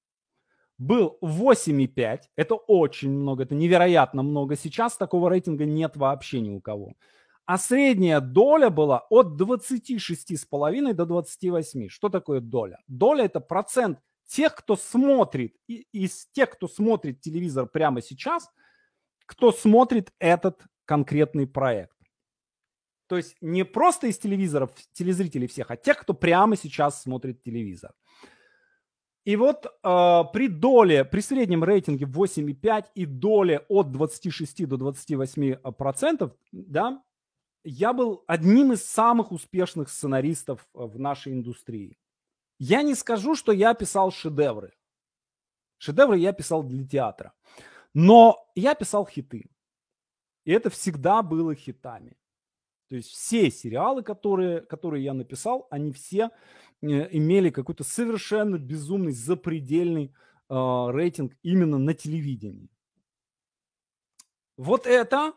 был 0.78 1.18
8,5. 1.22 2.20
Это 2.38 2.56
очень 2.56 3.12
много, 3.12 3.44
это 3.44 3.54
невероятно 3.54 4.24
много. 4.24 4.56
Сейчас 4.56 4.96
такого 4.96 5.30
рейтинга 5.30 5.66
нет 5.66 5.98
вообще 5.98 6.40
ни 6.40 6.50
у 6.50 6.62
кого. 6.62 6.94
А 7.50 7.58
средняя 7.58 8.20
доля 8.20 8.70
была 8.70 9.08
от 9.10 9.42
26,5 9.42 10.94
до 10.94 11.06
28. 11.08 11.90
Что 11.90 12.10
такое 12.10 12.42
доля? 12.42 12.78
Доля– 12.88 13.24
это 13.26 13.40
процент 13.40 13.98
тех, 14.28 14.54
кто 14.54 14.76
смотрит, 14.76 15.56
и, 15.68 15.88
из 15.92 16.28
тех, 16.28 16.52
кто 16.52 16.68
смотрит 16.68 17.22
телевизор 17.22 17.66
прямо 17.66 18.04
сейчас, 18.04 18.52
кто 19.26 19.52
смотрит 19.52 20.14
этот 20.20 20.62
конкретный 20.86 21.48
проект. 21.48 21.98
То 23.08 23.18
есть 23.18 23.36
не 23.42 23.66
просто 23.66 24.06
из 24.06 24.20
телевизоров, 24.20 24.70
телезрителей 24.94 25.48
всех, 25.48 25.72
а 25.72 25.76
тех, 25.76 25.98
кто 25.98 26.14
прямо 26.14 26.56
сейчас 26.56 27.02
смотрит 27.02 27.42
телевизор. 27.42 27.96
И 29.26 29.36
вот 29.36 29.66
э, 29.66 30.24
при 30.34 30.50
доле, 30.50 31.04
при 31.04 31.22
среднем 31.22 31.64
рейтинге 31.64 32.06
8,5 32.06 32.86
и 32.94 33.06
доле 33.08 33.66
от 33.70 33.92
26 33.92 34.68
до 34.68 34.78
28 34.78 35.56
процентов, 35.72 36.36
да, 36.52 37.02
я 37.64 37.94
был 37.94 38.24
одним 38.28 38.74
из 38.74 38.84
самых 38.84 39.32
успешных 39.32 39.90
сценаристов 39.90 40.68
э, 40.74 40.80
в 40.80 41.00
нашей 41.00 41.34
индустрии. 41.34 41.98
Я 42.58 42.84
не 42.84 42.96
скажу, 42.96 43.36
что 43.36 43.52
я 43.52 43.74
писал 43.74 44.12
шедевры. 44.12 44.74
Шедевры 45.78 46.18
я 46.18 46.34
писал 46.34 46.64
для 46.64 46.86
театра. 46.88 47.34
Но 47.94 48.50
я 48.56 48.76
писал 48.76 49.06
хиты. 49.06 49.50
И 50.46 50.52
это 50.52 50.70
всегда 50.70 51.22
было 51.22 51.56
хитами. 51.56 52.18
То 52.90 52.96
есть 52.96 53.10
все 53.10 53.52
сериалы, 53.52 54.04
которые, 54.04 54.62
которые 54.62 55.04
я 55.04 55.14
написал, 55.14 55.68
они 55.70 55.92
все 55.92 56.32
э, 56.82 57.16
имели 57.16 57.50
какой-то 57.50 57.84
совершенно 57.84 58.58
безумный, 58.58 59.12
запредельный 59.12 60.14
э, 60.50 60.54
рейтинг 60.92 61.38
именно 61.44 61.78
на 61.78 61.94
телевидении. 61.94 62.70
Вот 64.58 64.88
это 64.88 65.34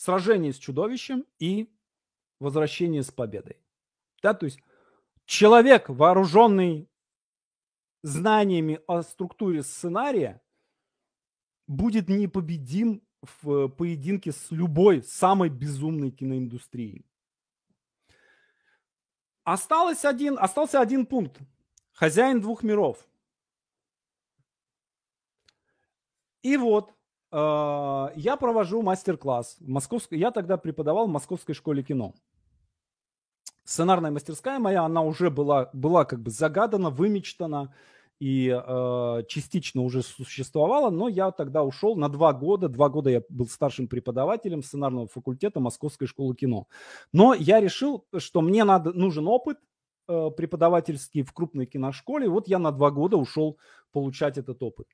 сражение 0.00 0.54
с 0.54 0.56
чудовищем 0.56 1.26
и 1.38 1.70
возвращение 2.38 3.02
с 3.02 3.10
победой. 3.10 3.58
Да, 4.22 4.32
то 4.32 4.46
есть 4.46 4.58
человек, 5.26 5.90
вооруженный 5.90 6.88
знаниями 8.02 8.80
о 8.86 9.02
структуре 9.02 9.62
сценария, 9.62 10.40
будет 11.66 12.08
непобедим 12.08 13.02
в 13.20 13.68
поединке 13.68 14.32
с 14.32 14.50
любой 14.50 15.02
самой 15.02 15.50
безумной 15.50 16.10
киноиндустрией. 16.10 17.04
Осталось 19.44 20.06
один, 20.06 20.38
остался 20.38 20.80
один 20.80 21.04
пункт. 21.04 21.38
Хозяин 21.92 22.40
двух 22.40 22.62
миров. 22.62 23.06
И 26.40 26.56
вот 26.56 26.94
я 27.32 28.36
провожу 28.40 28.82
мастер-класс. 28.82 29.56
Московской, 29.60 30.18
я 30.18 30.30
тогда 30.30 30.56
преподавал 30.56 31.06
в 31.06 31.10
Московской 31.10 31.54
школе 31.54 31.82
кино. 31.82 32.14
Сценарная 33.64 34.10
мастерская 34.10 34.58
моя, 34.58 34.82
она 34.82 35.02
уже 35.02 35.30
была, 35.30 35.70
была 35.72 36.04
как 36.04 36.20
бы 36.20 36.30
загадана, 36.30 36.90
вымечтана 36.90 37.72
и 38.20 38.48
э, 38.48 39.22
частично 39.28 39.82
уже 39.82 40.02
существовала, 40.02 40.90
но 40.90 41.08
я 41.08 41.30
тогда 41.30 41.62
ушел 41.62 41.96
на 41.96 42.08
два 42.08 42.32
года. 42.32 42.68
Два 42.68 42.88
года 42.88 43.10
я 43.10 43.22
был 43.28 43.46
старшим 43.46 43.88
преподавателем 43.88 44.62
сценарного 44.62 45.06
факультета 45.06 45.60
Московской 45.60 46.06
школы 46.06 46.34
кино. 46.34 46.66
Но 47.12 47.32
я 47.32 47.60
решил, 47.60 48.06
что 48.18 48.42
мне 48.42 48.64
надо, 48.64 48.92
нужен 48.92 49.26
опыт 49.26 49.58
э, 50.06 50.30
преподавательский 50.36 51.22
в 51.22 51.32
крупной 51.32 51.64
киношколе. 51.64 52.28
Вот 52.28 52.46
я 52.46 52.58
на 52.58 52.72
два 52.72 52.90
года 52.90 53.16
ушел 53.16 53.56
получать 53.92 54.36
этот 54.36 54.62
опыт. 54.62 54.86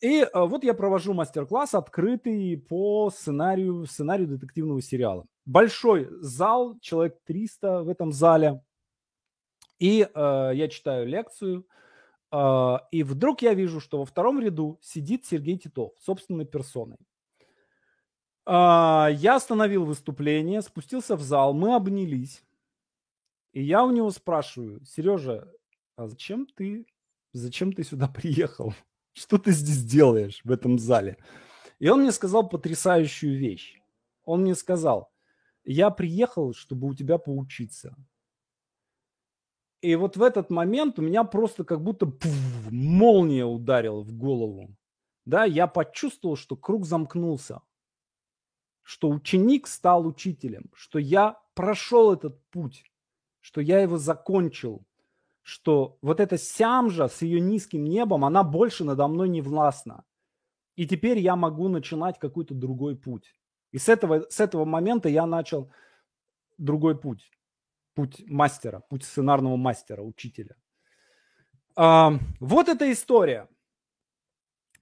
И 0.00 0.20
э, 0.20 0.28
вот 0.34 0.62
я 0.64 0.74
провожу 0.74 1.14
мастер-класс 1.14 1.74
открытый 1.74 2.56
по 2.58 3.10
сценарию, 3.10 3.86
сценарию 3.86 4.28
детективного 4.28 4.82
сериала. 4.82 5.26
Большой 5.46 6.08
зал, 6.20 6.78
человек 6.80 7.18
300 7.24 7.82
в 7.82 7.88
этом 7.88 8.12
зале. 8.12 8.62
И 9.78 10.02
э, 10.02 10.50
я 10.54 10.68
читаю 10.68 11.06
лекцию. 11.06 11.66
Э, 12.30 12.78
и 12.90 13.02
вдруг 13.02 13.42
я 13.42 13.54
вижу, 13.54 13.80
что 13.80 13.98
во 13.98 14.04
втором 14.04 14.40
ряду 14.40 14.78
сидит 14.82 15.24
Сергей 15.24 15.58
Титов 15.58 15.92
собственной 15.98 16.44
персоной. 16.44 16.98
Э, 18.44 19.08
я 19.12 19.36
остановил 19.36 19.84
выступление, 19.84 20.60
спустился 20.60 21.16
в 21.16 21.22
зал, 21.22 21.54
мы 21.54 21.74
обнялись. 21.74 22.42
И 23.52 23.62
я 23.62 23.82
у 23.82 23.90
него 23.90 24.10
спрашиваю, 24.10 24.84
Сережа, 24.84 25.50
а 25.96 26.06
зачем 26.08 26.46
ты, 26.46 26.86
зачем 27.32 27.72
ты 27.72 27.82
сюда 27.82 28.08
приехал? 28.14 28.74
Что 29.16 29.38
ты 29.38 29.52
здесь 29.52 29.82
делаешь 29.82 30.40
в 30.44 30.52
этом 30.52 30.78
зале? 30.78 31.16
И 31.78 31.88
он 31.88 32.02
мне 32.02 32.12
сказал 32.12 32.48
потрясающую 32.48 33.38
вещь. 33.38 33.80
Он 34.24 34.42
мне 34.42 34.54
сказал, 34.54 35.10
я 35.64 35.90
приехал, 35.90 36.52
чтобы 36.52 36.86
у 36.88 36.94
тебя 36.94 37.18
поучиться. 37.18 37.96
И 39.80 39.94
вот 39.96 40.16
в 40.16 40.22
этот 40.22 40.50
момент 40.50 40.98
у 40.98 41.02
меня 41.02 41.24
просто 41.24 41.64
как 41.64 41.82
будто 41.82 42.06
пуф, 42.06 42.70
молния 42.70 43.44
ударила 43.44 44.02
в 44.02 44.12
голову. 44.12 44.76
Да, 45.24 45.44
я 45.44 45.66
почувствовал, 45.66 46.36
что 46.36 46.56
круг 46.56 46.86
замкнулся, 46.86 47.62
что 48.82 49.10
ученик 49.10 49.66
стал 49.66 50.06
учителем, 50.06 50.70
что 50.74 50.98
я 50.98 51.40
прошел 51.54 52.12
этот 52.12 52.42
путь, 52.50 52.84
что 53.40 53.60
я 53.60 53.80
его 53.80 53.98
закончил, 53.98 54.85
что 55.46 55.96
вот 56.02 56.18
эта 56.18 56.38
сямжа 56.38 57.06
с 57.06 57.22
ее 57.22 57.38
низким 57.38 57.84
небом, 57.84 58.24
она 58.24 58.42
больше 58.42 58.82
надо 58.82 59.06
мной 59.06 59.28
не 59.28 59.40
властна. 59.40 60.04
И 60.74 60.88
теперь 60.88 61.20
я 61.20 61.36
могу 61.36 61.68
начинать 61.68 62.18
какой-то 62.18 62.52
другой 62.52 62.96
путь. 62.96 63.32
И 63.70 63.78
с 63.78 63.88
этого, 63.88 64.26
с 64.28 64.40
этого 64.40 64.64
момента 64.64 65.08
я 65.08 65.24
начал 65.24 65.70
другой 66.58 66.98
путь. 66.98 67.30
Путь 67.94 68.24
мастера, 68.26 68.80
путь 68.90 69.04
сценарного 69.04 69.54
мастера, 69.56 70.02
учителя. 70.02 70.56
А, 71.76 72.14
вот 72.40 72.68
эта 72.68 72.90
история. 72.90 73.48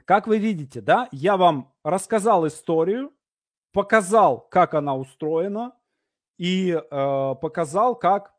Как 0.07 0.27
вы 0.27 0.39
видите, 0.39 0.81
да, 0.81 1.11
я 1.13 1.37
вам 1.37 1.75
рассказал 1.83 2.47
историю, 2.47 3.13
показал, 3.73 4.49
как 4.49 4.73
она 4.73 4.97
устроена, 4.97 5.77
и 6.39 6.71
э, 6.71 6.81
показал, 6.91 7.95
как, 7.97 8.35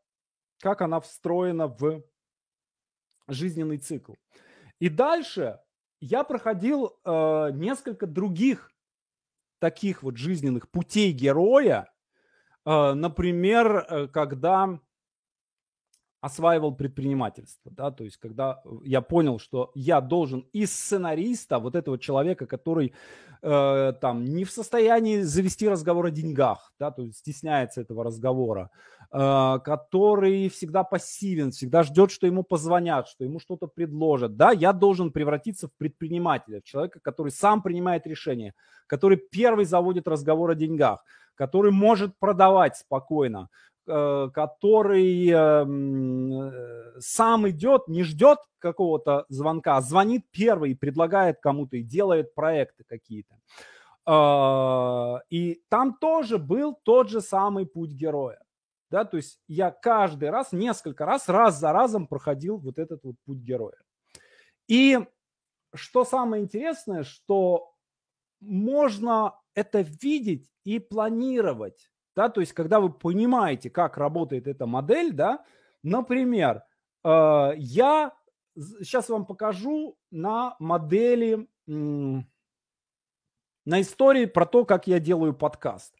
как 0.58 0.82
она 0.82 0.98
встроена 0.98 1.68
в 1.68 2.02
жизненный 3.28 3.78
цикл. 3.78 4.14
И 4.78 4.88
дальше 4.88 5.60
я 6.00 6.24
проходил 6.24 6.98
э, 7.04 7.50
несколько 7.52 8.06
других 8.06 8.72
таких 9.58 10.02
вот 10.02 10.16
жизненных 10.16 10.70
путей 10.70 11.12
героя. 11.12 11.90
Э, 12.64 12.92
например, 12.92 13.86
э, 13.88 14.08
когда 14.08 14.78
осваивал 16.26 16.74
предпринимательство, 16.74 17.70
да, 17.70 17.90
то 17.92 18.04
есть 18.04 18.16
когда 18.16 18.60
я 18.82 19.00
понял, 19.00 19.38
что 19.38 19.70
я 19.74 20.00
должен 20.00 20.40
из 20.52 20.72
сценариста, 20.72 21.60
вот 21.60 21.76
этого 21.76 21.98
человека, 21.98 22.46
который 22.46 22.92
э, 23.42 23.92
там 24.00 24.24
не 24.24 24.44
в 24.44 24.50
состоянии 24.50 25.20
завести 25.20 25.68
разговор 25.68 26.06
о 26.06 26.10
деньгах, 26.10 26.72
да, 26.80 26.90
то 26.90 27.02
есть 27.02 27.18
стесняется 27.18 27.80
этого 27.80 28.02
разговора, 28.02 28.70
э, 29.12 29.58
который 29.64 30.48
всегда 30.48 30.82
пассивен, 30.82 31.52
всегда 31.52 31.84
ждет, 31.84 32.10
что 32.10 32.26
ему 32.26 32.42
позвонят, 32.42 33.06
что 33.06 33.22
ему 33.22 33.38
что-то 33.38 33.68
предложат, 33.68 34.36
да, 34.36 34.50
я 34.50 34.72
должен 34.72 35.12
превратиться 35.12 35.68
в 35.68 35.76
предпринимателя, 35.78 36.60
в 36.60 36.64
человека, 36.64 36.98
который 37.00 37.30
сам 37.30 37.62
принимает 37.62 38.04
решения, 38.04 38.52
который 38.88 39.16
первый 39.16 39.64
заводит 39.64 40.08
разговор 40.08 40.50
о 40.50 40.54
деньгах, 40.56 41.04
который 41.36 41.70
может 41.70 42.18
продавать 42.18 42.76
спокойно, 42.76 43.48
Э, 43.75 43.75
который 43.86 45.28
эм, 45.28 46.32
э, 46.32 47.00
сам 47.00 47.48
идет, 47.48 47.88
не 47.88 48.02
ждет 48.02 48.38
какого-то 48.58 49.26
звонка, 49.28 49.76
а 49.76 49.80
звонит 49.80 50.26
первый 50.30 50.74
предлагает 50.74 51.40
кому-то 51.40 51.76
и 51.76 51.82
делает 51.82 52.34
проекты 52.34 52.84
какие-то. 52.84 53.38
А, 54.04 55.20
и 55.30 55.62
там 55.68 55.94
тоже 55.94 56.38
был 56.38 56.78
тот 56.82 57.08
же 57.08 57.20
самый 57.20 57.66
путь 57.66 57.90
героя. 57.90 58.40
Да, 58.88 59.04
то 59.04 59.16
есть 59.16 59.40
я 59.48 59.70
каждый 59.70 60.30
раз, 60.30 60.52
несколько 60.52 61.04
раз, 61.04 61.28
раз 61.28 61.58
за 61.58 61.72
разом 61.72 62.06
проходил 62.06 62.58
вот 62.58 62.78
этот 62.78 63.02
вот 63.02 63.16
путь 63.24 63.38
героя. 63.38 63.78
И 64.68 64.98
что 65.74 66.04
самое 66.04 66.42
интересное, 66.42 67.02
что 67.02 67.74
можно 68.40 69.34
это 69.54 69.80
видеть 69.80 70.50
и 70.64 70.78
планировать 70.78 71.90
да, 72.16 72.30
то 72.30 72.40
есть 72.40 72.54
когда 72.54 72.80
вы 72.80 72.90
понимаете, 72.90 73.68
как 73.68 73.98
работает 73.98 74.48
эта 74.48 74.66
модель, 74.66 75.12
да, 75.12 75.44
например, 75.82 76.62
э, 77.04 77.50
я 77.56 78.12
сейчас 78.56 79.10
вам 79.10 79.26
покажу 79.26 79.98
на 80.10 80.56
модели, 80.58 81.46
на 81.66 82.24
истории 83.66 84.24
про 84.24 84.46
то, 84.46 84.64
как 84.64 84.86
я 84.86 84.98
делаю 84.98 85.34
подкаст. 85.34 85.94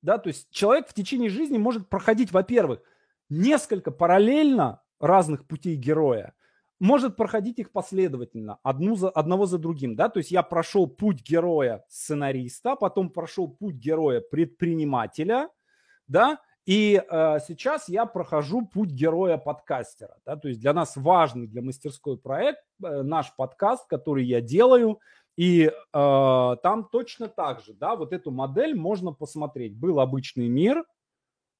Да, 0.00 0.18
то 0.18 0.28
есть 0.28 0.48
человек 0.50 0.88
в 0.88 0.94
течение 0.94 1.28
жизни 1.28 1.58
может 1.58 1.88
проходить, 1.88 2.30
во-первых, 2.30 2.80
несколько 3.28 3.90
параллельно 3.90 4.80
разных 5.00 5.44
путей 5.44 5.74
героя, 5.74 6.34
может 6.80 7.16
проходить 7.16 7.58
их 7.58 7.72
последовательно, 7.72 8.58
одну 8.62 8.96
за, 8.96 9.10
одного 9.10 9.46
за 9.46 9.58
другим, 9.58 9.96
да, 9.96 10.08
то 10.08 10.18
есть 10.18 10.30
я 10.30 10.42
прошел 10.42 10.86
путь 10.86 11.22
героя 11.22 11.84
сценариста, 11.88 12.76
потом 12.76 13.10
прошел 13.10 13.48
путь 13.48 13.74
героя 13.74 14.20
предпринимателя, 14.20 15.48
да, 16.06 16.38
и 16.66 17.02
э, 17.02 17.38
сейчас 17.46 17.88
я 17.88 18.04
прохожу 18.04 18.66
путь 18.66 18.90
героя 18.90 19.38
подкастера, 19.38 20.16
да, 20.24 20.36
то 20.36 20.48
есть 20.48 20.60
для 20.60 20.72
нас 20.72 20.96
важный 20.96 21.46
для 21.46 21.62
мастерской 21.62 22.18
проект 22.18 22.62
э, 22.84 23.02
наш 23.02 23.34
подкаст, 23.34 23.86
который 23.88 24.24
я 24.24 24.40
делаю, 24.40 25.00
и 25.36 25.66
э, 25.66 25.70
там 25.92 26.88
точно 26.90 27.28
так 27.28 27.60
же, 27.60 27.72
да, 27.72 27.96
вот 27.96 28.12
эту 28.12 28.30
модель 28.30 28.74
можно 28.74 29.12
посмотреть. 29.12 29.76
Был 29.76 30.00
обычный 30.00 30.48
мир, 30.48 30.84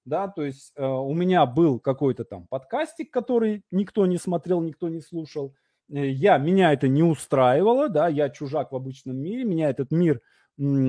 да, 0.04 0.28
то 0.28 0.44
есть 0.44 0.72
э, 0.76 0.84
у 0.84 1.12
меня 1.14 1.44
был 1.46 1.78
какой-то 1.80 2.24
там 2.24 2.46
подкастик, 2.46 3.10
который 3.10 3.62
никто 3.70 4.06
не 4.06 4.18
смотрел, 4.18 4.60
никто 4.60 4.88
не 4.88 5.00
слушал. 5.00 5.54
Э, 5.90 6.08
я, 6.08 6.38
меня 6.38 6.72
это 6.72 6.88
не 6.88 7.02
устраивало, 7.02 7.88
да, 7.88 8.08
я 8.08 8.30
чужак 8.30 8.72
в 8.72 8.76
обычном 8.76 9.16
мире, 9.16 9.44
меня 9.44 9.70
этот 9.70 9.90
мир 9.90 10.20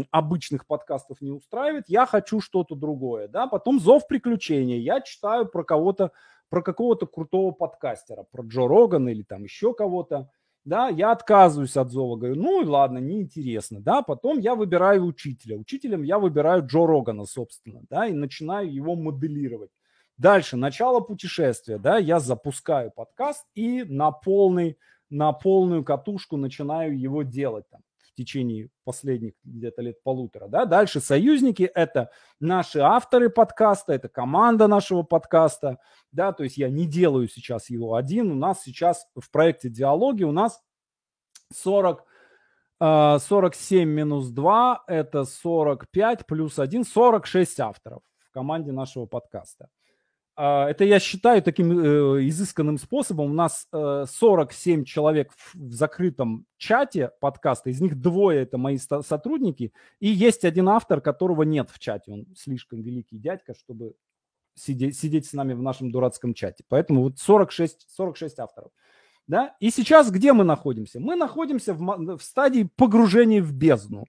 обычных 0.10 0.66
подкастов 0.66 1.22
не 1.22 1.32
устраивает, 1.32 1.86
я 1.88 2.07
хочу 2.07 2.41
что-то 2.41 2.74
другое, 2.74 3.28
да, 3.28 3.45
потом 3.45 3.80
зов 3.80 4.07
приключений, 4.07 4.80
я 4.80 4.99
читаю 4.99 5.45
про 5.45 5.64
кого-то, 5.64 6.12
про 6.49 6.64
какого-то 6.64 7.05
крутого 7.05 7.51
подкастера, 7.51 8.26
про 8.32 8.43
Джо 8.43 8.68
Рогана 8.68 9.10
или 9.10 9.22
там 9.22 9.43
еще 9.43 9.76
кого-то, 9.76 10.32
да, 10.70 10.88
я 10.88 11.11
отказываюсь 11.11 11.76
от 11.76 11.91
зова, 11.91 12.15
говорю, 12.15 12.36
ну 12.36 12.61
и 12.61 12.65
ладно, 12.65 12.99
неинтересно, 12.99 13.82
да, 13.82 14.03
потом 14.03 14.39
я 14.39 14.53
выбираю 14.53 15.05
учителя, 15.05 15.57
учителем 15.57 16.03
я 16.03 16.20
выбираю 16.20 16.65
Джо 16.65 16.86
Рогана, 16.86 17.26
собственно, 17.26 17.82
да, 17.89 18.05
и 18.05 18.13
начинаю 18.13 18.72
его 18.72 18.95
моделировать. 18.95 19.72
Дальше, 20.17 20.57
начало 20.57 20.99
путешествия, 20.99 21.80
да, 21.80 21.97
я 21.97 22.20
запускаю 22.20 22.91
подкаст 22.91 23.45
и 23.55 23.84
на 23.84 24.11
полный, 24.11 24.78
на 25.09 25.34
полную 25.34 25.84
катушку 25.84 26.38
начинаю 26.38 26.97
его 26.97 27.24
делать 27.24 27.65
там 27.70 27.82
течение 28.20 28.70
последних 28.84 29.34
где-то 29.43 29.82
лет 29.82 30.03
полутора. 30.03 30.47
Да? 30.47 30.65
Дальше 30.65 30.99
союзники– 30.99 31.63
это 31.76 32.11
наши 32.39 32.80
авторы 32.80 33.30
подкаста, 33.30 33.93
это 33.93 34.09
команда 34.09 34.67
нашего 34.67 35.03
подкаста. 35.03 35.80
Да? 36.11 36.34
То 36.34 36.43
есть 36.43 36.57
я 36.57 36.70
не 36.70 36.86
делаю 36.86 37.30
сейчас 37.30 37.70
его 37.70 37.95
один. 37.95 38.32
У 38.32 38.36
нас 38.36 38.63
сейчас 38.63 39.07
в 39.15 39.32
проекте 39.32 39.70
«Диалоги» 39.70 40.24
у 40.24 40.32
нас 40.32 40.61
40 41.53 42.05
47 42.82 43.89
минус 43.89 44.30
2– 44.30 44.84
это 44.88 45.26
45 45.26 46.26
плюс 46.26 46.59
1, 46.59 46.86
46 46.86 47.59
авторов 47.59 48.01
в 48.20 48.32
команде 48.32 48.72
нашего 48.72 49.05
подкаста. 49.05 49.70
А, 50.41 50.69
это 50.69 50.85
я 50.85 51.01
считаю 51.01 51.43
таким 51.43 51.77
э, 51.77 52.25
изысканным 52.29 52.77
способом. 52.77 53.31
У 53.31 53.33
нас 53.33 53.67
47 53.73 54.81
э, 54.81 54.85
человек 54.85 55.33
в 55.53 55.73
закрытом 55.73 56.45
чате 56.55 57.11
подкаста, 57.19 57.69
из 57.69 57.81
них 57.81 57.99
двое 57.99 58.43
это 58.43 58.57
мои 58.57 58.77
сотрудники, 58.77 59.73
и 59.99 60.07
есть 60.07 60.45
один 60.45 60.69
автор, 60.69 61.01
которого 61.01 61.43
нет 61.43 61.69
в 61.69 61.77
чате. 61.77 62.13
Он 62.13 62.25
слишком 62.37 62.81
великий 62.81 63.17
дядька, 63.17 63.53
чтобы 63.53 63.95
сидеть, 64.55 65.25
с 65.25 65.33
нами 65.33 65.51
в 65.51 65.61
нашем 65.61 65.91
дурацком 65.91 66.33
чате. 66.33 66.63
Поэтому 66.69 67.01
вот 67.01 67.19
46, 67.19 67.87
46 67.89 68.39
авторов. 68.39 68.71
Да? 69.27 69.57
И 69.59 69.69
сейчас 69.71 70.09
где 70.09 70.31
мы 70.31 70.45
находимся? 70.45 71.01
Мы 71.01 71.17
находимся 71.17 71.73
в, 71.73 72.17
в 72.17 72.23
стадии 72.23 72.69
погружения 72.77 73.43
в 73.43 73.51
бездну. 73.51 74.05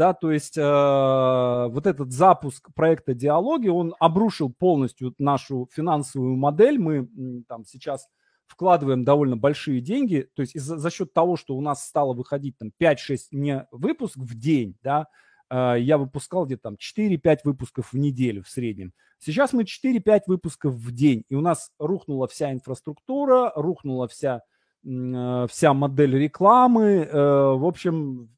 Да, 0.00 0.14
то 0.14 0.32
есть 0.32 0.56
э, 0.56 0.62
вот 0.62 1.86
этот 1.86 2.10
запуск 2.10 2.72
проекта 2.72 3.12
«Диалоги», 3.12 3.68
он 3.68 3.94
обрушил 4.00 4.50
полностью 4.50 5.14
нашу 5.18 5.68
финансовую 5.70 6.36
модель. 6.36 6.78
Мы 6.78 7.06
там 7.46 7.66
сейчас 7.66 8.08
вкладываем 8.46 9.04
довольно 9.04 9.36
большие 9.36 9.82
деньги, 9.82 10.26
то 10.34 10.40
есть 10.40 10.56
из-за, 10.56 10.78
за 10.78 10.90
счет 10.90 11.12
того, 11.12 11.36
что 11.36 11.54
у 11.54 11.60
нас 11.60 11.86
стало 11.86 12.14
выходить 12.14 12.56
там 12.56 12.72
5-6 12.80 13.18
не 13.32 13.66
выпуск 13.72 14.16
в 14.16 14.38
день, 14.38 14.74
да, 14.82 15.06
э, 15.50 15.74
я 15.80 15.98
выпускал 15.98 16.46
где-то 16.46 16.62
там 16.62 16.76
4-5 16.76 17.40
выпусков 17.44 17.92
в 17.92 17.98
неделю 17.98 18.42
в 18.42 18.48
среднем. 18.48 18.94
Сейчас 19.18 19.52
мы 19.52 19.64
4-5 19.64 20.22
выпусков 20.28 20.72
в 20.72 20.92
день, 20.92 21.24
и 21.28 21.34
у 21.34 21.42
нас 21.42 21.72
рухнула 21.78 22.26
вся 22.26 22.50
инфраструктура, 22.52 23.52
рухнула 23.54 24.08
вся 24.08 24.40
Э, 24.84 25.46
вся 25.48 25.74
модель 25.74 26.16
рекламы. 26.16 27.06
Э, 27.10 27.54
в 27.54 27.66
общем, 27.66 28.30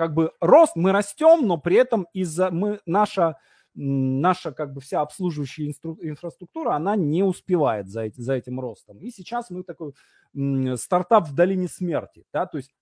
как 0.00 0.14
бы 0.14 0.32
рост, 0.40 0.76
мы 0.76 0.92
растем, 0.92 1.46
но 1.46 1.58
при 1.58 1.76
этом 1.76 2.06
из-за 2.14 2.50
мы, 2.50 2.80
наша, 2.86 3.36
наша 3.74 4.50
как 4.50 4.72
бы 4.72 4.80
вся 4.80 5.02
обслуживающая 5.02 5.66
инстру, 5.66 5.98
инфраструктура, 6.00 6.72
она 6.74 6.96
не 6.96 7.22
успевает 7.22 7.90
за, 7.90 8.04
эти, 8.04 8.18
за 8.18 8.32
этим 8.32 8.60
ростом. 8.60 8.96
И 9.00 9.10
сейчас 9.10 9.50
мы 9.50 9.62
такой 9.62 9.92
стартап 10.78 11.28
в 11.28 11.34
долине 11.34 11.68
смерти, 11.68 12.24
да, 12.32 12.46
то 12.46 12.56
есть 12.56 12.74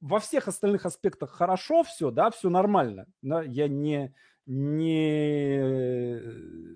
во 0.00 0.18
всех 0.18 0.48
остальных 0.48 0.86
аспектах 0.86 1.30
хорошо 1.30 1.82
все, 1.82 2.10
да, 2.10 2.30
все 2.30 2.48
нормально. 2.48 3.04
Да, 3.20 3.42
я 3.42 3.68
не, 3.68 4.14
не, 4.46 5.60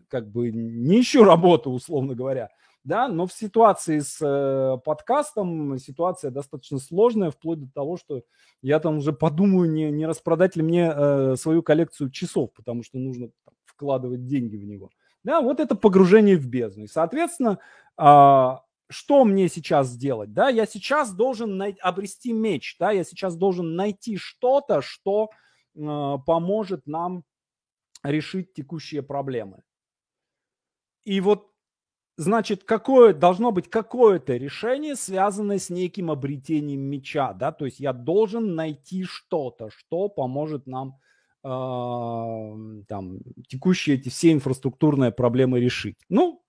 как 0.08 0.30
бы, 0.30 0.50
не 0.52 1.00
ищу 1.00 1.24
работу, 1.24 1.70
условно 1.70 2.14
говоря 2.14 2.50
да, 2.84 3.08
но 3.08 3.26
в 3.26 3.32
ситуации 3.32 3.98
с 4.00 4.18
э, 4.20 4.78
подкастом 4.84 5.78
ситуация 5.78 6.30
достаточно 6.30 6.78
сложная, 6.78 7.30
вплоть 7.30 7.60
до 7.60 7.72
того, 7.72 7.96
что 7.96 8.22
я 8.60 8.78
там 8.78 8.98
уже 8.98 9.14
подумаю, 9.14 9.70
не, 9.70 9.90
не 9.90 10.06
распродать 10.06 10.54
ли 10.54 10.62
мне 10.62 10.92
э, 10.94 11.36
свою 11.36 11.62
коллекцию 11.62 12.10
часов, 12.10 12.52
потому 12.52 12.82
что 12.82 12.98
нужно 12.98 13.30
там, 13.44 13.54
вкладывать 13.64 14.26
деньги 14.26 14.56
в 14.56 14.64
него. 14.64 14.90
Да, 15.24 15.40
вот 15.40 15.60
это 15.60 15.74
погружение 15.74 16.36
в 16.36 16.46
бездну. 16.46 16.84
И, 16.84 16.86
соответственно, 16.86 17.58
э, 17.98 18.58
что 18.90 19.24
мне 19.24 19.48
сейчас 19.48 19.88
сделать? 19.88 20.34
Да, 20.34 20.50
я 20.50 20.66
сейчас 20.66 21.14
должен 21.14 21.56
най- 21.56 21.78
обрести 21.80 22.34
меч, 22.34 22.76
да, 22.78 22.90
я 22.90 23.02
сейчас 23.02 23.34
должен 23.34 23.76
найти 23.76 24.18
что-то, 24.18 24.82
что 24.82 25.30
э, 25.74 26.18
поможет 26.26 26.86
нам 26.86 27.24
решить 28.02 28.52
текущие 28.52 29.02
проблемы. 29.02 29.62
И 31.04 31.20
вот 31.20 31.53
значит, 32.16 32.64
какое 32.64 33.12
должно 33.12 33.50
быть 33.50 33.68
какое-то 33.68 34.36
решение, 34.36 34.96
связанное 34.96 35.58
с 35.58 35.70
неким 35.70 36.10
обретением 36.10 36.80
меча, 36.80 37.32
да, 37.32 37.52
то 37.52 37.64
есть 37.64 37.80
я 37.80 37.92
должен 37.92 38.54
найти 38.54 39.04
что-то, 39.04 39.70
что 39.70 40.08
поможет 40.08 40.66
нам 40.66 40.98
э, 41.42 41.48
там 42.88 43.18
текущие 43.48 43.96
эти 43.96 44.08
все 44.08 44.32
инфраструктурные 44.32 45.10
проблемы 45.10 45.60
решить. 45.60 45.96
Ну, 46.08 46.42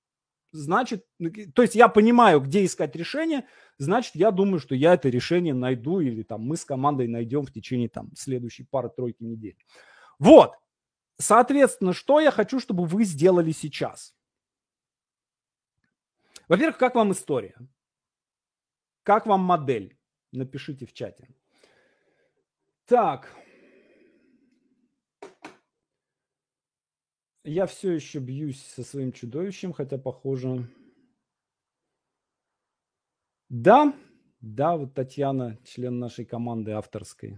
значит, 0.51 1.05
то 1.53 1.61
есть 1.61 1.76
я 1.76 1.88
понимаю, 1.88 2.41
где 2.41 2.63
искать 2.63 2.95
решение, 2.95 3.45
значит, 3.78 4.16
я 4.16 4.32
думаю, 4.32 4.59
что 4.59 4.76
я 4.76 4.93
это 4.93 5.09
решение 5.09 5.53
найду 5.53 5.99
или 5.99 6.24
там 6.24 6.41
мы 6.41 6.57
с 6.57 6.66
командой 6.66 7.07
найдем 7.07 7.45
в 7.45 7.51
течение 7.51 7.89
там 7.89 8.11
следующей 8.16 8.63
пары-тройки 8.63 9.24
недель. 9.24 9.57
Вот, 10.20 10.53
соответственно, 11.18 11.93
что 11.93 12.20
я 12.20 12.32
хочу, 12.32 12.59
чтобы 12.59 12.86
вы 12.86 13.03
сделали 13.03 13.51
сейчас– 13.51 14.13
во-первых, 16.48 16.78
как 16.78 16.96
вам 16.96 17.12
история? 17.12 17.56
Как 19.04 19.26
вам 19.26 19.41
модель? 19.41 19.98
Напишите 20.32 20.86
в 20.86 20.93
чате. 20.93 21.30
Так. 22.86 23.36
Я 27.43 27.68
все 27.68 27.91
еще 27.91 28.20
бьюсь 28.20 28.62
со 28.66 28.84
своим 28.84 29.12
чудовищем, 29.12 29.74
хотя 29.74 29.98
похоже... 29.98 30.68
Да, 33.50 33.93
да, 34.41 34.76
вот 34.76 34.96
Татьяна, 34.96 35.58
член 35.64 36.00
нашей 36.00 36.26
команды 36.26 36.72
авторской. 36.72 37.38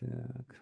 Так. 0.00 0.60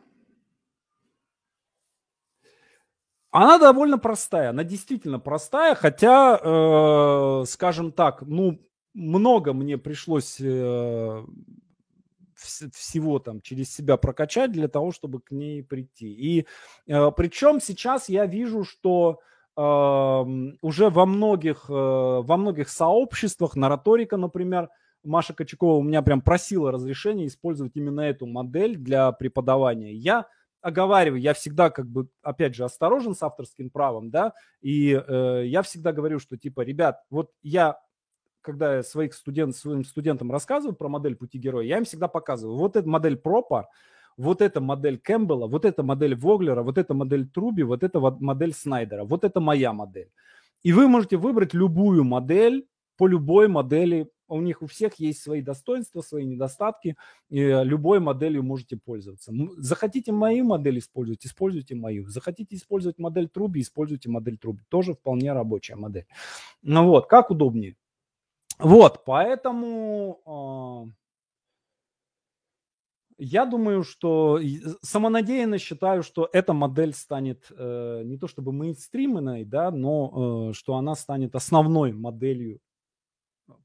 Она 3.30 3.58
довольно 3.58 3.98
простая, 3.98 4.50
она 4.50 4.64
действительно 4.64 5.18
простая, 5.18 5.74
хотя, 5.74 6.40
э, 6.42 7.44
скажем 7.46 7.92
так, 7.92 8.22
ну, 8.22 8.58
много 8.94 9.52
мне 9.52 9.76
пришлось 9.76 10.40
э, 10.40 11.24
всего 12.36 13.18
там 13.18 13.40
через 13.40 13.74
себя 13.74 13.96
прокачать 13.96 14.52
для 14.52 14.68
того, 14.68 14.92
чтобы 14.92 15.20
к 15.20 15.30
ней 15.30 15.62
прийти. 15.62 16.08
И 16.12 16.46
э, 16.86 17.10
причем 17.16 17.60
сейчас 17.60 18.08
я 18.08 18.26
вижу, 18.26 18.64
что 18.64 19.20
э, 19.56 19.60
уже 20.62 20.88
во 20.88 21.04
многих, 21.06 21.66
э, 21.68 21.72
во 21.72 22.36
многих 22.36 22.68
сообществах, 22.68 23.56
нараторика, 23.56 24.16
например, 24.16 24.70
Маша 25.04 25.34
Кочакова 25.34 25.76
у 25.76 25.82
меня 25.82 26.02
прям 26.02 26.20
просила 26.20 26.72
разрешения 26.72 27.26
использовать 27.26 27.76
именно 27.76 28.00
эту 28.00 28.26
модель 28.26 28.76
для 28.76 29.12
преподавания. 29.12 29.92
Я 29.92 30.26
оговариваю, 30.60 31.20
я 31.20 31.34
всегда 31.34 31.70
как 31.70 31.86
бы, 31.86 32.08
опять 32.22 32.54
же, 32.54 32.64
осторожен 32.64 33.14
с 33.14 33.22
авторским 33.22 33.70
правом, 33.70 34.10
да, 34.10 34.32
и 34.60 34.92
э, 34.92 35.42
я 35.46 35.62
всегда 35.62 35.92
говорю, 35.92 36.18
что 36.18 36.36
типа, 36.36 36.62
ребят, 36.62 37.02
вот 37.10 37.30
я, 37.42 37.78
когда 38.40 38.76
я 38.76 38.82
своих 38.82 39.14
студент, 39.14 39.56
своим 39.56 39.84
студентам 39.84 40.30
рассказываю 40.32 40.76
про 40.76 40.88
модель 40.88 41.16
пути 41.16 41.38
героя, 41.38 41.66
я 41.66 41.78
им 41.78 41.84
всегда 41.84 42.08
показываю, 42.08 42.56
вот 42.56 42.76
эта 42.76 42.88
модель 42.88 43.16
Пропа, 43.16 43.68
вот 44.16 44.42
эта 44.42 44.60
модель 44.60 44.98
Кэмпбелла, 44.98 45.46
вот 45.46 45.64
эта 45.64 45.82
модель 45.82 46.16
Воглера, 46.16 46.62
вот 46.62 46.76
эта 46.76 46.92
модель 46.92 47.28
Труби, 47.28 47.62
вот 47.62 47.84
эта 47.84 48.00
модель 48.00 48.52
Снайдера, 48.52 49.04
вот 49.04 49.24
это 49.24 49.40
моя 49.40 49.72
модель. 49.72 50.10
И 50.64 50.72
вы 50.72 50.88
можете 50.88 51.16
выбрать 51.16 51.54
любую 51.54 52.02
модель 52.04 52.66
по 52.96 53.06
любой 53.06 53.46
модели 53.46 54.10
у 54.28 54.40
них 54.40 54.62
у 54.62 54.66
всех 54.66 54.94
есть 54.96 55.22
свои 55.22 55.42
достоинства, 55.42 56.00
свои 56.00 56.24
недостатки, 56.24 56.96
и 57.28 57.40
любой 57.40 58.00
моделью 58.00 58.42
можете 58.42 58.76
пользоваться. 58.76 59.32
Захотите 59.56 60.12
мою 60.12 60.44
модель 60.44 60.78
использовать, 60.78 61.26
используйте 61.26 61.74
мою. 61.74 62.08
Захотите 62.08 62.56
использовать 62.56 62.98
модель 62.98 63.28
Труби, 63.28 63.60
используйте 63.60 64.08
модель 64.10 64.38
Труби. 64.38 64.62
Тоже 64.68 64.94
вполне 64.94 65.32
рабочая 65.32 65.76
модель. 65.76 66.06
Ну 66.62 66.86
вот, 66.88 67.06
как 67.06 67.30
удобнее. 67.30 67.76
Вот, 68.58 69.04
поэтому 69.04 70.20
э, 70.26 70.90
я 73.18 73.46
думаю, 73.46 73.82
что 73.82 74.40
самонадеянно 74.82 75.58
считаю, 75.58 76.02
что 76.02 76.28
эта 76.32 76.52
модель 76.52 76.92
станет 76.92 77.46
э, 77.50 78.02
не 78.04 78.18
то 78.18 78.26
чтобы 78.26 78.52
мейнстримной, 78.52 79.44
да, 79.44 79.70
но 79.70 80.50
э, 80.50 80.52
что 80.54 80.74
она 80.74 80.94
станет 80.94 81.34
основной 81.34 81.92
моделью 81.92 82.60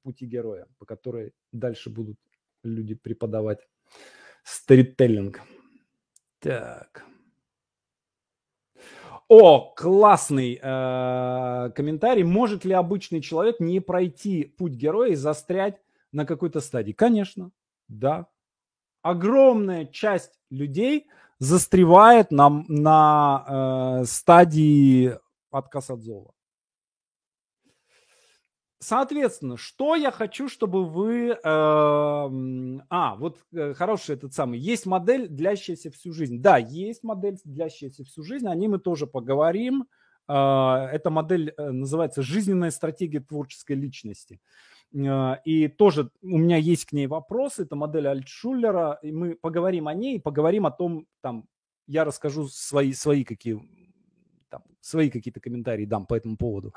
пути 0.02 0.26
героя, 0.26 0.68
по 0.78 0.86
которой 0.86 1.34
дальше 1.52 1.90
будут 1.90 2.18
люди 2.64 2.96
преподавать 2.96 3.68
сторителлинг. 4.44 5.42
Так. 6.40 7.06
О, 9.28 9.74
классный 9.74 10.60
э, 10.62 11.72
комментарий. 11.76 12.24
Может 12.24 12.66
ли 12.66 12.74
обычный 12.74 13.22
человек 13.22 13.60
не 13.60 13.80
пройти 13.80 14.44
путь 14.44 14.74
героя 14.74 15.12
и 15.12 15.16
застрять 15.16 15.82
на 16.12 16.26
какой-то 16.26 16.60
стадии? 16.60 16.92
Конечно, 16.92 17.52
да. 17.88 18.28
Огромная 19.02 19.86
часть 19.86 20.40
людей 20.50 21.08
застревает 21.40 22.32
на, 22.32 22.50
на 22.68 24.02
э, 24.02 24.06
стадии 24.06 25.18
отказа 25.52 25.94
от 25.94 26.02
зова. 26.02 26.34
Соответственно, 28.84 29.56
что 29.56 29.96
я 29.96 30.12
хочу, 30.12 30.50
чтобы 30.50 30.86
вы... 30.86 31.30
Э, 31.30 31.40
а, 31.44 33.16
вот 33.16 33.40
э, 33.54 33.74
хороший 33.74 34.16
этот 34.16 34.34
самый. 34.34 34.60
Есть 34.60 34.86
модель, 34.86 35.30
длящаяся 35.30 35.90
всю 35.90 36.12
жизнь. 36.12 36.42
Да, 36.42 36.58
есть 36.58 37.02
модель, 37.04 37.38
длящаяся 37.46 38.04
всю 38.04 38.24
жизнь. 38.24 38.48
О 38.48 38.56
ней 38.56 38.68
мы 38.68 38.80
тоже 38.80 39.08
поговорим. 39.08 39.86
Э, 40.28 40.90
эта 40.92 41.10
модель 41.10 41.54
э, 41.56 41.72
называется 41.72 42.22
«Жизненная 42.22 42.72
стратегия 42.72 43.22
творческой 43.22 43.78
личности». 43.78 44.42
Э, 44.94 45.36
и 45.46 45.70
тоже 45.70 46.12
у 46.22 46.38
меня 46.38 46.58
есть 46.58 46.86
к 46.86 46.92
ней 46.92 47.08
вопросы. 47.08 47.64
Это 47.64 47.78
модель 47.78 48.10
Альтшуллера. 48.10 49.00
И 49.02 49.14
мы 49.14 49.36
поговорим 49.36 49.88
о 49.88 49.94
ней, 49.94 50.20
поговорим 50.20 50.66
о 50.66 50.72
том, 50.72 51.08
там, 51.22 51.46
я 51.88 52.04
расскажу 52.04 52.48
свои, 52.50 52.92
свои 52.92 53.24
какие 53.24 53.62
свои 54.84 55.10
какие-то 55.10 55.40
комментарии 55.40 55.86
дам 55.86 56.06
по 56.06 56.16
этому 56.16 56.38
поводу. 56.38 56.74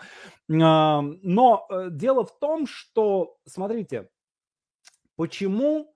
Но 0.48 1.66
э, 1.68 1.88
дело 1.90 2.24
в 2.24 2.38
том, 2.38 2.66
что, 2.66 3.36
смотрите, 3.46 4.08
почему, 5.16 5.92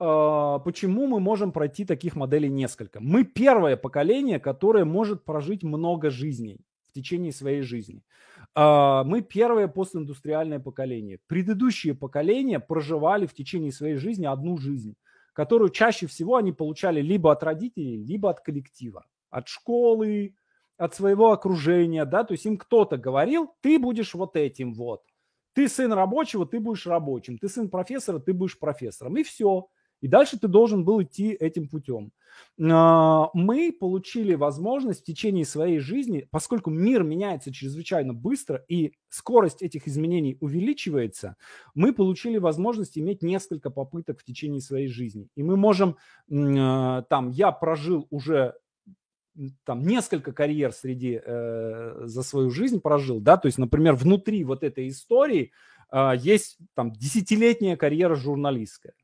а, 0.00 0.58
почему 0.58 1.06
мы 1.06 1.20
можем 1.20 1.52
пройти 1.52 1.84
таких 1.84 2.16
моделей 2.16 2.48
несколько? 2.48 3.00
Мы 3.00 3.24
первое 3.24 3.76
поколение, 3.76 4.40
которое 4.40 4.84
может 4.84 5.24
прожить 5.24 5.62
много 5.62 6.10
жизней 6.10 6.58
в 6.88 6.92
течение 6.92 7.32
своей 7.32 7.62
жизни. 7.62 8.02
А, 8.54 9.04
мы 9.04 9.22
первое 9.22 9.68
постиндустриальное 9.68 10.58
поколение. 10.58 11.18
Предыдущие 11.28 11.94
поколения 11.94 12.58
проживали 12.58 13.26
в 13.26 13.34
течение 13.34 13.70
своей 13.70 13.96
жизни 13.96 14.26
одну 14.26 14.58
жизнь, 14.58 14.96
которую 15.32 15.70
чаще 15.70 16.06
всего 16.08 16.36
они 16.36 16.52
получали 16.52 17.00
либо 17.00 17.30
от 17.30 17.44
родителей, 17.44 18.04
либо 18.04 18.30
от 18.30 18.40
коллектива, 18.40 19.06
от 19.30 19.46
школы, 19.46 20.34
от 20.82 20.94
своего 20.96 21.30
окружения, 21.30 22.04
да, 22.04 22.24
то 22.24 22.32
есть 22.32 22.44
им 22.44 22.58
кто-то 22.58 22.96
говорил, 22.96 23.54
ты 23.60 23.78
будешь 23.78 24.14
вот 24.14 24.36
этим 24.36 24.74
вот. 24.74 25.02
Ты 25.54 25.68
сын 25.68 25.92
рабочего, 25.92 26.44
ты 26.44 26.58
будешь 26.58 26.86
рабочим. 26.86 27.38
Ты 27.38 27.48
сын 27.48 27.68
профессора, 27.68 28.18
ты 28.18 28.32
будешь 28.32 28.58
профессором. 28.58 29.16
И 29.16 29.22
все. 29.22 29.68
И 30.00 30.08
дальше 30.08 30.40
ты 30.40 30.48
должен 30.48 30.84
был 30.84 31.00
идти 31.00 31.28
этим 31.28 31.68
путем. 31.68 32.10
А, 32.60 33.28
мы 33.34 33.70
получили 33.70 34.34
возможность 34.34 35.02
в 35.02 35.04
течение 35.04 35.44
своей 35.44 35.78
жизни, 35.78 36.26
поскольку 36.32 36.70
мир 36.70 37.04
меняется 37.04 37.52
чрезвычайно 37.52 38.12
быстро 38.12 38.64
и 38.66 38.94
скорость 39.08 39.62
этих 39.62 39.86
изменений 39.86 40.36
увеличивается, 40.40 41.36
мы 41.74 41.92
получили 41.92 42.38
возможность 42.38 42.98
иметь 42.98 43.22
несколько 43.22 43.70
попыток 43.70 44.18
в 44.18 44.24
течение 44.24 44.60
своей 44.60 44.88
жизни. 44.88 45.28
И 45.36 45.44
мы 45.44 45.56
можем, 45.56 45.96
а, 46.28 47.02
там, 47.02 47.30
я 47.30 47.52
прожил 47.52 48.08
уже 48.10 48.54
там 49.64 49.82
несколько 49.82 50.32
карьер 50.32 50.72
среди 50.72 51.20
э, 51.24 52.02
за 52.04 52.22
свою 52.22 52.50
жизнь 52.50 52.80
прожил, 52.80 53.20
да, 53.20 53.36
то 53.36 53.46
есть, 53.46 53.58
например, 53.58 53.94
внутри 53.94 54.44
вот 54.44 54.62
этой 54.62 54.88
истории 54.88 55.52
э, 55.90 56.12
есть 56.18 56.58
там 56.74 56.92
десятилетняя 56.92 57.76
карьера 57.76 58.14
журналистская. 58.14 58.94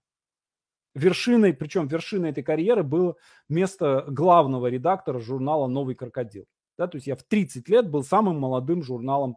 Вершиной, 0.94 1.54
причем 1.54 1.86
вершиной 1.86 2.30
этой 2.30 2.42
карьеры 2.42 2.82
было 2.82 3.16
место 3.48 4.04
главного 4.08 4.66
редактора 4.66 5.18
журнала 5.18 5.66
«Новый 5.66 5.94
крокодил». 5.94 6.46
Да, 6.76 6.86
то 6.86 6.96
есть 6.96 7.06
я 7.06 7.16
в 7.16 7.22
30 7.22 7.68
лет 7.68 7.90
был 7.90 8.02
самым 8.02 8.38
молодым 8.38 8.82
журналом, 8.82 9.36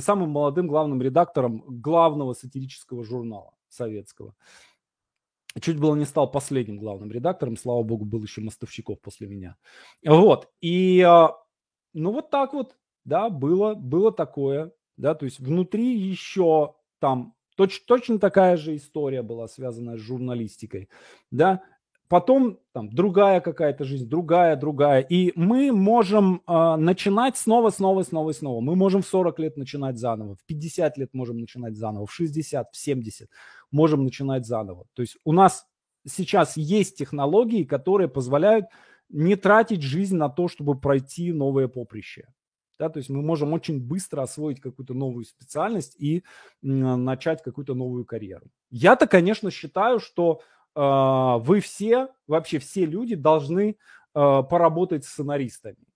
самым 0.00 0.30
молодым 0.30 0.66
главным 0.66 1.00
редактором 1.02 1.62
главного 1.66 2.34
сатирического 2.34 3.04
журнала 3.04 3.54
советского. 3.68 4.34
Чуть 5.60 5.78
было 5.78 5.94
не 5.96 6.04
стал 6.04 6.30
последним 6.30 6.78
главным 6.78 7.10
редактором, 7.10 7.56
слава 7.56 7.82
богу, 7.82 8.04
был 8.04 8.22
еще 8.22 8.40
Мостовщиков 8.40 9.00
после 9.00 9.26
меня. 9.26 9.56
Вот, 10.04 10.50
и 10.60 11.00
а, 11.00 11.30
ну 11.94 12.12
вот 12.12 12.30
так 12.30 12.52
вот, 12.52 12.76
да, 13.04 13.30
было, 13.30 13.74
было 13.74 14.12
такое, 14.12 14.72
да, 14.96 15.14
то 15.14 15.24
есть 15.24 15.40
внутри 15.40 15.96
еще 15.96 16.74
там 17.00 17.34
точ, 17.56 17.80
точно 17.86 18.18
такая 18.18 18.56
же 18.56 18.76
история 18.76 19.22
была 19.22 19.48
связанная 19.48 19.96
с 19.96 20.00
журналистикой, 20.00 20.88
да, 21.30 21.62
потом 22.08 22.58
там 22.72 22.88
другая 22.90 23.40
какая-то 23.40 23.84
жизнь, 23.84 24.08
другая, 24.08 24.56
другая. 24.56 25.00
И 25.00 25.32
мы 25.34 25.72
можем 25.72 26.42
э, 26.46 26.76
начинать 26.76 27.36
снова, 27.36 27.70
снова, 27.70 28.02
снова, 28.02 28.32
снова. 28.32 28.60
Мы 28.60 28.76
можем 28.76 29.02
в 29.02 29.06
40 29.06 29.38
лет 29.38 29.56
начинать 29.56 29.98
заново, 29.98 30.36
в 30.36 30.44
50 30.46 30.98
лет 30.98 31.14
можем 31.14 31.38
начинать 31.38 31.76
заново, 31.76 32.06
в 32.06 32.12
60, 32.12 32.70
в 32.72 32.76
70 32.76 33.28
можем 33.70 34.04
начинать 34.04 34.46
заново. 34.46 34.86
То 34.94 35.02
есть 35.02 35.16
у 35.24 35.32
нас 35.32 35.66
сейчас 36.06 36.56
есть 36.56 36.96
технологии, 36.96 37.64
которые 37.64 38.08
позволяют 38.08 38.66
не 39.08 39.36
тратить 39.36 39.82
жизнь 39.82 40.16
на 40.16 40.28
то, 40.28 40.48
чтобы 40.48 40.78
пройти 40.78 41.32
новое 41.32 41.68
поприще. 41.68 42.28
Да, 42.78 42.88
то 42.88 42.98
есть 42.98 43.10
мы 43.10 43.22
можем 43.22 43.52
очень 43.52 43.80
быстро 43.80 44.22
освоить 44.22 44.60
какую-то 44.60 44.94
новую 44.94 45.24
специальность 45.24 45.96
и 45.98 46.22
начать 46.62 47.42
какую-то 47.42 47.74
новую 47.74 48.04
карьеру. 48.04 48.46
Я-то, 48.70 49.08
конечно, 49.08 49.50
считаю, 49.50 49.98
что 49.98 50.42
а, 50.76 51.38
вы 51.38 51.58
все, 51.58 52.08
вообще 52.28 52.60
все 52.60 52.86
люди 52.86 53.16
должны 53.16 53.76
а, 54.14 54.44
поработать 54.44 55.04
с 55.04 55.08
сценаристами. 55.08 55.87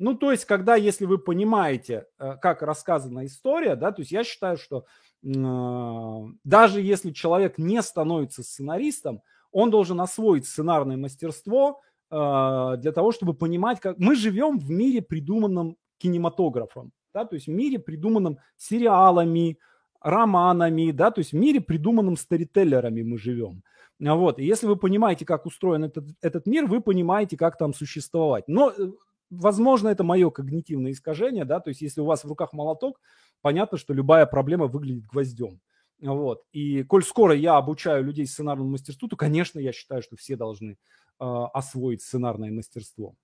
Ну, 0.00 0.14
то 0.14 0.32
есть, 0.32 0.46
когда, 0.46 0.74
если 0.76 1.04
вы 1.04 1.18
понимаете, 1.18 2.06
а, 2.18 2.36
как 2.36 2.62
рассказана 2.62 3.26
история, 3.26 3.76
да, 3.76 3.92
то 3.92 4.00
есть 4.00 4.10
я 4.12 4.24
считаю, 4.24 4.56
что 4.56 4.86
даже 5.22 6.80
если 6.80 7.10
человек 7.10 7.58
не 7.58 7.82
становится 7.82 8.42
сценаристом, 8.42 9.20
он 9.52 9.70
должен 9.70 10.00
освоить 10.00 10.46
сценарное 10.46 10.96
мастерство 10.96 11.82
для 12.08 12.92
того, 12.94 13.12
чтобы 13.12 13.34
понимать, 13.34 13.80
как 13.80 13.98
мы 13.98 14.16
живем 14.16 14.58
в 14.58 14.70
мире, 14.70 15.02
придуманном 15.02 15.76
кинематографом, 15.98 16.92
да, 17.12 17.26
то 17.26 17.34
есть 17.34 17.48
в 17.48 17.50
мире, 17.50 17.78
придуманном 17.78 18.38
сериалами, 18.56 19.58
романами, 20.00 20.90
да, 20.90 21.10
то 21.10 21.20
есть 21.20 21.32
в 21.32 21.36
мире, 21.36 21.60
придуманном 21.60 22.16
старителлерами 22.16 23.02
мы 23.02 23.18
живем. 23.18 23.62
Вот. 23.98 24.38
И 24.38 24.44
если 24.44 24.66
вы 24.66 24.76
понимаете, 24.76 25.26
как 25.26 25.44
устроен 25.44 25.84
этот, 25.84 26.06
этот 26.22 26.46
мир, 26.46 26.66
вы 26.66 26.80
понимаете, 26.80 27.36
как 27.36 27.58
там 27.58 27.74
существовать. 27.74 28.44
Но, 28.48 28.70
э, 28.70 28.92
возможно, 29.30 29.88
это 29.88 30.04
мое 30.04 30.30
когнитивное 30.30 30.92
искажение, 30.92 31.44
да, 31.44 31.60
то 31.60 31.68
есть 31.68 31.80
если 31.80 32.00
у 32.00 32.04
вас 32.04 32.24
в 32.24 32.28
руках 32.28 32.52
молоток, 32.52 33.00
понятно, 33.40 33.78
что 33.78 33.94
любая 33.94 34.26
проблема 34.26 34.66
выглядит 34.66 35.06
гвоздем. 35.06 35.60
Вот. 36.00 36.44
И 36.52 36.82
коль 36.84 37.04
скоро 37.04 37.34
я 37.34 37.56
обучаю 37.56 38.04
людей 38.04 38.26
сценарному 38.26 38.70
мастерству, 38.70 39.08
то, 39.08 39.16
конечно, 39.16 39.58
я 39.58 39.72
считаю, 39.72 40.02
что 40.02 40.16
все 40.16 40.36
должны 40.36 40.72
э, 40.72 40.76
освоить 41.18 42.02
сценарное 42.02 42.50
мастерство. 42.50 43.14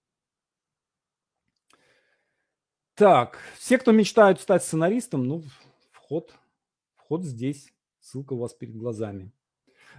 Так, 2.95 3.39
все, 3.59 3.79
кто 3.79 3.93
мечтают 3.93 4.41
стать 4.41 4.63
сценаристом, 4.63 5.25
ну, 5.25 5.43
вход, 5.93 6.35
вход 6.97 7.25
здесь. 7.25 7.73
Ссылка 8.01 8.35
у 8.35 8.39
вас 8.39 8.55
перед 8.55 8.77
глазами. 8.77 9.33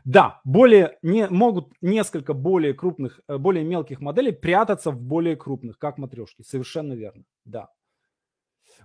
Да, 0.06 0.42
более, 0.44 0.98
не, 1.02 1.28
могут 1.28 1.74
несколько 1.82 2.34
более 2.34 2.74
крупных, 2.74 3.20
э, 3.28 3.38
более 3.38 3.64
мелких 3.64 4.00
моделей 4.00 4.32
прятаться 4.32 4.92
в 4.92 5.02
более 5.02 5.36
крупных, 5.36 5.78
как 5.78 5.98
матрешки. 5.98 6.44
Совершенно 6.44 6.94
верно, 6.94 7.24
да. 7.46 7.70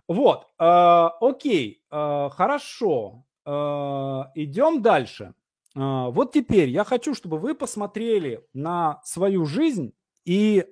Вот, 0.09 0.49
э, 0.59 1.09
окей, 1.21 1.85
э, 1.91 2.29
хорошо. 2.33 3.25
Э, 3.45 4.25
идем 4.35 4.83
дальше. 4.83 5.35
Э, 5.75 6.11
вот 6.11 6.33
теперь 6.33 6.69
я 6.69 6.85
хочу, 6.85 7.15
чтобы 7.15 7.39
вы 7.39 7.55
посмотрели 7.55 8.47
на 8.53 9.01
свою 9.05 9.45
жизнь 9.45 9.95
и 10.25 10.67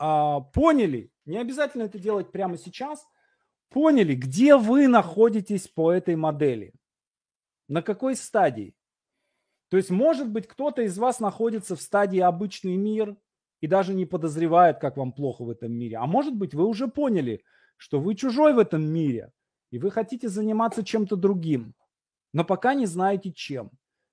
э, 0.00 0.36
поняли, 0.54 1.10
не 1.24 1.38
обязательно 1.38 1.82
это 1.82 1.98
делать 1.98 2.32
прямо 2.32 2.58
сейчас, 2.58 3.06
поняли, 3.70 4.14
где 4.14 4.56
вы 4.56 4.88
находитесь 4.88 5.68
по 5.68 5.92
этой 5.92 6.16
модели, 6.16 6.72
на 7.68 7.82
какой 7.82 8.16
стадии. 8.16 8.74
То 9.68 9.76
есть, 9.76 9.90
может 9.90 10.28
быть, 10.30 10.46
кто-то 10.46 10.82
из 10.82 10.98
вас 10.98 11.20
находится 11.20 11.76
в 11.76 11.82
стадии 11.82 12.20
обычный 12.20 12.76
мир 12.76 13.16
и 13.60 13.66
даже 13.66 13.92
не 13.94 14.06
подозревает, 14.06 14.78
как 14.78 14.96
вам 14.96 15.12
плохо 15.12 15.44
в 15.44 15.50
этом 15.50 15.72
мире. 15.72 15.98
А 15.98 16.06
может 16.06 16.34
быть, 16.34 16.54
вы 16.54 16.66
уже 16.66 16.88
поняли, 16.88 17.42
что 17.76 18.00
вы 18.00 18.14
чужой 18.14 18.54
в 18.54 18.58
этом 18.58 18.82
мире, 18.82 19.32
и 19.70 19.78
вы 19.78 19.90
хотите 19.90 20.28
заниматься 20.28 20.84
чем-то 20.84 21.16
другим, 21.16 21.74
но 22.32 22.44
пока 22.44 22.74
не 22.74 22.86
знаете 22.86 23.32
чем. 23.32 23.70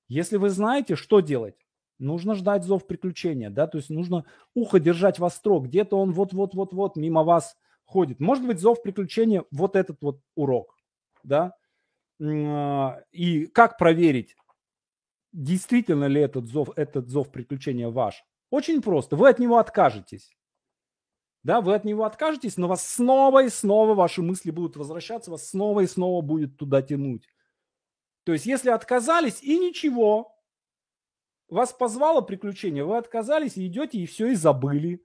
Если 0.07 0.37
вы 0.37 0.49
знаете, 0.49 0.95
что 0.95 1.19
делать, 1.19 1.55
нужно 1.99 2.35
ждать 2.35 2.63
зов 2.63 2.85
приключения, 2.85 3.49
да, 3.49 3.67
то 3.67 3.77
есть 3.77 3.89
нужно 3.89 4.25
ухо 4.53 4.79
держать 4.79 5.19
востро, 5.19 5.59
где-то 5.59 5.97
он 5.97 6.11
вот-вот-вот-вот 6.11 6.95
мимо 6.95 7.23
вас 7.23 7.55
ходит. 7.85 8.19
Может 8.19 8.45
быть, 8.45 8.59
зов 8.59 8.81
приключения 8.83 9.43
вот 9.51 9.75
этот 9.75 10.01
вот 10.01 10.19
урок, 10.35 10.75
да, 11.23 11.55
а, 12.21 12.99
и 13.11 13.47
как 13.47 13.77
проверить, 13.77 14.35
действительно 15.35 16.05
ли 16.05 16.21
этот 16.21 16.47
зов, 16.47 16.69
этот 16.75 17.09
зов 17.09 17.31
приключения 17.31 17.89
ваш? 17.89 18.23
Очень 18.49 18.81
просто. 18.81 19.15
Вы 19.15 19.29
от 19.29 19.39
него 19.39 19.57
откажетесь. 19.57 20.31
Да, 21.43 21.61
вы 21.61 21.75
от 21.75 21.85
него 21.85 22.05
откажетесь, 22.05 22.57
но 22.57 22.67
вас 22.67 22.87
снова 22.87 23.43
и 23.43 23.49
снова 23.49 23.93
ваши 23.93 24.23
мысли 24.23 24.49
будут 24.49 24.77
возвращаться, 24.77 25.29
вас 25.29 25.49
снова 25.49 25.81
и 25.81 25.87
снова 25.87 26.21
будет 26.21 26.57
туда 26.57 26.81
тянуть. 26.81 27.27
То 28.23 28.33
есть, 28.33 28.47
если 28.47 28.71
отказались 28.71 29.43
и 29.43 29.59
ничего, 29.59 30.35
вас 31.47 31.71
позвало 31.71 32.21
приключение, 32.21 32.83
вы 32.83 32.97
отказались 32.97 33.57
идете 33.57 33.99
и 33.99 34.07
все 34.07 34.31
и 34.31 34.35
забыли. 34.35 35.03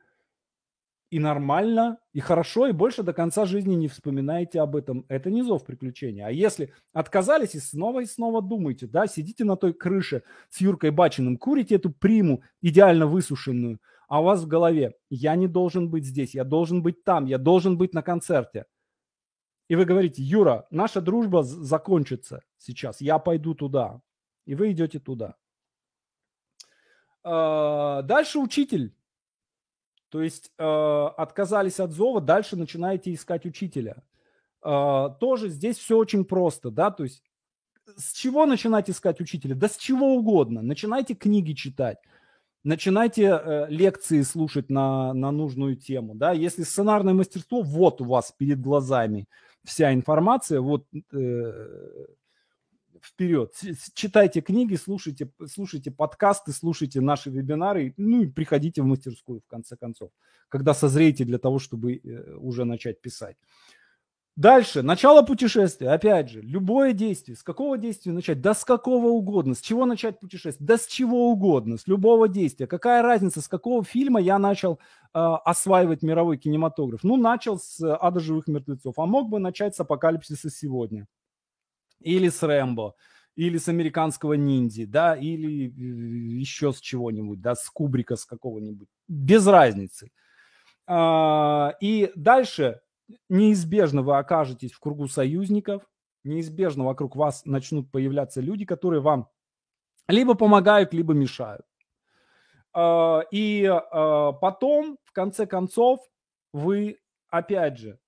И 1.10 1.18
нормально, 1.18 1.98
и 2.12 2.20
хорошо, 2.20 2.68
и 2.68 2.72
больше 2.72 3.02
до 3.02 3.12
конца 3.12 3.44
жизни 3.44 3.74
не 3.74 3.88
вспоминаете 3.88 4.60
об 4.60 4.76
этом. 4.76 5.04
Это 5.08 5.28
не 5.28 5.42
зов 5.42 5.64
приключения. 5.64 6.26
А 6.26 6.30
если 6.30 6.72
отказались 6.92 7.56
и 7.56 7.60
снова 7.60 8.00
и 8.00 8.06
снова 8.06 8.40
думаете, 8.40 8.86
да, 8.86 9.06
сидите 9.08 9.44
на 9.44 9.56
той 9.56 9.72
крыше 9.72 10.22
с 10.50 10.60
Юркой 10.60 10.90
Бачиным, 10.90 11.36
курите 11.36 11.74
эту 11.74 11.90
приму 11.90 12.42
идеально 12.62 13.06
высушенную, 13.06 13.80
а 14.08 14.20
у 14.20 14.24
вас 14.24 14.42
в 14.42 14.48
голове 14.48 14.94
«я 15.08 15.34
не 15.34 15.48
должен 15.48 15.90
быть 15.90 16.04
здесь, 16.04 16.34
я 16.34 16.44
должен 16.44 16.82
быть 16.82 17.04
там, 17.04 17.26
я 17.26 17.38
должен 17.38 17.76
быть 17.76 17.92
на 17.92 18.02
концерте». 18.02 18.66
И 19.68 19.76
вы 19.76 19.84
говорите 19.84 20.22
«Юра, 20.22 20.66
наша 20.70 21.00
дружба 21.00 21.42
закончится 21.42 22.42
сейчас, 22.58 23.00
я 23.00 23.18
пойду 23.18 23.54
туда». 23.54 24.00
И 24.46 24.54
вы 24.54 24.72
идете 24.72 24.98
туда. 24.98 25.36
А, 27.22 28.02
дальше 28.02 28.38
учитель 28.38 28.94
то 30.10 30.22
есть 30.22 30.52
э, 30.58 30.62
отказались 30.64 31.80
от 31.80 31.92
зова, 31.92 32.20
дальше 32.20 32.56
начинаете 32.56 33.14
искать 33.14 33.46
учителя. 33.46 34.02
Э, 34.62 35.08
тоже 35.18 35.48
здесь 35.48 35.78
все 35.78 35.96
очень 35.96 36.24
просто, 36.24 36.70
да, 36.70 36.90
то 36.90 37.04
есть 37.04 37.22
с 37.96 38.12
чего 38.12 38.46
начинать 38.46 38.90
искать 38.90 39.20
учителя? 39.20 39.54
Да 39.54 39.68
с 39.68 39.76
чего 39.76 40.14
угодно. 40.14 40.62
Начинайте 40.62 41.14
книги 41.14 41.52
читать, 41.52 41.98
начинайте 42.64 43.22
э, 43.24 43.66
лекции 43.68 44.22
слушать 44.22 44.68
на, 44.68 45.14
на 45.14 45.30
нужную 45.30 45.76
тему, 45.76 46.14
да. 46.14 46.32
Если 46.32 46.62
сценарное 46.62 47.14
мастерство, 47.14 47.62
вот 47.62 48.00
у 48.00 48.04
вас 48.04 48.32
перед 48.36 48.60
глазами 48.60 49.26
вся 49.64 49.94
информация, 49.94 50.60
вот 50.60 50.86
э, 51.12 52.06
вперед. 53.02 53.54
Читайте 53.94 54.40
книги, 54.40 54.76
слушайте, 54.76 55.30
слушайте 55.46 55.90
подкасты, 55.90 56.52
слушайте 56.52 57.00
наши 57.00 57.30
вебинары, 57.30 57.94
ну 57.96 58.22
и 58.22 58.26
приходите 58.26 58.82
в 58.82 58.86
мастерскую 58.86 59.40
в 59.40 59.46
конце 59.46 59.76
концов, 59.76 60.10
когда 60.48 60.74
созреете 60.74 61.24
для 61.24 61.38
того, 61.38 61.58
чтобы 61.58 61.96
э, 61.96 62.34
уже 62.36 62.64
начать 62.64 63.00
писать. 63.00 63.36
Дальше, 64.36 64.80
начало 64.80 65.20
путешествия. 65.20 65.90
Опять 65.90 66.30
же, 66.30 66.40
любое 66.40 66.94
действие. 66.94 67.36
С 67.36 67.42
какого 67.42 67.76
действия 67.76 68.12
начать? 68.12 68.40
Да 68.40 68.54
с 68.54 68.64
какого 68.64 69.08
угодно. 69.08 69.54
С 69.54 69.60
чего 69.60 69.84
начать 69.84 70.18
путешествие? 70.18 70.66
Да 70.66 70.78
с 70.78 70.86
чего 70.86 71.30
угодно. 71.30 71.76
С 71.76 71.86
любого 71.86 72.26
действия. 72.26 72.66
Какая 72.66 73.02
разница, 73.02 73.42
с 73.42 73.48
какого 73.48 73.84
фильма 73.84 74.18
я 74.18 74.38
начал 74.38 74.74
э, 74.74 74.78
осваивать 75.12 76.02
мировой 76.02 76.38
кинематограф? 76.38 77.02
Ну, 77.02 77.16
начал 77.16 77.58
с 77.58 77.82
«Ада 77.82 78.20
живых 78.20 78.46
мертвецов». 78.48 78.98
А 78.98 79.04
мог 79.04 79.28
бы 79.28 79.40
начать 79.40 79.76
с 79.76 79.80
«Апокалипсиса 79.80 80.48
сегодня» 80.48 81.06
или 82.00 82.28
с 82.28 82.42
Рэмбо, 82.42 82.94
или 83.36 83.58
с 83.58 83.68
американского 83.68 84.34
ниндзи, 84.34 84.86
да, 84.86 85.16
или 85.16 85.68
э, 85.68 86.38
еще 86.38 86.72
с 86.72 86.80
чего-нибудь, 86.80 87.40
да, 87.40 87.54
с 87.54 87.68
Кубрика 87.70 88.16
с 88.16 88.24
какого-нибудь. 88.24 88.88
Без 89.08 89.46
разницы. 89.46 90.10
А, 90.86 91.74
и 91.80 92.12
дальше 92.16 92.80
неизбежно 93.28 94.02
вы 94.02 94.18
окажетесь 94.18 94.72
в 94.72 94.80
кругу 94.80 95.08
союзников, 95.08 95.82
неизбежно 96.24 96.84
вокруг 96.84 97.16
вас 97.16 97.44
начнут 97.44 97.90
появляться 97.90 98.40
люди, 98.40 98.64
которые 98.64 99.00
вам 99.00 99.28
либо 100.08 100.34
помогают, 100.34 100.92
либо 100.92 101.14
мешают. 101.14 101.66
А, 102.72 103.22
и 103.30 103.64
а, 103.64 104.32
потом, 104.32 104.98
в 105.04 105.12
конце 105.12 105.46
концов, 105.46 106.00
вы, 106.52 106.98
опять 107.28 107.78
же, 107.78 107.98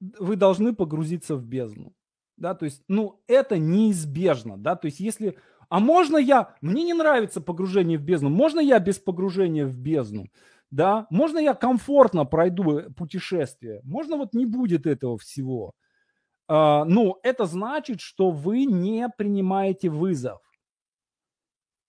вы 0.00 0.36
должны 0.36 0.74
погрузиться 0.74 1.36
в 1.36 1.44
бездну 1.44 1.94
да, 2.40 2.54
то 2.54 2.64
есть, 2.64 2.82
ну, 2.88 3.20
это 3.28 3.58
неизбежно, 3.58 4.56
да, 4.56 4.74
то 4.74 4.86
есть, 4.86 4.98
если, 4.98 5.36
а 5.68 5.78
можно 5.78 6.16
я, 6.16 6.54
мне 6.60 6.82
не 6.82 6.94
нравится 6.94 7.40
погружение 7.40 7.98
в 7.98 8.02
бездну, 8.02 8.30
можно 8.30 8.60
я 8.60 8.80
без 8.80 8.98
погружения 8.98 9.66
в 9.66 9.78
бездну, 9.78 10.26
да, 10.70 11.06
можно 11.10 11.38
я 11.38 11.54
комфортно 11.54 12.24
пройду 12.24 12.90
путешествие, 12.96 13.80
можно 13.84 14.16
вот 14.16 14.34
не 14.34 14.46
будет 14.46 14.86
этого 14.86 15.18
всего, 15.18 15.74
а, 16.48 16.84
ну, 16.86 17.18
это 17.22 17.44
значит, 17.44 18.00
что 18.00 18.30
вы 18.30 18.64
не 18.64 19.06
принимаете 19.16 19.90
вызов, 19.90 20.40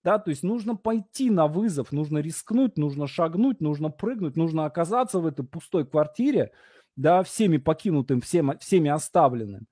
да, 0.03 0.19
то 0.19 0.31
есть 0.31 0.43
нужно 0.43 0.75
пойти 0.75 1.29
на 1.29 1.47
вызов, 1.47 1.93
нужно 1.93 2.17
рискнуть, 2.17 2.77
нужно 2.77 3.07
шагнуть, 3.07 3.61
нужно 3.61 3.89
прыгнуть, 3.89 4.35
нужно 4.35 4.65
оказаться 4.65 5.19
в 5.19 5.25
этой 5.27 5.45
пустой 5.45 5.85
квартире, 5.85 6.51
да, 6.97 7.23
всеми 7.23 7.57
покинутым, 7.57 8.19
всем, 8.19 8.57
всеми 8.59 8.89
оставленным, 8.89 9.67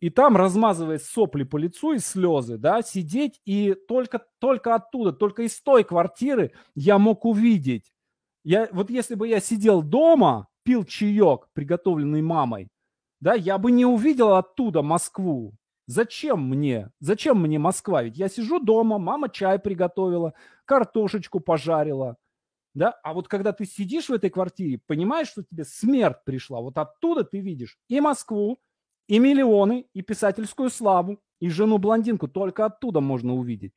и 0.00 0.08
там, 0.08 0.36
размазывая 0.36 0.98
сопли 0.98 1.44
по 1.44 1.58
лицу 1.58 1.92
и 1.92 1.98
слезы, 1.98 2.56
да, 2.56 2.82
сидеть, 2.82 3.40
и 3.44 3.74
только, 3.74 4.24
только 4.38 4.74
оттуда, 4.74 5.12
только 5.12 5.42
из 5.42 5.60
той 5.60 5.84
квартиры 5.84 6.52
я 6.74 6.98
мог 6.98 7.26
увидеть. 7.26 7.92
Я, 8.42 8.68
вот 8.72 8.88
если 8.88 9.14
бы 9.14 9.28
я 9.28 9.40
сидел 9.40 9.82
дома, 9.82 10.48
пил 10.62 10.84
чаек, 10.84 11.48
приготовленный 11.52 12.22
мамой, 12.22 12.68
да, 13.20 13.34
я 13.34 13.58
бы 13.58 13.70
не 13.70 13.84
увидел 13.84 14.34
оттуда 14.34 14.80
Москву. 14.80 15.52
Зачем 15.86 16.48
мне? 16.48 16.90
Зачем 17.00 17.42
мне 17.42 17.58
Москва? 17.58 18.02
Ведь 18.02 18.16
я 18.16 18.28
сижу 18.28 18.58
дома, 18.60 18.98
мама 18.98 19.28
чай 19.28 19.58
приготовила, 19.58 20.32
картошечку 20.64 21.40
пожарила. 21.40 22.16
Да? 22.72 22.92
А 23.02 23.12
вот 23.12 23.28
когда 23.28 23.52
ты 23.52 23.66
сидишь 23.66 24.08
в 24.08 24.12
этой 24.12 24.30
квартире, 24.30 24.80
понимаешь, 24.86 25.28
что 25.28 25.42
тебе 25.42 25.64
смерть 25.64 26.18
пришла, 26.24 26.60
вот 26.60 26.78
оттуда 26.78 27.24
ты 27.24 27.40
видишь 27.40 27.76
и 27.88 28.00
Москву, 28.00 28.60
и 29.10 29.18
миллионы, 29.18 29.88
и 29.92 30.02
писательскую 30.02 30.70
славу, 30.70 31.20
и 31.40 31.48
жену-блондинку. 31.48 32.28
Только 32.28 32.66
оттуда 32.66 33.00
можно 33.00 33.34
увидеть. 33.34 33.74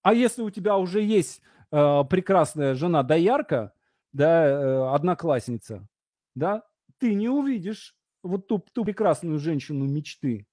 А 0.00 0.14
если 0.14 0.40
у 0.40 0.48
тебя 0.48 0.78
уже 0.78 1.02
есть 1.02 1.42
э, 1.70 2.04
прекрасная 2.08 2.74
жена 2.74 3.02
доярка, 3.02 3.74
да, 4.14 4.46
э, 4.46 4.94
одноклассница, 4.94 5.86
да, 6.34 6.62
ты 6.96 7.14
не 7.14 7.28
увидишь 7.28 7.94
вот 8.22 8.46
ту, 8.46 8.64
ту 8.72 8.86
прекрасную 8.86 9.38
женщину 9.38 9.84
мечты. 9.84 10.46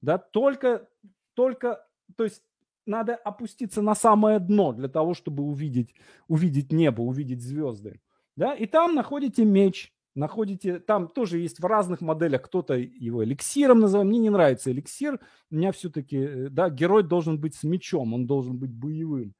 Да, 0.00 0.16
только, 0.18 0.88
только, 1.34 1.84
то 2.16 2.22
есть 2.22 2.44
надо 2.86 3.16
опуститься 3.16 3.82
на 3.82 3.96
самое 3.96 4.38
дно 4.38 4.72
для 4.72 4.88
того, 4.88 5.14
чтобы 5.14 5.42
увидеть, 5.42 5.92
увидеть 6.28 6.70
небо, 6.70 7.02
увидеть 7.02 7.42
звезды. 7.42 8.00
Да, 8.36 8.54
и 8.54 8.66
там 8.66 8.94
находите 8.94 9.44
меч, 9.44 9.92
находите, 10.16 10.78
там 10.78 11.08
тоже 11.08 11.38
есть 11.38 11.60
в 11.60 11.64
разных 11.64 12.00
моделях, 12.00 12.42
кто-то 12.42 12.74
его 12.74 13.24
эликсиром 13.24 13.80
называет, 13.80 14.08
мне 14.08 14.18
не 14.18 14.30
нравится 14.30 14.70
эликсир, 14.70 15.20
у 15.50 15.54
меня 15.54 15.72
все-таки, 15.72 16.16
э, 16.16 16.48
да, 16.48 16.70
герой 16.70 17.02
должен 17.02 17.38
быть 17.38 17.54
с 17.54 17.62
мечом, 17.62 18.14
он 18.14 18.26
должен 18.26 18.58
быть 18.58 18.72
боевым. 18.72 19.34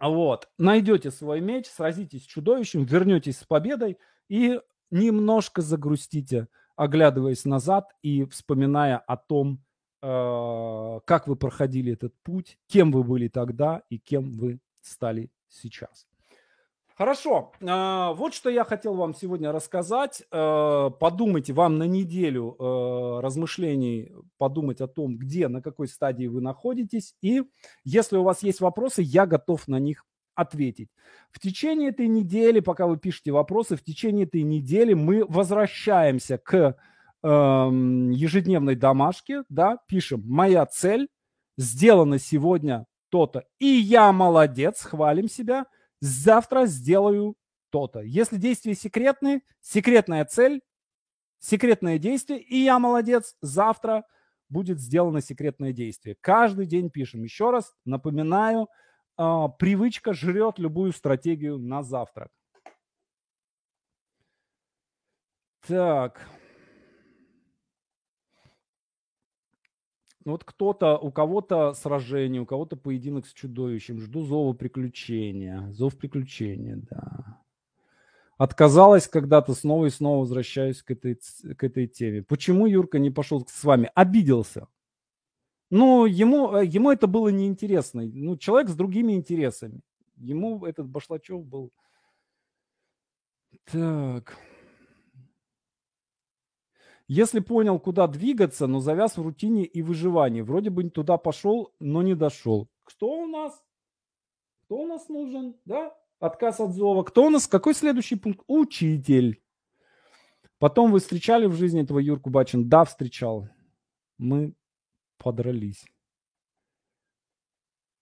Вот, 0.00 0.48
найдете 0.58 1.10
свой 1.10 1.40
меч, 1.40 1.66
сразитесь 1.66 2.24
с 2.24 2.26
чудовищем, 2.26 2.84
вернетесь 2.84 3.38
с 3.38 3.44
победой 3.44 3.98
и 4.28 4.60
немножко 4.90 5.62
загрустите, 5.62 6.48
оглядываясь 6.76 7.44
назад 7.44 7.94
и 8.02 8.24
вспоминая 8.24 8.98
о 8.98 9.16
том, 9.16 9.62
э, 10.02 11.00
как 11.04 11.28
вы 11.28 11.36
проходили 11.36 11.92
этот 11.92 12.14
путь, 12.22 12.58
кем 12.66 12.90
вы 12.90 13.04
были 13.04 13.28
тогда 13.28 13.82
и 13.90 13.98
кем 13.98 14.32
вы 14.32 14.60
стали 14.80 15.30
сейчас. 15.48 16.06
Хорошо, 16.96 17.52
а, 17.62 18.12
вот 18.12 18.34
что 18.34 18.50
я 18.50 18.64
хотел 18.64 18.94
вам 18.94 19.14
сегодня 19.14 19.50
рассказать. 19.50 20.22
Э, 20.30 20.90
подумайте, 21.00 21.54
вам 21.54 21.78
на 21.78 21.84
неделю 21.84 22.54
э, 22.58 23.20
размышлений 23.22 24.12
подумать 24.36 24.82
о 24.82 24.88
том, 24.88 25.16
где, 25.16 25.48
на 25.48 25.62
какой 25.62 25.88
стадии 25.88 26.26
вы 26.26 26.42
находитесь. 26.42 27.14
И 27.22 27.44
если 27.84 28.18
у 28.18 28.22
вас 28.22 28.42
есть 28.42 28.60
вопросы, 28.60 29.00
я 29.02 29.24
готов 29.24 29.68
на 29.68 29.78
них 29.78 30.04
ответить. 30.34 30.90
В 31.30 31.40
течение 31.40 31.90
этой 31.90 32.08
недели, 32.08 32.60
пока 32.60 32.86
вы 32.86 32.98
пишете 32.98 33.32
вопросы, 33.32 33.76
в 33.76 33.82
течение 33.82 34.26
этой 34.26 34.42
недели 34.42 34.92
мы 34.92 35.24
возвращаемся 35.26 36.36
к 36.36 36.76
эм, 37.22 38.10
ежедневной 38.10 38.74
домашке, 38.74 39.44
да, 39.48 39.78
пишем 39.88 40.22
«Моя 40.26 40.66
цель 40.66 41.08
сделана 41.56 42.18
сегодня 42.18 42.86
то-то, 43.10 43.44
и 43.58 43.66
я 43.66 44.12
молодец», 44.12 44.82
хвалим 44.82 45.28
себя– 45.28 45.66
завтра 46.02 46.66
сделаю 46.66 47.36
то-то. 47.70 48.00
Если 48.00 48.36
действия 48.36 48.74
секретные, 48.74 49.42
секретная 49.60 50.24
цель, 50.24 50.60
секретное 51.38 51.98
действие, 51.98 52.40
и 52.40 52.58
я 52.58 52.78
молодец, 52.78 53.36
завтра 53.40 54.04
будет 54.48 54.80
сделано 54.80 55.22
секретное 55.22 55.72
действие. 55.72 56.16
Каждый 56.20 56.66
день 56.66 56.90
пишем. 56.90 57.22
Еще 57.22 57.50
раз 57.50 57.72
напоминаю, 57.84 58.68
э, 59.16 59.44
привычка 59.58 60.12
жрет 60.12 60.58
любую 60.58 60.92
стратегию 60.92 61.58
на 61.58 61.82
завтрак. 61.82 62.30
Так. 65.66 66.28
Вот 70.24 70.44
кто-то, 70.44 70.98
у 70.98 71.10
кого-то 71.10 71.74
сражение, 71.74 72.40
у 72.40 72.46
кого-то 72.46 72.76
поединок 72.76 73.26
с 73.26 73.32
чудовищем. 73.32 74.00
Жду 74.00 74.24
зова 74.24 74.52
приключения. 74.52 75.70
Зов 75.72 75.96
приключения, 75.96 76.80
да. 76.90 77.38
Отказалась 78.38 79.08
когда-то, 79.08 79.54
снова 79.54 79.86
и 79.86 79.90
снова 79.90 80.20
возвращаюсь 80.20 80.82
к 80.82 80.90
этой, 80.90 81.18
к 81.56 81.64
этой 81.64 81.86
теме. 81.86 82.22
Почему 82.22 82.66
Юрка 82.66 82.98
не 82.98 83.10
пошел 83.10 83.46
с 83.48 83.64
вами? 83.64 83.90
Обиделся. 83.94 84.68
Ну, 85.70 86.06
ему, 86.06 86.56
э, 86.56 86.66
ему 86.66 86.90
это 86.90 87.06
было 87.06 87.28
неинтересно. 87.28 88.02
Ну, 88.02 88.36
человек 88.36 88.68
с 88.68 88.74
другими 88.74 89.12
интересами. 89.14 89.80
Ему 90.16 90.66
этот 90.66 90.86
Башлачев 90.86 91.44
был 91.44 91.72
Так. 93.70 94.36
Если 97.14 97.40
понял, 97.40 97.78
куда 97.78 98.06
двигаться, 98.06 98.66
но 98.66 98.80
завяз 98.80 99.18
в 99.18 99.22
рутине 99.22 99.66
и 99.66 99.82
выживании. 99.82 100.40
Вроде 100.40 100.70
бы 100.70 100.88
туда 100.88 101.18
пошел, 101.18 101.70
но 101.78 102.00
не 102.00 102.14
дошел. 102.14 102.70
Кто 102.84 103.24
у 103.24 103.26
нас? 103.26 103.62
Кто 104.64 104.78
у 104.78 104.86
нас 104.86 105.10
нужен? 105.10 105.54
Да? 105.66 105.94
Отказ 106.20 106.60
от 106.60 106.72
зова. 106.72 107.02
Кто 107.02 107.26
у 107.26 107.28
нас? 107.28 107.46
Какой 107.46 107.74
следующий 107.74 108.16
пункт? 108.16 108.42
Учитель. 108.46 109.42
Потом 110.58 110.90
вы 110.90 111.00
встречали 111.00 111.44
в 111.44 111.52
жизни 111.52 111.82
этого 111.82 111.98
Юрку 111.98 112.30
Бачин? 112.30 112.70
Да, 112.70 112.86
встречал. 112.86 113.46
Мы 114.16 114.54
подрались. 115.18 115.84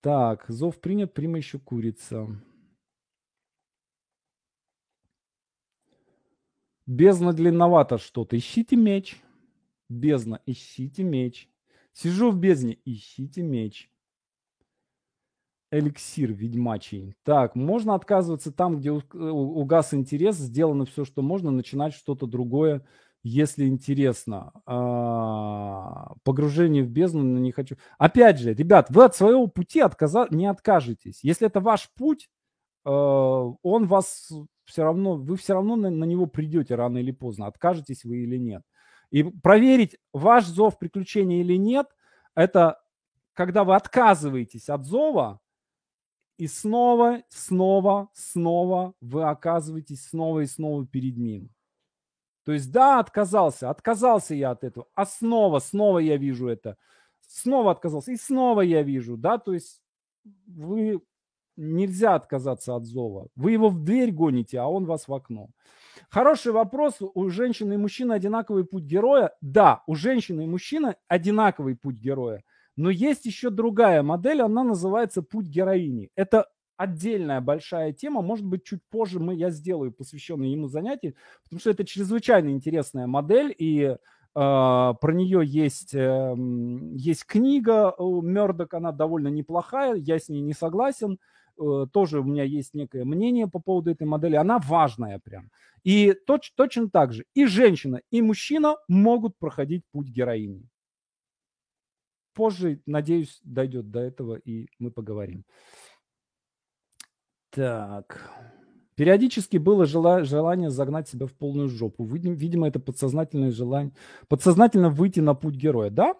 Так, 0.03 0.45
зов 0.47 0.81
принят, 0.81 1.15
прима 1.15 1.39
еще 1.39 1.59
курица. 1.59 2.29
Бездна 6.91 7.33
длинновато 7.33 7.99
что-то. 7.99 8.37
Ищите 8.37 8.75
меч. 8.75 9.23
Бездна, 9.89 10.41
ищите 10.45 11.05
меч. 11.05 11.49
Сижу 11.93 12.33
в 12.33 12.37
бездне, 12.37 12.79
ищите 12.85 13.43
меч. 13.43 13.93
Эликсир 15.71 16.33
ведьмачий. 16.33 17.15
Так, 17.23 17.55
можно 17.55 17.95
отказываться 17.95 18.51
там, 18.51 18.81
где 18.81 18.91
угас 18.91 19.95
интерес, 19.95 20.35
сделано 20.35 20.85
все, 20.85 21.05
что 21.05 21.23
можно, 21.23 21.53
начинать 21.53 21.95
что-то 21.95 22.27
другое, 22.27 22.85
если 23.23 23.67
интересно. 23.67 24.51
А, 24.67 26.15
погружение 26.25 26.83
в 26.83 26.91
бездну 26.91 27.23
но 27.23 27.39
не 27.39 27.53
хочу. 27.53 27.77
Опять 27.99 28.41
же, 28.41 28.53
ребят, 28.53 28.89
вы 28.91 29.05
от 29.05 29.15
своего 29.15 29.47
пути 29.47 29.79
отказа... 29.79 30.27
не 30.33 30.47
откажетесь. 30.47 31.23
Если 31.23 31.47
это 31.47 31.61
ваш 31.61 31.89
путь, 31.95 32.29
э, 32.85 32.91
он 32.91 33.87
вас 33.87 34.33
все 34.71 34.85
равно, 34.85 35.17
вы 35.17 35.37
все 35.37 35.55
равно 35.55 35.77
на, 35.77 35.91
на 35.91 36.05
него 36.05 36.27
придете 36.27 36.77
рано 36.77 36.99
или 36.99 37.11
поздно, 37.11 37.47
откажетесь 37.47 38.05
вы 38.05 38.19
или 38.19 38.37
нет. 38.37 38.63
И 39.11 39.25
проверить, 39.25 39.99
ваш 40.13 40.47
зов 40.47 40.79
приключения 40.79 41.41
или 41.41 41.57
нет, 41.57 41.87
это 42.35 42.81
когда 43.35 43.65
вы 43.65 43.75
отказываетесь 43.75 44.69
от 44.69 44.85
зова, 44.85 45.41
и 46.39 46.47
снова, 46.47 47.23
снова, 47.29 48.09
снова 48.15 48.95
вы 49.01 49.25
оказываетесь 49.25 50.07
снова 50.07 50.41
и 50.41 50.47
снова 50.47 50.87
перед 50.87 51.17
ним. 51.17 51.51
То 52.45 52.53
есть, 52.53 52.73
да, 52.73 53.01
отказался, 53.01 53.69
отказался 53.69 54.35
я 54.35 54.53
от 54.53 54.65
этого, 54.65 54.87
а 54.95 55.05
снова, 55.05 55.59
снова 55.59 55.99
я 55.99 56.17
вижу 56.17 56.49
это, 56.49 56.77
снова 57.21 57.73
отказался, 57.73 58.13
и 58.13 58.17
снова 58.17 58.63
я 58.63 58.83
вижу, 58.83 59.17
да, 59.17 59.39
то 59.39 59.53
есть 59.53 59.83
вы 60.47 61.03
нельзя 61.61 62.15
отказаться 62.15 62.75
от 62.75 62.87
зова. 62.87 63.29
Вы 63.37 63.53
его 63.53 63.69
в 63.69 63.85
дверь 63.85 64.11
гоните, 64.11 64.59
а 64.59 64.67
он 64.67 64.87
вас 64.87 65.07
в 65.07 65.15
окно. 65.15 65.49
Хороший 66.09 66.53
вопрос. 66.53 66.97
У 67.01 67.29
женщины 67.29 67.75
и 67.75 67.77
мужчины 67.77 68.15
одинаковый 68.15 68.65
путь 68.65 68.85
героя? 68.85 69.33
Да, 69.41 69.83
у 69.87 69.95
женщины 69.95 70.45
и 70.45 70.47
мужчины 70.47 70.97
одинаковый 71.09 71.77
путь 71.77 71.97
героя. 71.97 72.43
Но 72.77 72.91
есть 72.91 73.27
еще 73.27 73.51
другая 73.51 74.03
модель, 74.03 74.41
она 74.41 74.65
называется 74.65 75.23
путь 75.23 75.47
героини. 75.47 76.11
Это 76.17 76.47
отдельная 76.77 77.43
большая 77.43 77.93
тема. 77.93 78.23
Может 78.23 78.47
быть, 78.47 78.65
чуть 78.65 78.81
позже 78.89 79.21
мы, 79.21 79.35
я 79.35 79.51
сделаю 79.51 79.93
посвященное 79.93 80.49
ему 80.49 80.69
занятие, 80.69 81.15
потому 81.45 81.61
что 81.61 81.71
это 81.71 81.85
чрезвычайно 81.85 82.49
интересная 82.49 83.07
модель, 83.07 83.55
и 83.59 83.83
э, 83.83 83.97
про 84.35 85.13
нее 85.13 85.43
есть, 85.45 85.95
э, 85.95 86.35
есть 86.95 87.27
книга 87.27 87.95
Мердок, 87.99 88.73
она 88.73 88.93
довольно 88.93 89.29
неплохая, 89.29 89.95
я 89.97 90.19
с 90.19 90.31
ней 90.31 90.41
не 90.41 90.55
согласен. 90.55 91.13
Э, 91.13 91.40
тоже 91.93 92.21
у 92.21 92.25
меня 92.25 92.45
есть 92.45 92.75
некое 92.75 93.05
мнение 93.05 93.47
по 93.47 93.59
поводу 93.59 93.91
этой 93.91 94.07
модели. 94.07 94.37
Она 94.37 94.59
важная 94.59 95.19
прям. 95.19 95.51
И 95.85 96.13
точ, 96.27 96.53
точно 96.55 96.89
так 96.91 97.13
же 97.13 97.25
и 97.35 97.47
женщина, 97.47 98.01
и 98.11 98.23
мужчина 98.23 98.77
могут 98.89 99.37
проходить 99.39 99.85
путь 99.93 100.09
героини. 100.09 100.69
Позже, 102.35 102.81
надеюсь, 102.87 103.41
дойдет 103.43 103.91
до 103.91 104.01
этого, 104.01 104.37
и 104.37 104.69
мы 104.79 104.91
поговорим. 104.91 105.45
Так. 107.51 108.31
Периодически 108.95 109.57
было 109.57 109.87
желание 109.87 110.71
загнать 110.71 111.09
себя 111.09 111.27
в 111.27 111.33
полную 111.33 111.69
жопу. 111.69 112.05
Видимо, 112.05 112.69
это 112.69 112.79
подсознательное 112.79 113.51
желание. 113.51 113.93
Подсознательно 114.29 114.91
выйти 114.91 115.21
на 115.21 115.35
путь 115.35 115.55
героя. 115.55 115.91
Да? 115.91 116.15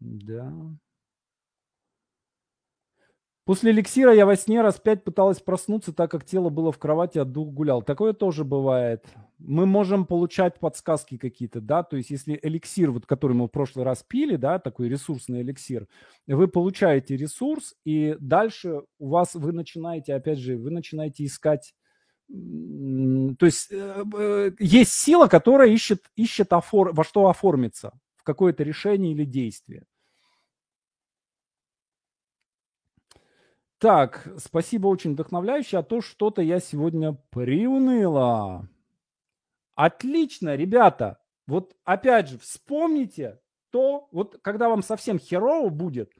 Да. 0.00 0.52
После 3.44 3.72
эликсира 3.72 4.14
я 4.14 4.24
во 4.24 4.36
сне 4.36 4.62
раз 4.62 4.78
пять 4.78 5.02
пыталась 5.02 5.40
проснуться, 5.40 5.92
так 5.92 6.12
как 6.12 6.24
тело 6.24 6.48
было 6.48 6.70
в 6.70 6.78
кровати, 6.78 7.18
а 7.18 7.24
дух 7.24 7.48
гулял. 7.48 7.82
Такое 7.82 8.12
тоже 8.12 8.44
бывает. 8.44 9.04
Мы 9.38 9.66
можем 9.66 10.06
получать 10.06 10.60
подсказки 10.60 11.16
какие-то, 11.16 11.60
да, 11.60 11.82
то 11.82 11.96
есть 11.96 12.10
если 12.10 12.38
эликсир, 12.40 12.92
вот 12.92 13.06
который 13.06 13.32
мы 13.32 13.46
в 13.46 13.50
прошлый 13.50 13.84
раз 13.84 14.04
пили, 14.04 14.36
да, 14.36 14.60
такой 14.60 14.88
ресурсный 14.88 15.42
эликсир, 15.42 15.88
вы 16.28 16.46
получаете 16.46 17.16
ресурс, 17.16 17.74
и 17.84 18.16
дальше 18.20 18.82
у 19.00 19.08
вас, 19.08 19.34
вы 19.34 19.50
начинаете, 19.50 20.14
опять 20.14 20.38
же, 20.38 20.56
вы 20.56 20.70
начинаете 20.70 21.24
искать 21.24 21.74
то 22.28 23.44
есть 23.44 23.68
э, 23.70 24.04
э, 24.16 24.52
есть 24.58 24.92
сила, 24.92 25.26
которая 25.26 25.68
ищет, 25.68 26.04
ищет 26.16 26.48
во 26.50 27.04
что 27.04 27.28
оформиться, 27.28 27.92
в 28.16 28.22
какое-то 28.22 28.62
решение 28.62 29.12
или 29.12 29.26
действие. 29.26 29.84
Так, 33.82 34.30
спасибо, 34.38 34.86
очень 34.86 35.12
вдохновляюще, 35.14 35.78
а 35.78 35.82
то 35.82 36.00
что-то 36.00 36.40
я 36.40 36.60
сегодня 36.60 37.14
приуныла. 37.30 38.68
Отлично, 39.74 40.54
ребята. 40.54 41.18
Вот 41.48 41.74
опять 41.82 42.28
же, 42.28 42.38
вспомните 42.38 43.40
то, 43.70 44.06
вот 44.12 44.38
когда 44.40 44.68
вам 44.68 44.84
совсем 44.84 45.18
херово 45.18 45.68
будет, 45.68 46.12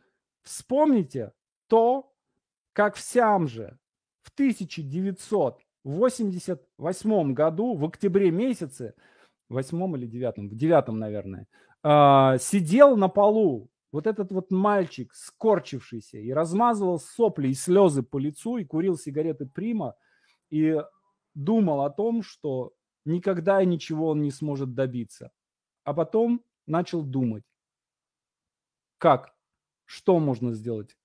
вспомните 0.43 1.35
то, 1.69 2.13
как 2.73 2.97
в 2.97 3.01
Сямже 3.01 3.79
в 4.23 4.33
1988 4.33 7.33
году, 7.33 7.77
в 7.77 7.85
октябре 7.85 8.33
месяце, 8.33 8.97
восьмом 9.49 9.95
или 9.95 10.07
девятом, 10.07 10.49
в 10.49 10.57
девятом, 10.57 10.99
наверное, 10.99 11.47
э, 11.85 12.39
сидел 12.41 12.97
на 12.97 13.07
полу 13.07 13.71
вот 13.93 14.07
этот 14.07 14.33
вот 14.33 14.51
мальчик, 14.51 15.15
скорчившийся, 15.15 16.19
и 16.19 16.33
размазывал 16.33 16.99
сопли 16.99 17.49
и 17.49 17.55
слезы 17.55 18.03
по 18.03 18.19
лицу, 18.19 18.57
и 18.57 18.65
курил 18.65 18.97
сигареты 18.97 19.47
Прима, 19.47 19.95
и 20.51 20.79
думал 21.35 21.83
о 21.83 21.91
том, 21.91 22.23
что 22.23 22.73
никогда 23.05 23.63
и 23.63 23.67
ничего 23.67 24.09
он 24.09 24.23
не 24.23 24.31
сможет 24.31 24.75
добиться. 24.75 25.31
А 25.85 25.93
потом 25.93 26.43
начал 26.67 27.03
думать, 27.03 27.45
как, 28.97 29.37
что 29.85 30.19
можно 30.19 30.55
сделать, 30.55 30.97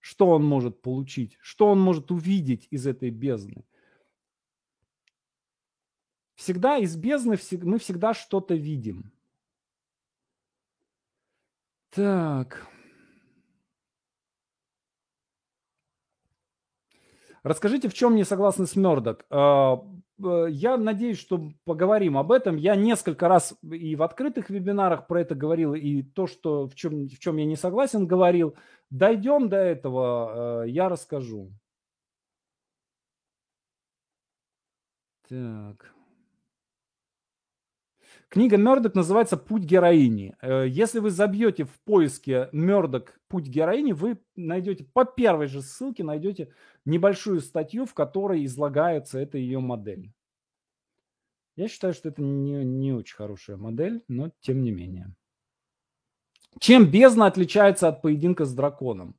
что 0.00 0.30
он 0.30 0.44
может 0.44 0.82
получить, 0.82 1.38
что 1.40 1.68
он 1.68 1.80
может 1.80 2.10
увидеть 2.10 2.66
из 2.70 2.86
этой 2.86 3.10
бездны. 3.10 3.64
Всегда 6.34 6.78
из 6.78 6.96
бездны 6.96 7.36
мы 7.62 7.78
всегда 7.78 8.12
что-то 8.12 8.54
видим– 8.54 9.12
так. 11.90 12.66
Расскажите, 17.42 17.88
в 17.88 17.94
чем 17.94 18.14
не 18.14 18.24
согласны 18.24 18.66
с 18.66 18.76
Мёрдок? 18.76 19.24
А, 19.30 19.82
я 20.18 20.76
надеюсь, 20.76 21.18
что 21.18 21.52
поговорим 21.64 22.18
об 22.18 22.32
этом. 22.32 22.56
Я 22.56 22.74
несколько 22.74 23.28
раз 23.28 23.54
и 23.62 23.94
в 23.96 24.02
открытых 24.02 24.50
вебинарах 24.50 25.06
про 25.06 25.20
это 25.20 25.34
говорил, 25.34 25.74
и 25.74 26.02
то, 26.02 26.26
что 26.26 26.66
в 26.66 26.74
чем, 26.74 27.06
в 27.08 27.18
чем 27.18 27.36
я 27.36 27.44
не 27.44 27.56
согласен, 27.56 28.06
говорил. 28.06 28.56
Дойдем 28.90 29.48
до 29.48 29.56
этого, 29.58 30.64
э, 30.64 30.70
я 30.70 30.88
расскажу. 30.88 31.52
Так. 35.28 35.97
Книга 38.30 38.58
Мердок 38.58 38.94
называется 38.94 39.38
«Путь 39.38 39.62
героини». 39.62 40.36
Э, 40.42 40.66
если 40.68 40.98
вы 40.98 41.10
забьете 41.10 41.64
в 41.64 41.80
поиске 41.80 42.50
Мердок 42.52 43.18
«Путь 43.26 43.46
героини», 43.46 43.92
вы 43.92 44.18
найдете 44.36 44.84
по 44.84 45.06
первой 45.06 45.46
же 45.46 45.62
ссылке 45.62 46.04
найдете 46.04 46.52
небольшую 46.84 47.40
статью, 47.40 47.86
в 47.86 47.94
которой 47.94 48.44
излагается 48.44 49.18
эта 49.18 49.38
ее 49.38 49.60
модель. 49.60 50.12
Я 51.56 51.68
считаю, 51.68 51.94
что 51.94 52.10
это 52.10 52.20
не, 52.20 52.64
не 52.64 52.92
очень 52.92 53.16
хорошая 53.16 53.56
модель, 53.56 54.04
но 54.08 54.30
тем 54.40 54.62
не 54.62 54.72
менее. 54.72 55.14
Чем 56.60 56.90
бездна 56.90 57.26
отличается 57.26 57.88
от 57.88 58.02
поединка 58.02 58.44
с 58.44 58.52
драконом? 58.52 59.16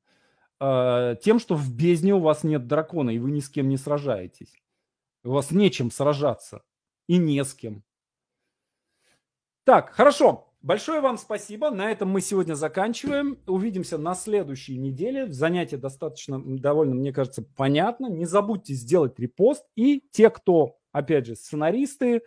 Э, 0.60 1.16
тем, 1.20 1.40
что 1.40 1.56
в 1.56 1.76
бездне 1.76 2.14
у 2.14 2.20
вас 2.20 2.44
нет 2.44 2.68
дракона, 2.68 3.10
и 3.10 3.18
вы 3.18 3.32
ни 3.32 3.40
с 3.40 3.50
кем 3.50 3.70
не 3.70 3.78
сражаетесь. 3.78 4.54
У 5.24 5.32
вас 5.32 5.50
нечем 5.50 5.90
сражаться 5.90 6.62
и 7.08 7.18
не 7.18 7.44
с 7.44 7.56
кем. 7.56 7.84
Так, 9.70 9.92
хорошо. 9.92 10.52
Большое 10.64 11.00
вам 11.00 11.20
спасибо. 11.20 11.70
На 11.70 11.92
этом 11.92 12.10
мы 12.10 12.22
сегодня 12.22 12.56
заканчиваем. 12.56 13.38
Увидимся 13.46 14.00
на 14.00 14.16
следующей 14.16 14.80
неделе. 14.80 15.32
Занятие 15.32 15.78
достаточно, 15.78 16.42
довольно, 16.44 16.96
мне 16.96 17.14
кажется, 17.14 17.46
понятно. 17.56 18.08
Не 18.08 18.26
забудьте 18.26 18.74
сделать 18.74 19.20
репост. 19.20 19.64
И 19.76 20.04
те, 20.10 20.32
кто, 20.32 20.80
опять 20.92 21.28
же, 21.28 21.36
сценаристы, 21.36 22.24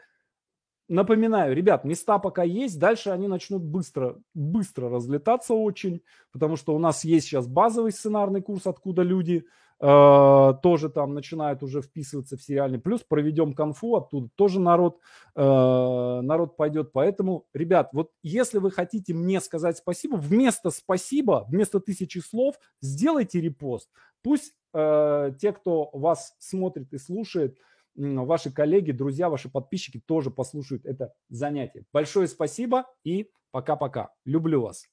напоминаю, 0.87 1.57
ребят, 1.57 1.83
места 1.83 2.21
пока 2.21 2.45
есть, 2.45 2.79
дальше 2.79 3.11
они 3.11 3.27
начнут 3.27 3.65
быстро, 3.65 4.23
быстро 4.35 4.89
разлетаться 4.89 5.55
очень, 5.55 6.05
потому 6.31 6.55
что 6.55 6.77
у 6.77 6.79
нас 6.79 7.03
есть 7.03 7.27
сейчас 7.27 7.49
базовый 7.49 7.91
сценарный 7.91 8.41
курс, 8.41 8.69
откуда 8.69 9.03
люди 9.03 9.47
тоже 9.83 10.91
там 10.91 11.13
начинают 11.13 11.65
уже 11.65 11.83
вписываться 11.83 12.37
в 12.37 12.43
сериальный, 12.43 12.79
плюс 12.79 13.03
проведем 13.03 13.53
конфу, 13.53 13.97
оттуда 13.97 14.29
тоже 14.37 14.61
народ, 14.61 15.01
э, 15.35 15.41
народ 15.43 16.57
пойдет, 16.57 16.93
поэтому, 16.93 17.47
ребят, 17.53 17.91
вот 17.93 18.13
если 18.23 18.59
вы 18.59 18.71
хотите 18.71 19.13
мне 19.13 19.41
сказать 19.41 19.79
спасибо, 19.79 20.15
вместо 20.15 20.71
спасибо, 20.71 21.47
вместо 21.49 21.81
тысячи 21.81 22.19
слов, 22.19 22.55
сделайте 22.81 23.41
репост, 23.41 23.91
пусть 24.23 24.55
э, 24.73 25.33
те, 25.41 25.53
кто 25.53 25.91
вас 25.93 26.37
смотрит 26.39 26.93
и 26.93 26.99
слушает, 26.99 27.59
ваши 27.97 28.53
коллеги, 28.53 28.93
друзья, 28.93 29.29
ваши 29.29 29.51
подписчики 29.51 30.01
тоже 30.07 30.31
послушают 30.31 30.87
это 30.87 31.13
занятие. 31.29 31.85
Большое 31.93 32.29
спасибо 32.29 32.87
и 33.03 33.31
пока-пока. 33.51 34.11
Люблю 34.25 34.63
вас. 34.63 34.92